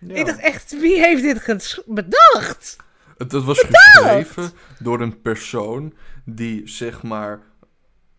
Ja. 0.01 0.15
Ik 0.15 0.27
dacht 0.27 0.39
echt, 0.39 0.81
wie 0.81 1.01
heeft 1.01 1.23
dit 1.23 1.83
bedacht? 1.87 2.77
Het, 3.19 3.33
het 3.33 3.45
was 3.45 3.65
geschreven 3.69 4.51
door 4.79 5.01
een 5.01 5.21
persoon 5.21 5.95
die 6.25 6.69
zeg 6.69 7.03
maar 7.03 7.41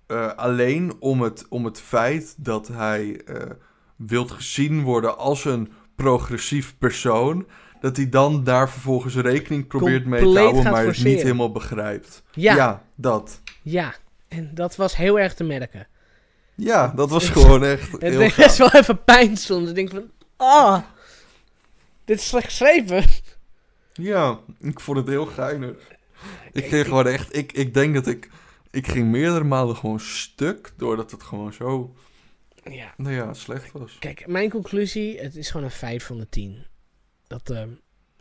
eh, 0.08 0.34
alleen 0.36 0.94
om 1.00 1.22
het, 1.22 1.46
om 1.50 1.66
het 1.66 1.82
feit 1.82 2.36
dat 2.38 2.68
hij 2.68 3.22
eh 3.26 3.36
wilt 4.08 4.32
gezien 4.32 4.82
worden 4.82 5.18
als 5.18 5.46
een 5.46 5.72
progressief 5.96 6.76
persoon, 6.78 7.48
dat 7.82 7.98
hij 7.98 8.10
dan 8.10 8.44
daar 8.44 8.70
vervolgens 8.70 9.16
rekening 9.16 9.68
probeert 9.68 10.06
mee 10.06 10.22
te 10.22 10.40
houden, 10.40 10.64
maar 10.64 10.86
het 10.86 11.04
niet 11.04 11.22
helemaal 11.22 11.52
begrijpt. 11.52 12.24
Ja, 12.32 12.56
ja, 12.56 12.58
ja, 12.58 12.84
dat. 12.96 13.42
En 14.28 14.52
dat 14.54 14.76
was 14.76 14.96
heel 14.96 15.20
erg 15.20 15.34
te 15.34 15.44
merken. 15.44 15.88
Ja, 16.56 16.94
dat 16.96 17.10
was 17.10 17.30
gewoon 17.40 17.64
echt 17.64 17.92
Het 17.92 18.36
best 18.36 18.58
wel 18.58 18.72
even 18.72 19.04
pijn 19.04 19.38
soms. 19.38 19.70
Ik 19.70 19.76
denk 19.76 19.90
van, 19.90 20.12
ah, 20.38 20.82
dit 22.10 22.20
is 22.20 22.28
slecht 22.28 22.46
geschreven. 22.46 23.04
Ja, 23.94 24.40
ik 24.60 24.80
vond 24.80 24.98
het 24.98 25.08
heel 25.08 25.26
geinig. 25.26 25.76
Ik 26.52 26.66
ging 26.66 26.86
gewoon 26.86 27.08
echt, 27.08 27.36
ik, 27.36 27.52
ik 27.52 27.74
denk 27.74 27.94
dat 27.94 28.08
ik, 28.08 28.30
ik 28.72 28.88
ging 28.88 29.08
meerdere 29.08 29.44
malen 29.44 29.76
gewoon 29.76 30.00
stuk, 30.00 30.74
doordat 30.78 31.12
het 31.12 31.24
gewoon 31.24 31.54
zo, 31.54 31.96
Ja, 32.64 32.94
nou 32.98 33.14
ja, 33.16 33.34
slecht 33.34 33.72
was. 33.72 33.98
kijk, 34.00 34.28
mijn 34.28 34.50
conclusie, 34.50 35.20
het 35.20 35.36
is 35.36 35.50
gewoon 35.50 35.66
een 35.66 35.72
5 35.72 36.06
van 36.06 36.18
de 36.18 36.30
10. 36.30 36.66
Dat 37.28 37.50
eh, 37.50 37.62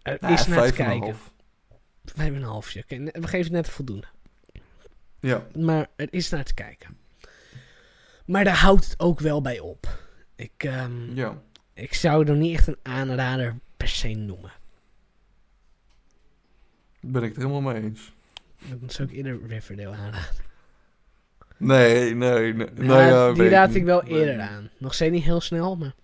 er 0.02 0.18
Ja, 0.20 0.28
is 0.28 0.46
naar 0.46 0.66
te 0.66 0.72
kijken. 0.72 0.98
half. 1.00 1.30
Vijf 2.04 2.28
en 2.28 2.34
een 2.36 2.42
halfje. 2.42 2.84
We 2.88 3.10
geven 3.12 3.38
het 3.38 3.50
net 3.52 3.68
voldoende. 3.68 4.06
Ja, 5.20 5.46
Maar 5.54 5.86
er 5.96 6.08
is 6.10 6.28
naar 6.28 6.44
te 6.44 6.54
kijken. 6.54 6.98
Maar 8.26 8.44
daar 8.44 8.56
houdt 8.56 8.84
het 8.84 9.00
ook 9.00 9.20
wel 9.20 9.40
bij 9.42 9.58
op. 9.60 9.98
Ik, 10.36 10.52
ehm, 10.56 11.14
Ja. 11.14 11.42
ik 11.74 11.94
zou 11.94 12.24
hem 12.26 12.38
niet 12.38 12.54
echt 12.56 12.66
een 12.66 12.78
aanrader 12.82 13.56
per 13.78 13.88
se 13.88 14.08
noemen. 14.08 14.52
Ben 17.00 17.22
ik 17.22 17.28
het 17.28 17.36
helemaal 17.36 17.72
mee 17.72 17.82
eens. 17.82 18.12
Dan 18.68 18.90
zou 18.90 19.08
ik 19.08 19.14
eerder 19.14 19.46
Riverdale 19.46 19.96
aanraden. 19.96 20.46
Nee, 21.56 22.14
nee, 22.14 22.54
nee. 22.54 22.66
Ja, 22.66 22.82
nou 22.82 23.02
ja, 23.02 23.32
die 23.32 23.48
raad 23.48 23.74
ik 23.74 23.84
wel 23.84 24.02
Nee. 24.02 24.12
eerder 24.12 24.40
aan. 24.40 24.70
Nog 24.78 24.94
steeds 24.94 25.12
niet 25.12 25.24
heel 25.24 25.40
snel, 25.40 25.76
maar... 25.76 25.94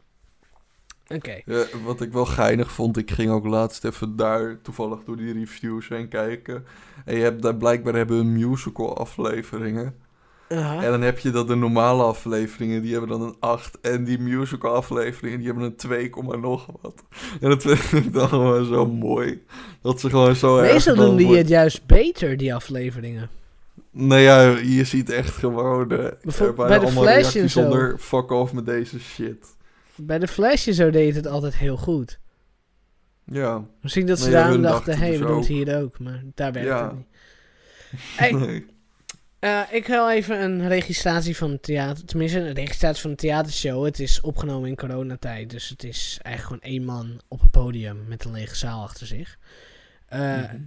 Oké. 1.07 1.41
Ja, 1.45 1.65
wat 1.85 2.01
ik 2.01 2.13
wel 2.13 2.27
geinig 2.27 2.73
vond, 2.73 2.97
ik 2.97 3.11
ging 3.11 3.31
ook 3.31 3.47
laatst 3.47 3.85
even 3.85 4.17
daar 4.17 4.61
toevallig 4.61 5.05
door 5.05 5.17
die 5.17 5.33
reviews 5.33 5.89
heen 5.89 6.09
kijken. 6.09 6.67
En 7.05 7.17
je 7.17 7.23
hebt 7.23 7.43
daar 7.43 7.57
blijkbaar 7.57 7.95
hebben 7.95 8.19
een 8.19 8.33
musical 8.33 8.99
afleveringen. 8.99 9.95
En 10.49 10.91
dan 10.91 11.01
heb 11.03 11.19
je 11.19 11.31
dat 11.31 11.49
de 11.49 11.55
normale 11.55 12.03
afleveringen, 12.03 12.83
die 12.83 12.93
hebben 12.93 13.11
dan 13.11 13.23
een 13.23 13.37
8. 13.41 13.81
En 13.81 14.05
die 14.05 14.19
musical 14.19 14.75
afleveringen, 14.75 15.39
die 15.39 15.47
hebben 15.47 15.65
een 15.65 15.77
2, 15.77 16.11
komma 16.11 16.37
nog 16.37 16.67
wat. 16.83 17.03
En 17.41 17.49
dat 17.49 17.63
vind 17.63 18.07
ik 18.07 18.13
dan 18.13 18.29
gewoon 18.29 18.65
zo 18.65 18.87
mooi. 18.87 19.43
Dat 19.83 20.01
ze 20.01 20.11
gewoon 20.11 20.37
zo 20.37 20.61
Meestal 20.61 20.95
doen 20.95 21.17
die 21.17 21.37
het 21.37 21.49
juist 21.49 21.87
beter, 21.87 22.37
die 22.37 22.55
afleveringen. 22.55 23.29
Nou 23.91 24.21
ja, 24.21 24.43
je 24.43 24.85
ziet 24.85 25.11
echt 25.11 25.35
gewoon... 25.37 25.91
eh, 25.91 25.99
er 26.05 26.17
Bijvoorbeeld 26.23 26.69
bij 26.69 26.79
de 26.79 26.85
allemaal 26.85 27.03
Flash 27.03 27.17
en 27.17 27.21
reacties 27.31 27.53
zo. 27.53 27.61
onder 27.61 27.99
fuck 27.99 28.31
off 28.31 28.53
met 28.53 28.67
deze 28.67 29.01
shit. 29.01 29.57
Bij 29.97 30.19
de 30.19 30.29
Flash 30.29 30.69
zo 30.69 30.91
deed 30.91 31.15
het 31.17 31.27
altijd 31.27 31.57
heel 31.57 31.77
goed. 31.77 32.19
Ja. 33.25 33.65
Misschien 33.81 34.07
dat 34.07 34.19
ze 34.19 34.31
daarom 34.31 34.63
dachten, 34.63 34.99
hé, 34.99 35.11
dus 35.11 35.19
we 35.19 35.27
doen 35.27 35.37
het 35.39 35.47
hier 35.47 35.81
ook. 35.83 35.99
Maar 35.99 36.23
daar 36.35 36.53
werkt 36.53 36.69
Ja. 36.69 36.85
het 36.87 36.95
niet. 36.97 37.07
Hey, 38.17 38.33
Nee. 38.47 38.67
Eh, 39.45 39.61
ik 39.71 39.87
wil 39.87 40.11
even 40.11 40.43
een 40.43 40.69
registratie 40.69 41.37
van 41.37 41.51
het 41.51 41.63
theater. 41.63 42.05
Tenminste, 42.05 42.39
een 42.39 42.53
registratie 42.55 43.01
van 43.03 43.11
een 43.11 43.17
theatershow. 43.17 43.85
Het 43.85 44.01
is 44.01 44.21
opgenomen 44.21 44.69
in 44.69 44.77
coronatijd. 44.77 45.51
Dus 45.51 45.69
het 45.69 45.85
is 45.85 46.19
eigenlijk 46.23 46.63
gewoon 46.63 46.75
één 46.75 46.85
man 46.85 47.21
op 47.29 47.41
een 47.41 47.51
podium 47.51 48.05
met 48.09 48.25
een 48.25 48.33
lege 48.33 48.57
zaal 48.57 48.83
achter 48.83 49.07
zich. 49.07 49.39
Eh, 50.07 50.21
Mhm. 50.21 50.61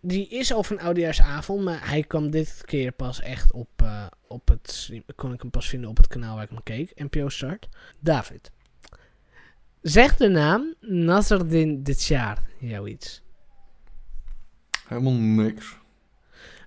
Die 0.00 0.28
is 0.28 0.52
al 0.52 0.62
van 0.62 0.78
oudejaarsavond, 0.78 1.64
maar 1.64 1.88
hij 1.88 2.02
kwam 2.02 2.30
dit 2.30 2.62
keer 2.64 2.92
pas 2.92 3.20
echt 3.20 3.52
op, 3.52 3.68
eh, 3.76 4.06
op 4.28 4.48
het... 4.48 4.90
Kon 5.16 5.32
ik 5.32 5.40
hem 5.40 5.50
pas 5.50 5.68
vinden 5.68 5.90
op 5.90 5.96
het 5.96 6.06
kanaal 6.06 6.34
waar 6.34 6.44
ik 6.44 6.50
hem 6.50 6.62
keek. 6.62 6.92
NPO 6.94 7.28
Start. 7.28 7.68
David. 8.00 8.50
Zeg 9.82 10.16
de 10.16 10.28
naam 10.28 10.74
Nasreddin 10.80 11.82
Ditjar 11.82 12.38
jou 12.58 12.88
iets. 12.88 13.22
Helemaal 14.88 15.12
niks. 15.12 15.76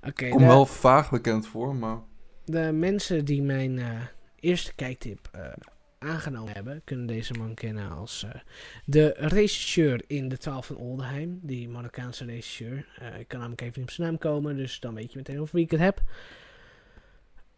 Oké, 0.07 0.29
Komt 0.29 0.45
wel 0.45 0.65
vaag 0.65 1.09
bekend 1.09 1.47
voor, 1.47 1.75
maar... 1.75 1.97
de 2.45 2.71
mensen 2.71 3.25
die 3.25 3.41
mijn 3.41 3.79
eh, 3.79 4.01
eerste 4.39 4.73
kijktip 4.73 5.29
eh, 5.31 5.41
aangenomen 5.99 6.53
hebben, 6.53 6.81
kunnen 6.83 7.07
deze 7.07 7.33
man 7.33 7.53
kennen 7.53 7.91
als 7.91 8.23
eh, 8.23 8.41
de 8.85 9.13
regisseur 9.17 10.03
in 10.07 10.29
De 10.29 10.37
Twaalf 10.37 10.65
van 10.65 10.75
Oldenheim. 10.75 11.39
Die 11.41 11.69
Marokkaanse 11.69 12.25
regisseur. 12.25 12.77
Ik 13.19 13.27
kan 13.27 13.39
namelijk 13.39 13.61
even 13.61 13.79
niet 13.79 13.89
op 13.89 13.95
zijn 13.95 14.07
naam 14.07 14.17
komen, 14.17 14.55
dus 14.55 14.79
dan 14.79 14.93
weet 14.93 15.11
je 15.11 15.17
meteen 15.17 15.39
over 15.39 15.55
wie 15.55 15.63
ik 15.63 15.71
het 15.71 15.79
heb. 15.79 16.01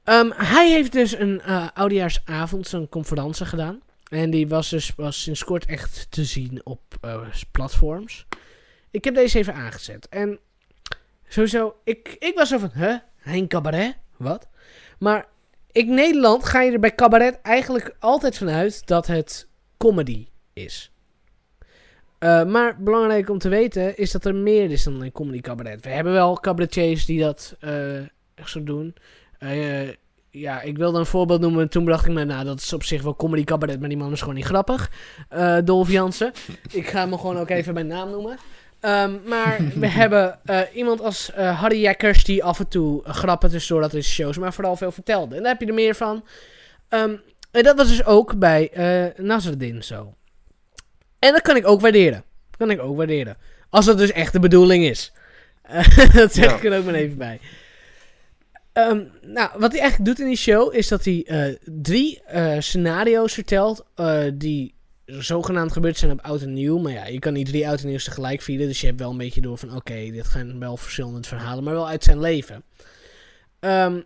Ehm, 0.03 0.29
hij 0.33 0.69
heeft 0.71 0.91
dus 0.91 1.17
een 1.17 1.41
oudejaarsavond, 1.73 2.67
zo'n 2.67 2.89
conferentie 2.89 3.45
gedaan. 3.45 3.81
En 4.09 4.29
die 4.29 4.47
was 4.47 4.69
dus 4.69 4.95
was 4.95 5.21
sinds 5.21 5.43
kort 5.43 5.65
echt 5.65 6.07
te 6.09 6.25
zien 6.25 6.61
op 6.63 6.81
platforms. 7.51 8.25
Ik 8.91 9.03
heb 9.03 9.15
deze 9.15 9.37
even 9.37 9.53
aangezet. 9.53 10.09
En 10.09 10.39
sowieso, 11.33 11.75
ik, 11.83 12.15
ik 12.19 12.35
was 12.35 12.49
zo 12.49 12.57
van, 12.57 12.71
huh? 12.73 12.95
Hein 13.15 13.47
cabaret? 13.47 13.95
Wat? 14.17 14.47
Maar 14.99 15.27
in 15.71 15.93
Nederland 15.93 16.45
ga 16.45 16.61
je 16.61 16.71
er 16.71 16.79
bij 16.79 16.95
cabaret 16.95 17.39
eigenlijk 17.41 17.95
altijd 17.99 18.37
vanuit 18.37 18.87
dat 18.87 19.07
het 19.07 19.47
comedy 19.77 20.27
is. 20.53 20.91
Eh, 22.17 22.45
maar 22.45 22.81
belangrijk 22.81 23.29
om 23.29 23.37
te 23.37 23.49
weten 23.49 23.97
is 23.97 24.11
dat 24.11 24.25
er 24.25 24.35
meer 24.35 24.71
is 24.71 24.83
dan 24.83 25.01
een 25.01 25.11
comedy 25.11 25.41
cabaret. 25.41 25.83
We 25.83 25.89
hebben 25.89 26.13
wel 26.13 26.39
cabaretiers 26.39 27.05
die 27.05 27.19
dat 27.19 27.55
eh, 27.59 27.73
zo 28.45 28.63
doen. 28.63 28.95
Eh, 29.39 29.89
ja, 30.29 30.61
ik 30.61 30.77
wilde 30.77 30.99
een 30.99 31.05
voorbeeld 31.05 31.41
noemen. 31.41 31.69
Toen 31.69 31.85
bracht 31.85 32.05
ik 32.05 32.13
me, 32.13 32.23
nou, 32.23 32.45
dat 32.45 32.59
is 32.59 32.73
op 32.73 32.83
zich 32.83 33.01
wel 33.01 33.15
comedy 33.15 33.43
cabaret, 33.43 33.79
maar 33.79 33.89
die 33.89 33.97
man 33.97 34.11
is 34.11 34.19
gewoon 34.19 34.35
niet 34.35 34.45
grappig. 34.45 34.91
Dolf 35.63 35.91
Jansen. 35.91 36.31
ik 36.71 36.87
ga 36.87 36.99
hem 36.99 37.17
gewoon 37.17 37.37
ook 37.37 37.49
even 37.49 37.73
bij 37.73 37.83
naam 37.83 38.09
noemen. 38.09 38.37
Ehm, 38.81 39.17
maar 39.25 39.59
we 39.79 39.87
hebben 39.87 40.39
eh, 40.45 40.59
iemand 40.73 41.01
als 41.01 41.31
eh, 41.31 41.59
Harry 41.61 41.81
Jekkers 41.81 42.23
die 42.23 42.43
af 42.43 42.59
en 42.59 42.67
toe 42.67 43.03
eh, 43.03 43.13
grappen 43.13 43.49
tussendoor 43.49 43.81
dat 43.83 43.93
in 43.93 44.03
shows, 44.03 44.37
maar 44.37 44.53
vooral 44.53 44.75
veel 44.75 44.91
vertelde. 44.91 45.35
En 45.35 45.41
daar 45.41 45.51
heb 45.51 45.61
je 45.61 45.67
er 45.67 45.73
meer 45.73 45.95
van. 45.95 46.25
Ehm, 46.89 47.15
en 47.51 47.63
dat 47.63 47.77
was 47.77 47.87
dus 47.87 48.05
ook 48.05 48.39
bij 48.39 48.69
eh 48.71 49.23
Nasreddin 49.23 49.83
zo. 49.83 50.15
En 51.19 51.31
dat 51.31 51.41
kan 51.41 51.55
ik 51.55 51.67
ook 51.67 51.81
waarderen. 51.81 52.23
Dat 52.49 52.57
kan 52.57 52.69
ik 52.71 52.81
ook 52.81 52.97
waarderen. 52.97 53.37
Als 53.69 53.85
dat 53.85 53.97
dus 53.97 54.11
echt 54.11 54.33
de 54.33 54.39
bedoeling 54.39 54.83
is. 54.83 55.11
Dat 56.13 56.33
zeg 56.33 56.45
Ja. 56.45 56.55
ik 56.55 56.63
er 56.63 56.77
ook 56.77 56.85
maar 56.85 56.93
even 56.93 57.17
bij. 57.17 57.39
Ehm, 58.73 59.03
nou, 59.21 59.49
wat 59.57 59.71
hij 59.71 59.81
eigenlijk 59.81 60.05
doet 60.09 60.19
in 60.19 60.27
die 60.27 60.37
show 60.37 60.75
is 60.75 60.87
dat 60.87 61.05
hij 61.05 61.57
drie 61.65 62.21
scenario's 62.59 63.33
vertelt 63.33 63.85
die 64.33 64.73
zogenaamd 65.19 65.71
gebeurd 65.71 65.97
zijn 65.97 66.11
op 66.11 66.21
oud 66.21 66.41
en 66.41 66.53
nieuw. 66.53 66.77
Maar 66.77 66.91
ja, 66.91 67.05
je 67.05 67.19
kan 67.19 67.33
niet 67.33 67.47
drie 67.47 67.67
oud 67.67 67.81
en 67.81 67.87
nieuws 67.87 68.03
tegelijk 68.03 68.41
vieren. 68.41 68.67
Dus 68.67 68.81
je 68.81 68.87
hebt 68.87 68.99
wel 68.99 69.11
een 69.11 69.17
beetje 69.17 69.41
door 69.41 69.57
van 69.57 69.75
oké, 69.75 70.11
dit 70.11 70.27
gaan 70.27 70.59
wel 70.59 70.77
verschillende 70.77 71.27
verhalen, 71.27 71.63
maar 71.63 71.73
wel 71.73 71.87
uit 71.87 72.03
zijn 72.03 72.19
leven. 72.19 72.63
Ehm, 73.59 73.99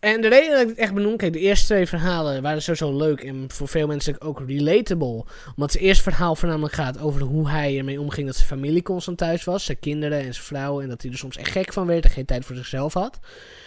en 0.00 0.20
de 0.20 0.28
reden 0.28 0.50
dat 0.50 0.60
ik 0.60 0.68
het 0.68 0.78
echt 0.78 0.94
benoem, 0.94 1.16
kijk, 1.16 1.32
de 1.32 1.38
eerste 1.38 1.66
twee 1.66 1.86
verhalen 1.86 2.42
waren 2.42 2.62
sowieso 2.62 2.96
leuk 2.96 3.20
en 3.20 3.44
voor 3.48 3.68
veel 3.68 3.86
mensen 3.86 4.20
ook 4.20 4.42
relatable. 4.46 5.24
Omdat 5.54 5.72
het 5.72 5.76
eerste 5.80 6.02
verhaal 6.02 6.36
voornamelijk 6.36 6.74
gaat 6.74 7.00
over 7.00 7.20
hoe 7.20 7.48
hij 7.48 7.78
ermee 7.78 8.00
omging 8.00 8.26
dat 8.26 8.36
zijn 8.36 8.48
familie 8.48 8.82
constant 8.82 9.18
thuis 9.18 9.44
was. 9.44 9.64
Zijn 9.64 9.78
kinderen 9.78 10.18
en 10.18 10.34
zijn 10.34 10.44
vrouw. 10.44 10.80
En 10.80 10.88
dat 10.88 11.02
hij 11.02 11.10
er 11.10 11.18
soms 11.18 11.36
echt 11.36 11.50
gek 11.50 11.72
van 11.72 11.86
werd 11.86 12.04
en 12.04 12.10
geen 12.10 12.24
tijd 12.24 12.44
voor 12.44 12.56
zichzelf 12.56 12.94
had. 12.94 13.18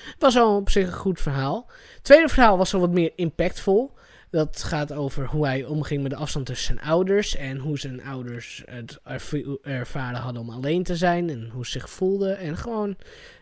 Het 0.05 0.15
was 0.19 0.38
al 0.38 0.55
op 0.55 0.69
zich 0.69 0.88
een 0.88 0.93
goed 0.93 1.21
verhaal. 1.21 1.65
Het 1.93 2.03
tweede 2.03 2.29
verhaal 2.29 2.57
was 2.57 2.73
al 2.73 2.79
wat 2.79 2.91
meer 2.91 3.11
impactvol. 3.15 3.91
Dat 4.32 4.63
gaat 4.63 4.93
over 4.93 5.25
hoe 5.25 5.45
hij 5.45 5.65
omging 5.65 6.01
met 6.01 6.11
de 6.11 6.17
afstand 6.17 6.45
tussen 6.45 6.75
zijn 6.75 6.88
ouders. 6.88 7.36
En 7.36 7.57
hoe 7.57 7.79
zijn 7.79 8.03
ouders 8.03 8.63
het 8.65 8.99
erv- 9.03 9.34
ervaren 9.61 10.19
hadden 10.19 10.41
om 10.41 10.49
alleen 10.49 10.84
te 10.84 10.95
zijn. 10.95 11.29
En 11.29 11.49
hoe 11.53 11.65
ze 11.65 11.71
zich 11.71 11.89
voelden. 11.89 12.38
En 12.38 12.57
gewoon 12.57 12.97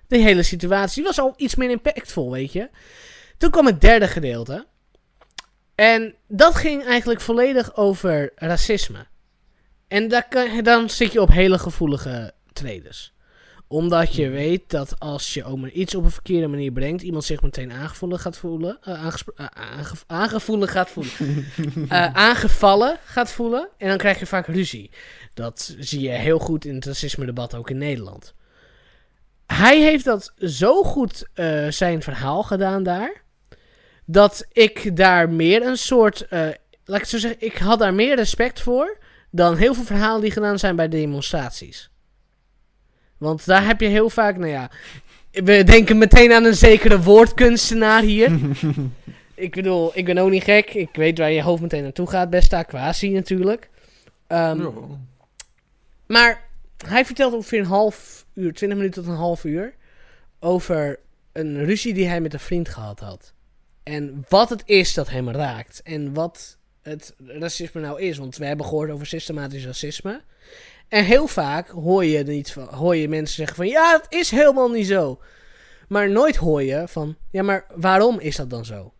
de 0.07 0.17
hele 0.17 0.43
situatie 0.43 1.03
was 1.03 1.19
al 1.19 1.33
iets 1.37 1.55
meer 1.55 1.69
impactvol, 1.69 2.31
weet 2.31 2.51
je. 2.51 2.69
Toen 3.37 3.49
kwam 3.49 3.65
het 3.65 3.81
derde 3.81 4.07
gedeelte. 4.07 4.65
En 5.75 6.15
dat 6.27 6.55
ging 6.55 6.85
eigenlijk 6.85 7.21
volledig 7.21 7.75
over 7.75 8.31
racisme. 8.35 9.05
En 9.87 10.23
dan 10.63 10.89
zit 10.89 11.11
je 11.11 11.21
op 11.21 11.29
hele 11.29 11.59
gevoelige 11.59 12.33
traders. 12.53 13.13
Omdat 13.71 14.15
je 14.15 14.29
weet 14.29 14.69
dat 14.69 14.99
als 14.99 15.33
je 15.33 15.43
ook 15.43 15.57
maar 15.57 15.69
iets 15.69 15.95
op 15.95 16.03
een 16.03 16.11
verkeerde 16.11 16.47
manier 16.47 16.71
brengt, 16.71 17.01
iemand 17.01 17.23
zich 17.23 17.41
meteen 17.41 17.71
aangevoelig 17.71 18.21
gaat 18.21 18.37
voelen. 18.37 18.77
aange- 18.81 20.03
aangevoelig 20.07 20.71
gaat 20.71 20.89
voelen. 20.89 21.11
eh, 21.89 22.13
aangevallen 22.13 22.97
gaat 23.05 23.31
voelen. 23.31 23.69
En 23.77 23.87
dan 23.87 23.97
krijg 23.97 24.19
je 24.19 24.25
vaak 24.25 24.47
ruzie. 24.47 24.91
Dat 25.33 25.75
zie 25.79 26.01
je 26.01 26.09
heel 26.09 26.39
goed 26.39 26.65
in 26.65 26.75
het 26.75 26.85
racisme-debat 26.85 27.55
ook 27.55 27.69
in 27.69 27.77
Nederland. 27.77 28.33
Hij 29.45 29.81
heeft 29.81 30.05
dat 30.05 30.33
zo 30.37 30.83
goed 30.83 31.25
zijn 31.69 32.01
verhaal 32.01 32.43
gedaan 32.43 32.83
daar. 32.83 33.21
Dat 34.05 34.45
ik 34.51 34.95
daar 34.95 35.29
meer 35.29 35.65
een 35.65 35.77
soort. 35.77 36.25
laat 36.29 36.55
ik 36.85 36.93
het 37.01 37.09
zo 37.09 37.17
zeggen, 37.17 37.41
ik 37.45 37.57
had 37.57 37.79
daar 37.79 37.93
meer 37.93 38.15
respect 38.15 38.61
voor. 38.61 38.97
Dan 39.31 39.55
heel 39.55 39.73
veel 39.73 39.83
verhalen 39.83 40.21
die 40.21 40.31
gedaan 40.31 40.59
zijn 40.59 40.75
bij 40.75 40.87
demonstraties. 40.87 41.88
Want 43.19 43.45
daar 43.45 43.65
heb 43.65 43.81
je 43.81 43.87
heel 43.87 44.09
vaak, 44.09 44.37
nou 44.37 44.51
ja. 44.51 44.71
We 45.31 45.63
denken 45.63 45.97
meteen 45.97 46.31
aan 46.31 46.45
een 46.45 46.55
zekere 46.55 47.01
woordkunstenaar 47.01 48.01
hier. 48.01 48.39
ik 49.35 49.53
bedoel, 49.55 49.91
ik 49.93 50.05
ben 50.05 50.17
ook 50.17 50.29
niet 50.29 50.43
gek. 50.43 50.73
Ik 50.73 50.89
weet 50.93 51.17
waar 51.17 51.31
je 51.31 51.41
hoofd 51.41 51.61
meteen 51.61 51.83
naartoe 51.83 52.07
gaat. 52.07 52.29
Best 52.29 52.53
Aquasi 52.53 53.09
natuurlijk. 53.09 53.69
Ja. 54.27 54.55
maar 56.07 56.47
hij 56.87 57.05
vertelt 57.05 57.33
ongeveer 57.33 57.59
een 57.59 57.65
half 57.65 58.25
uur, 58.33 58.53
20 58.53 58.77
minuten 58.77 59.03
tot 59.03 59.11
een 59.11 59.17
half 59.17 59.43
uur. 59.43 59.73
Over 60.39 60.99
een 61.31 61.65
ruzie 61.65 61.93
die 61.93 62.07
hij 62.07 62.21
met 62.21 62.33
een 62.33 62.39
vriend 62.39 62.69
gehad 62.69 62.99
had. 62.99 63.33
En 63.83 64.25
wat 64.29 64.49
het 64.49 64.63
is 64.65 64.93
dat 64.93 65.09
hem 65.09 65.29
raakt. 65.29 65.81
En 65.83 66.13
wat 66.13 66.57
het 66.81 67.15
racisme 67.17 67.81
nou 67.81 68.01
is. 68.01 68.17
Want 68.17 68.37
we 68.37 68.45
hebben 68.45 68.65
gehoord 68.65 68.91
over 68.91 69.05
systematisch 69.07 69.65
racisme. 69.65 70.21
En 70.89 71.03
heel 71.03 71.27
vaak 71.27 71.67
hoor 71.67 72.05
je, 72.05 72.23
niet 72.23 72.51
van, 72.51 72.67
hoor 72.73 72.95
je 72.95 73.09
mensen 73.09 73.35
zeggen 73.35 73.55
van... 73.55 73.67
Ja, 73.67 73.91
het 74.01 74.05
is 74.09 74.31
helemaal 74.31 74.69
niet 74.69 74.87
zo. 74.87 75.19
Maar 75.87 76.09
nooit 76.09 76.35
hoor 76.35 76.63
je 76.63 76.83
van... 76.87 77.15
Ja, 77.31 77.43
maar 77.43 77.65
waarom 77.75 78.19
is 78.19 78.35
dat 78.35 78.49
dan 78.49 78.65
zo? 78.65 78.93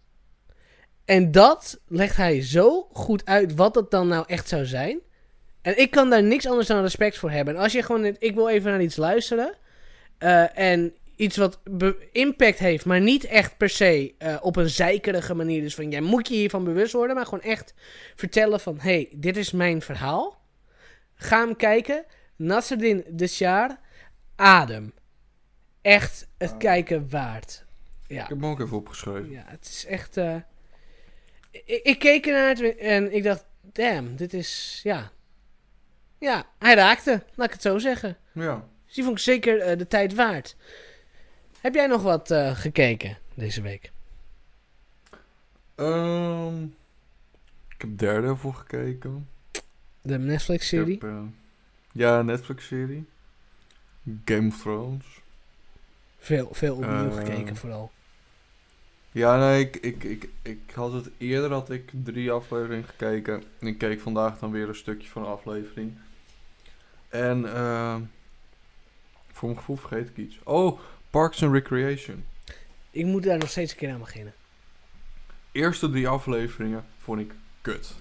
En 1.05 1.31
dat 1.31 1.79
legt 1.87 2.17
hij 2.17 2.43
zo 2.43 2.87
goed 2.91 3.25
uit 3.25 3.55
wat 3.55 3.73
dat 3.73 3.91
dan 3.91 4.07
nou 4.07 4.23
echt 4.27 4.47
zou 4.47 4.65
zijn. 4.65 4.99
En 5.61 5.79
ik 5.79 5.91
kan 5.91 6.09
daar 6.09 6.23
niks 6.23 6.47
anders 6.47 6.67
dan 6.67 6.81
respect 6.81 7.17
voor 7.17 7.31
hebben. 7.31 7.55
En 7.55 7.61
als 7.61 7.71
je 7.71 7.83
gewoon... 7.83 8.15
Ik 8.19 8.35
wil 8.35 8.49
even 8.49 8.71
naar 8.71 8.81
iets 8.81 8.95
luisteren. 8.95 9.53
eh, 10.17 10.57
en 10.57 10.93
iets 11.15 11.37
wat 11.37 11.59
impact 12.11 12.59
heeft, 12.59 12.85
maar 12.85 13.01
niet 13.01 13.23
echt 13.23 13.57
per 13.57 13.69
se 13.69 14.13
eh, 14.17 14.35
op 14.41 14.55
een 14.55 14.69
zeikerige 14.69 15.33
manier. 15.33 15.61
Dus 15.61 15.75
van, 15.75 15.91
jij 15.91 16.01
moet 16.01 16.27
je 16.27 16.33
hiervan 16.35 16.63
bewust 16.63 16.93
worden, 16.93 17.15
maar 17.15 17.25
gewoon 17.25 17.41
echt 17.41 17.73
vertellen 18.15 18.59
van, 18.59 18.77
hey, 18.79 19.09
dit 19.15 19.37
is 19.37 19.51
mijn 19.51 19.81
verhaal. 19.81 20.37
Ga 21.21 21.39
hem 21.45 21.55
kijken. 21.55 22.05
Nasreddin 22.35 23.03
Deshar, 23.09 23.77
Adem. 24.35 24.93
Echt 25.81 26.27
het 26.37 26.57
kijken 26.57 27.09
waard. 27.09 27.65
Ja. 28.07 28.23
Ik 28.23 28.29
heb 28.29 28.41
hem 28.41 28.45
ook 28.49 28.59
even 28.59 28.77
opgeschreven. 28.77 29.29
Ja, 29.29 29.43
het 29.45 29.65
is 29.67 29.85
echt. 29.85 30.17
eh, 30.17 30.35
ik, 31.51 31.79
ik 31.83 31.99
keek 31.99 32.25
ernaar 32.25 32.59
en 32.77 33.13
ik 33.13 33.23
dacht: 33.23 33.45
damn, 33.61 34.15
dit 34.15 34.33
is. 34.33 34.79
Ja. 34.83 35.11
Ja, 36.17 36.45
hij 36.59 36.75
raakte, 36.75 37.23
laat 37.35 37.47
ik 37.47 37.53
het 37.53 37.61
zo 37.61 37.77
zeggen. 37.77 38.17
Ja. 38.33 38.67
Dus 38.85 38.93
die 38.95 39.03
vond 39.03 39.17
ik 39.17 39.23
zeker 39.23 39.59
eh, 39.61 39.77
de 39.77 39.87
tijd 39.87 40.13
waard. 40.13 40.55
Heb 41.61 41.73
jij 41.75 41.87
nog 41.87 42.01
wat 42.01 42.31
eh, 42.31 42.55
gekeken 42.55 43.17
deze 43.33 43.61
week? 43.61 43.91
Ehm, 45.75 46.63
ik 47.69 47.81
heb 47.81 47.97
Daredevil 47.97 48.51
gekeken. 48.51 49.29
De 50.09 50.17
Netflix-serie? 50.19 50.97
heb, 51.01 51.09
eh, 51.09 51.21
ja, 51.91 52.21
Netflix-serie. 52.21 53.05
Game 54.25 54.47
of 54.47 54.61
Thrones. 54.61 55.05
Veel, 56.19 56.49
veel 56.51 56.75
opnieuw 56.75 57.09
Eh, 57.09 57.15
gekeken, 57.15 57.55
vooral. 57.55 57.91
Ja, 59.11 59.37
nee, 59.37 59.59
ik, 59.59 59.75
ik, 59.75 60.03
ik, 60.03 60.29
ik 60.41 60.59
had 60.73 60.93
het 60.93 61.09
eerder 61.17 61.51
had 61.51 61.69
ik 61.69 61.91
drie 62.03 62.31
afleveringen 62.31 62.83
gekeken. 62.83 63.43
En 63.59 63.67
ik 63.67 63.77
keek 63.77 63.99
vandaag 63.99 64.39
dan 64.39 64.51
weer 64.51 64.67
een 64.67 64.75
stukje 64.75 65.09
van 65.09 65.21
een 65.21 65.27
aflevering. 65.31 65.93
En 67.09 67.53
eh, 67.55 67.95
voor 69.31 69.47
mijn 69.49 69.59
gevoel 69.59 69.75
vergeet 69.75 70.09
ik 70.09 70.17
iets. 70.17 70.39
Oh, 70.43 70.79
Parks 71.09 71.43
and 71.43 71.53
Recreation. 71.53 72.25
Ik 72.91 73.05
moet 73.05 73.23
daar 73.23 73.37
nog 73.37 73.49
steeds 73.49 73.71
een 73.71 73.77
keer 73.77 73.91
aan 73.91 73.99
beginnen. 73.99 74.33
Eerste 75.51 75.89
drie 75.89 76.07
afleveringen 76.07 76.85
vond 76.97 77.19
ik 77.19 77.31
kut. 77.61 77.95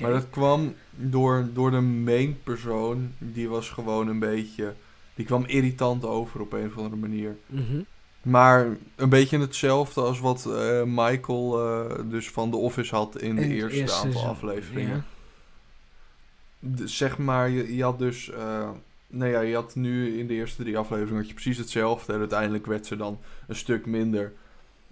Maar 0.00 0.10
dat 0.12 0.30
kwam 0.30 0.74
door, 0.90 1.48
door 1.52 1.70
de 1.70 1.80
main 1.80 2.38
persoon. 2.42 3.12
Die 3.18 3.48
was 3.48 3.70
gewoon 3.70 4.08
een 4.08 4.18
beetje... 4.18 4.74
Die 5.14 5.26
kwam 5.26 5.44
irritant 5.44 6.04
over 6.04 6.40
op 6.40 6.52
een 6.52 6.66
of 6.66 6.76
andere 6.76 6.96
manier. 6.96 7.36
Mhm. 7.46 7.80
Maar 8.22 8.66
een 8.96 9.08
beetje 9.08 9.38
hetzelfde 9.38 10.00
als 10.00 10.20
wat 10.20 10.46
eh, 10.46 10.82
Michael 10.84 11.60
eh, 11.60 11.98
dus 12.10 12.30
van 12.30 12.50
The 12.50 12.56
Office 12.56 12.94
had 12.94 13.20
in 13.20 13.34
de 13.34 13.46
eerste, 13.46 13.78
eerste 13.78 14.06
aantal 14.06 14.26
afleveringen. 14.26 14.96
ja. 14.96 15.04
De- 16.58 16.88
zeg 16.88 17.18
maar, 17.18 17.48
je, 17.48 17.76
je 17.76 17.82
had 17.82 17.98
dus... 17.98 18.30
eh 18.30 18.68
nou 19.10 19.30
ja, 19.30 19.40
je 19.40 19.54
had 19.54 19.74
nu 19.74 20.18
in 20.18 20.26
de 20.26 20.34
eerste 20.34 20.62
drie 20.62 20.78
afleveringen 20.78 21.16
had 21.16 21.28
je 21.28 21.34
precies 21.34 21.58
hetzelfde. 21.58 22.12
En 22.12 22.18
uiteindelijk 22.18 22.66
werd 22.66 22.86
ze 22.86 22.96
dan 22.96 23.18
een 23.46 23.56
stuk 23.56 23.86
minder. 23.86 24.32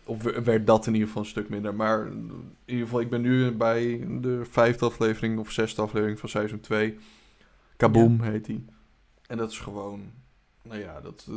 Of 0.06 0.22
we- 0.22 0.42
werd 0.42 0.66
dat 0.66 0.86
in 0.86 0.92
ieder 0.92 1.06
geval 1.08 1.22
een 1.22 1.28
stuk 1.28 1.48
minder. 1.48 1.74
Maar 1.74 2.06
in 2.06 2.52
ieder 2.64 2.84
geval, 2.84 3.00
ik 3.00 3.10
ben 3.10 3.20
nu 3.20 3.52
bij 3.52 4.06
de 4.20 4.40
vijfde 4.50 4.84
aflevering 4.84 5.38
of 5.38 5.50
zesde 5.50 5.82
aflevering 5.82 6.18
van 6.18 6.28
seizoen 6.28 6.60
2. 6.60 6.98
Kaboom 7.76 8.20
heet 8.20 8.44
die. 8.44 8.64
En 9.26 9.36
dat 9.36 9.50
is 9.50 9.58
gewoon... 9.58 10.10
Nou 10.62 10.80
ja, 10.80 11.00
dat... 11.00 11.26
eh, 11.28 11.34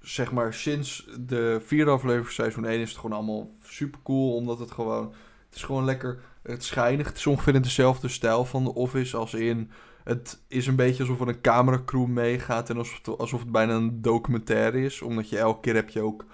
zeg 0.00 0.32
maar, 0.32 0.54
sinds 0.54 1.08
de 1.20 1.60
vierde 1.64 1.90
aflevering 1.90 2.24
van 2.24 2.34
seizoen 2.34 2.64
1 2.66 2.80
is 2.80 2.88
het 2.90 2.98
gewoon 2.98 3.16
allemaal 3.16 3.50
super 3.62 4.00
cool. 4.02 4.34
Omdat 4.34 4.58
het 4.58 4.70
gewoon... 4.70 5.14
Het 5.46 5.54
is 5.54 5.62
gewoon 5.62 5.84
lekker... 5.84 6.20
Het 6.42 6.64
schijnig. 6.64 7.06
Het 7.06 7.16
is 7.16 7.26
ongeveer 7.26 7.54
in 7.54 7.62
dezelfde 7.62 8.08
stijl 8.08 8.44
van 8.44 8.64
The 8.64 8.74
Office 8.74 9.16
als 9.16 9.34
in... 9.34 9.70
Het 10.04 10.38
is 10.48 10.66
een 10.66 10.76
beetje 10.76 11.02
alsof 11.02 11.20
er 11.20 11.28
een 11.28 11.40
cameracrew 11.40 12.06
meegaat 12.06 12.70
en 12.70 12.76
alsof 12.76 12.96
het, 12.96 13.18
alsof 13.18 13.40
het 13.40 13.52
bijna 13.52 13.74
een 13.74 14.02
documentaire 14.02 14.84
is. 14.84 15.02
Omdat 15.02 15.28
je 15.28 15.38
elke 15.38 15.60
keer 15.60 15.74
heb 15.74 15.88
je 15.88 16.00
ook 16.00 16.24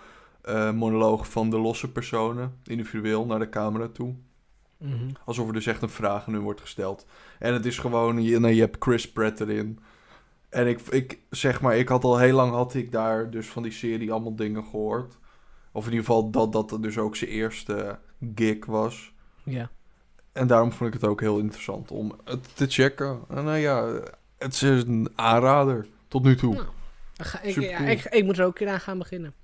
eh 0.43 0.73
monologen 0.73 1.27
van 1.27 1.51
de 1.51 1.59
losse 1.59 1.93
personen, 1.93 2.55
individueel, 2.65 3.27
naar 3.27 3.39
de 3.39 3.49
camera 3.49 3.89
toe. 3.89 4.15
Mhm. 4.77 5.11
Alsof 5.25 5.47
er 5.47 5.53
dus 5.53 5.67
echt 5.67 5.83
een 5.83 5.89
vraag 5.89 6.27
aan 6.27 6.33
hun 6.33 6.43
wordt 6.43 6.61
gesteld. 6.61 7.07
En 7.39 7.53
het 7.53 7.67
is 7.67 7.79
gewoon, 7.79 8.23
je, 8.23 8.39
nou, 8.39 8.55
je 8.55 8.61
hebt 8.61 8.77
Chris 8.79 9.13
Pratt 9.13 9.41
erin. 9.41 9.79
En 10.49 10.69
ik, 10.69 10.81
ik 10.81 11.19
zeg 11.31 11.61
maar, 11.61 11.77
ik 11.77 11.89
had 11.89 12.05
al 12.05 12.19
heel 12.19 12.35
lang 12.35 12.53
had 12.53 12.75
ik 12.75 12.93
daar 12.93 13.31
dus 13.31 13.47
van 13.47 13.63
die 13.63 13.73
serie 13.73 14.13
allemaal 14.13 14.37
dingen 14.37 14.65
gehoord. 14.65 15.19
Of 15.73 15.85
in 15.85 15.91
ieder 15.91 16.07
geval 16.07 16.31
dat 16.31 16.53
dat 16.53 16.79
dus 16.81 16.99
ook 16.99 17.17
zijn 17.17 17.31
eerste 17.31 17.99
gig 18.35 18.67
was. 18.67 19.13
Ja. 19.43 19.71
En 20.33 20.47
daarom 20.47 20.73
vond 20.73 20.95
ik 20.95 21.01
het 21.01 21.11
ook 21.11 21.21
heel 21.21 21.39
interessant 21.39 21.91
om 21.91 22.17
het 22.25 22.57
te 22.57 22.67
checken. 22.67 23.21
En 23.29 23.45
nou 23.45 23.59
ja, 23.59 24.01
het 24.39 24.53
is 24.53 24.61
een 24.61 25.13
aanrader 25.15 25.87
tot 26.09 26.23
nu 26.23 26.37
toe. 26.37 26.55
Nou, 26.55 26.67
ga 27.17 27.43
ik, 27.43 27.61
ja, 27.61 27.79
ik, 27.79 28.05
ik 28.05 28.25
moet 28.25 28.39
er 28.39 28.45
ook 28.45 28.51
een 28.51 28.67
keer 28.67 28.75
aan 28.75 28.81
gaan 28.81 28.99
beginnen. 28.99 29.35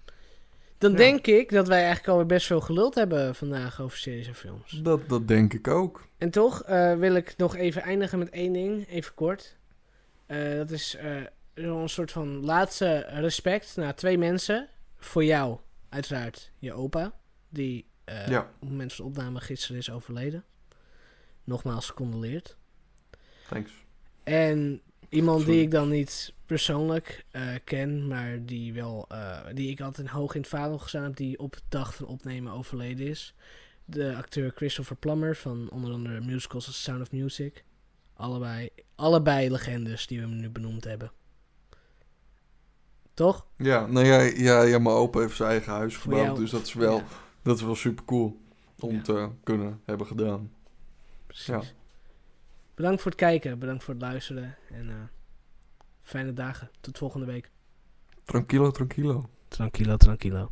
Dan 0.78 0.90
Ja. 0.90 0.96
denk 0.96 1.26
ik 1.26 1.50
dat 1.50 1.68
wij 1.68 1.78
eigenlijk 1.78 2.08
alweer 2.08 2.26
best 2.26 2.46
veel 2.46 2.60
geluld 2.60 2.94
hebben 2.94 3.34
vandaag 3.34 3.80
over 3.80 3.98
series 3.98 4.26
en 4.26 4.34
films. 4.34 4.70
Dat, 4.82 5.08
dat 5.08 5.28
denk 5.28 5.52
ik 5.54 5.68
ook. 5.68 6.06
En 6.18 6.30
toch 6.30 6.62
eh, 6.62 6.94
wil 6.94 7.14
ik 7.14 7.34
nog 7.36 7.56
even 7.56 7.82
eindigen 7.82 8.18
met 8.18 8.30
één 8.30 8.52
ding, 8.52 8.88
even 8.88 9.14
kort. 9.14 9.56
Eh, 10.26 10.54
dat 10.56 10.70
is 10.70 10.94
eh, 10.96 11.16
een 11.54 11.88
soort 11.88 12.12
van 12.12 12.44
laatste 12.44 12.98
respect 13.08 13.76
naar 13.76 13.94
twee 13.94 14.18
mensen. 14.18 14.68
Voor 14.98 15.24
jou, 15.24 15.58
uiteraard, 15.88 16.50
je 16.58 16.72
opa, 16.72 17.12
die 17.48 17.86
Ja. 18.26 18.40
op 18.40 18.60
het 18.60 18.68
moment 18.70 18.92
van 18.92 19.04
de 19.04 19.10
opname 19.10 19.40
gisteren 19.40 19.76
is 19.76 19.90
overleden. 19.90 20.44
Nogmaals 21.44 21.86
gecondoleerd. 21.88 22.56
Thanks. 23.48 23.72
En 24.24 24.80
iemand 25.08 25.40
Sorry. 25.40 25.54
die 25.54 25.62
ik 25.64 25.70
dan 25.70 25.88
niet 25.88 26.32
persoonlijk 26.46 27.24
eh, 27.30 27.42
ken, 27.64 28.06
maar 28.06 28.44
die, 28.44 28.72
wel, 28.72 29.04
eh, 29.08 29.40
die 29.54 29.70
ik 29.70 29.80
altijd 29.80 30.08
hoog 30.08 30.34
in 30.34 30.40
het 30.40 30.50
vaandel 30.50 30.78
gestaan 30.78 31.02
heb, 31.02 31.16
die 31.16 31.38
op 31.38 31.52
de 31.52 31.62
dag 31.68 31.94
van 31.94 32.06
opnemen 32.06 32.52
overleden 32.52 33.06
is. 33.06 33.34
De 33.84 34.14
acteur 34.16 34.52
Christopher 34.54 34.96
Plummer 34.96 35.36
van 35.36 35.70
onder 35.70 35.92
andere 35.92 36.20
musicals 36.20 36.66
als 36.66 36.82
Sound 36.82 37.00
of 37.00 37.12
Music. 37.12 37.64
Allebei, 38.14 38.68
allebei 38.94 39.50
legendes 39.50 40.06
die 40.06 40.20
we 40.20 40.26
nu 40.26 40.50
benoemd 40.50 40.84
hebben. 40.84 41.10
Toch? 43.14 43.46
Ja, 43.56 43.86
nou 43.86 44.06
ja, 44.06 44.20
ja, 44.20 44.62
ja, 44.62 44.78
mijn 44.78 44.94
opa 44.96 45.20
heeft 45.20 45.36
zijn 45.36 45.50
eigen 45.50 45.72
huis 45.72 45.96
gebouwd. 45.96 46.36
Dus 46.36 46.50
dat 46.50 46.62
is 46.66 46.72
wel, 46.74 46.96
Ja, 46.96 47.04
dat 47.42 47.56
is 47.56 47.62
wel 47.62 47.74
super 47.74 48.04
cool 48.04 48.40
om 48.80 48.94
Ja. 48.94 49.02
te 49.02 49.28
kunnen 49.44 49.80
hebben 49.84 50.06
gedaan. 50.06 50.52
precies. 51.26 51.46
Ja. 51.46 51.62
Bedankt 52.74 53.02
voor 53.02 53.10
het 53.10 53.20
kijken, 53.20 53.58
bedankt 53.58 53.84
voor 53.84 53.94
het 53.94 54.02
luisteren. 54.02 54.56
En 54.70 54.88
eh, 54.88 54.94
fijne 56.06 56.32
dagen. 56.32 56.70
Tot 56.80 56.98
volgende 56.98 57.26
week. 57.26 57.50
Tranquilo, 58.24 58.70
tranquilo. 58.70 59.28
Tranquilo, 59.48 59.96
tranquilo. 59.96 60.50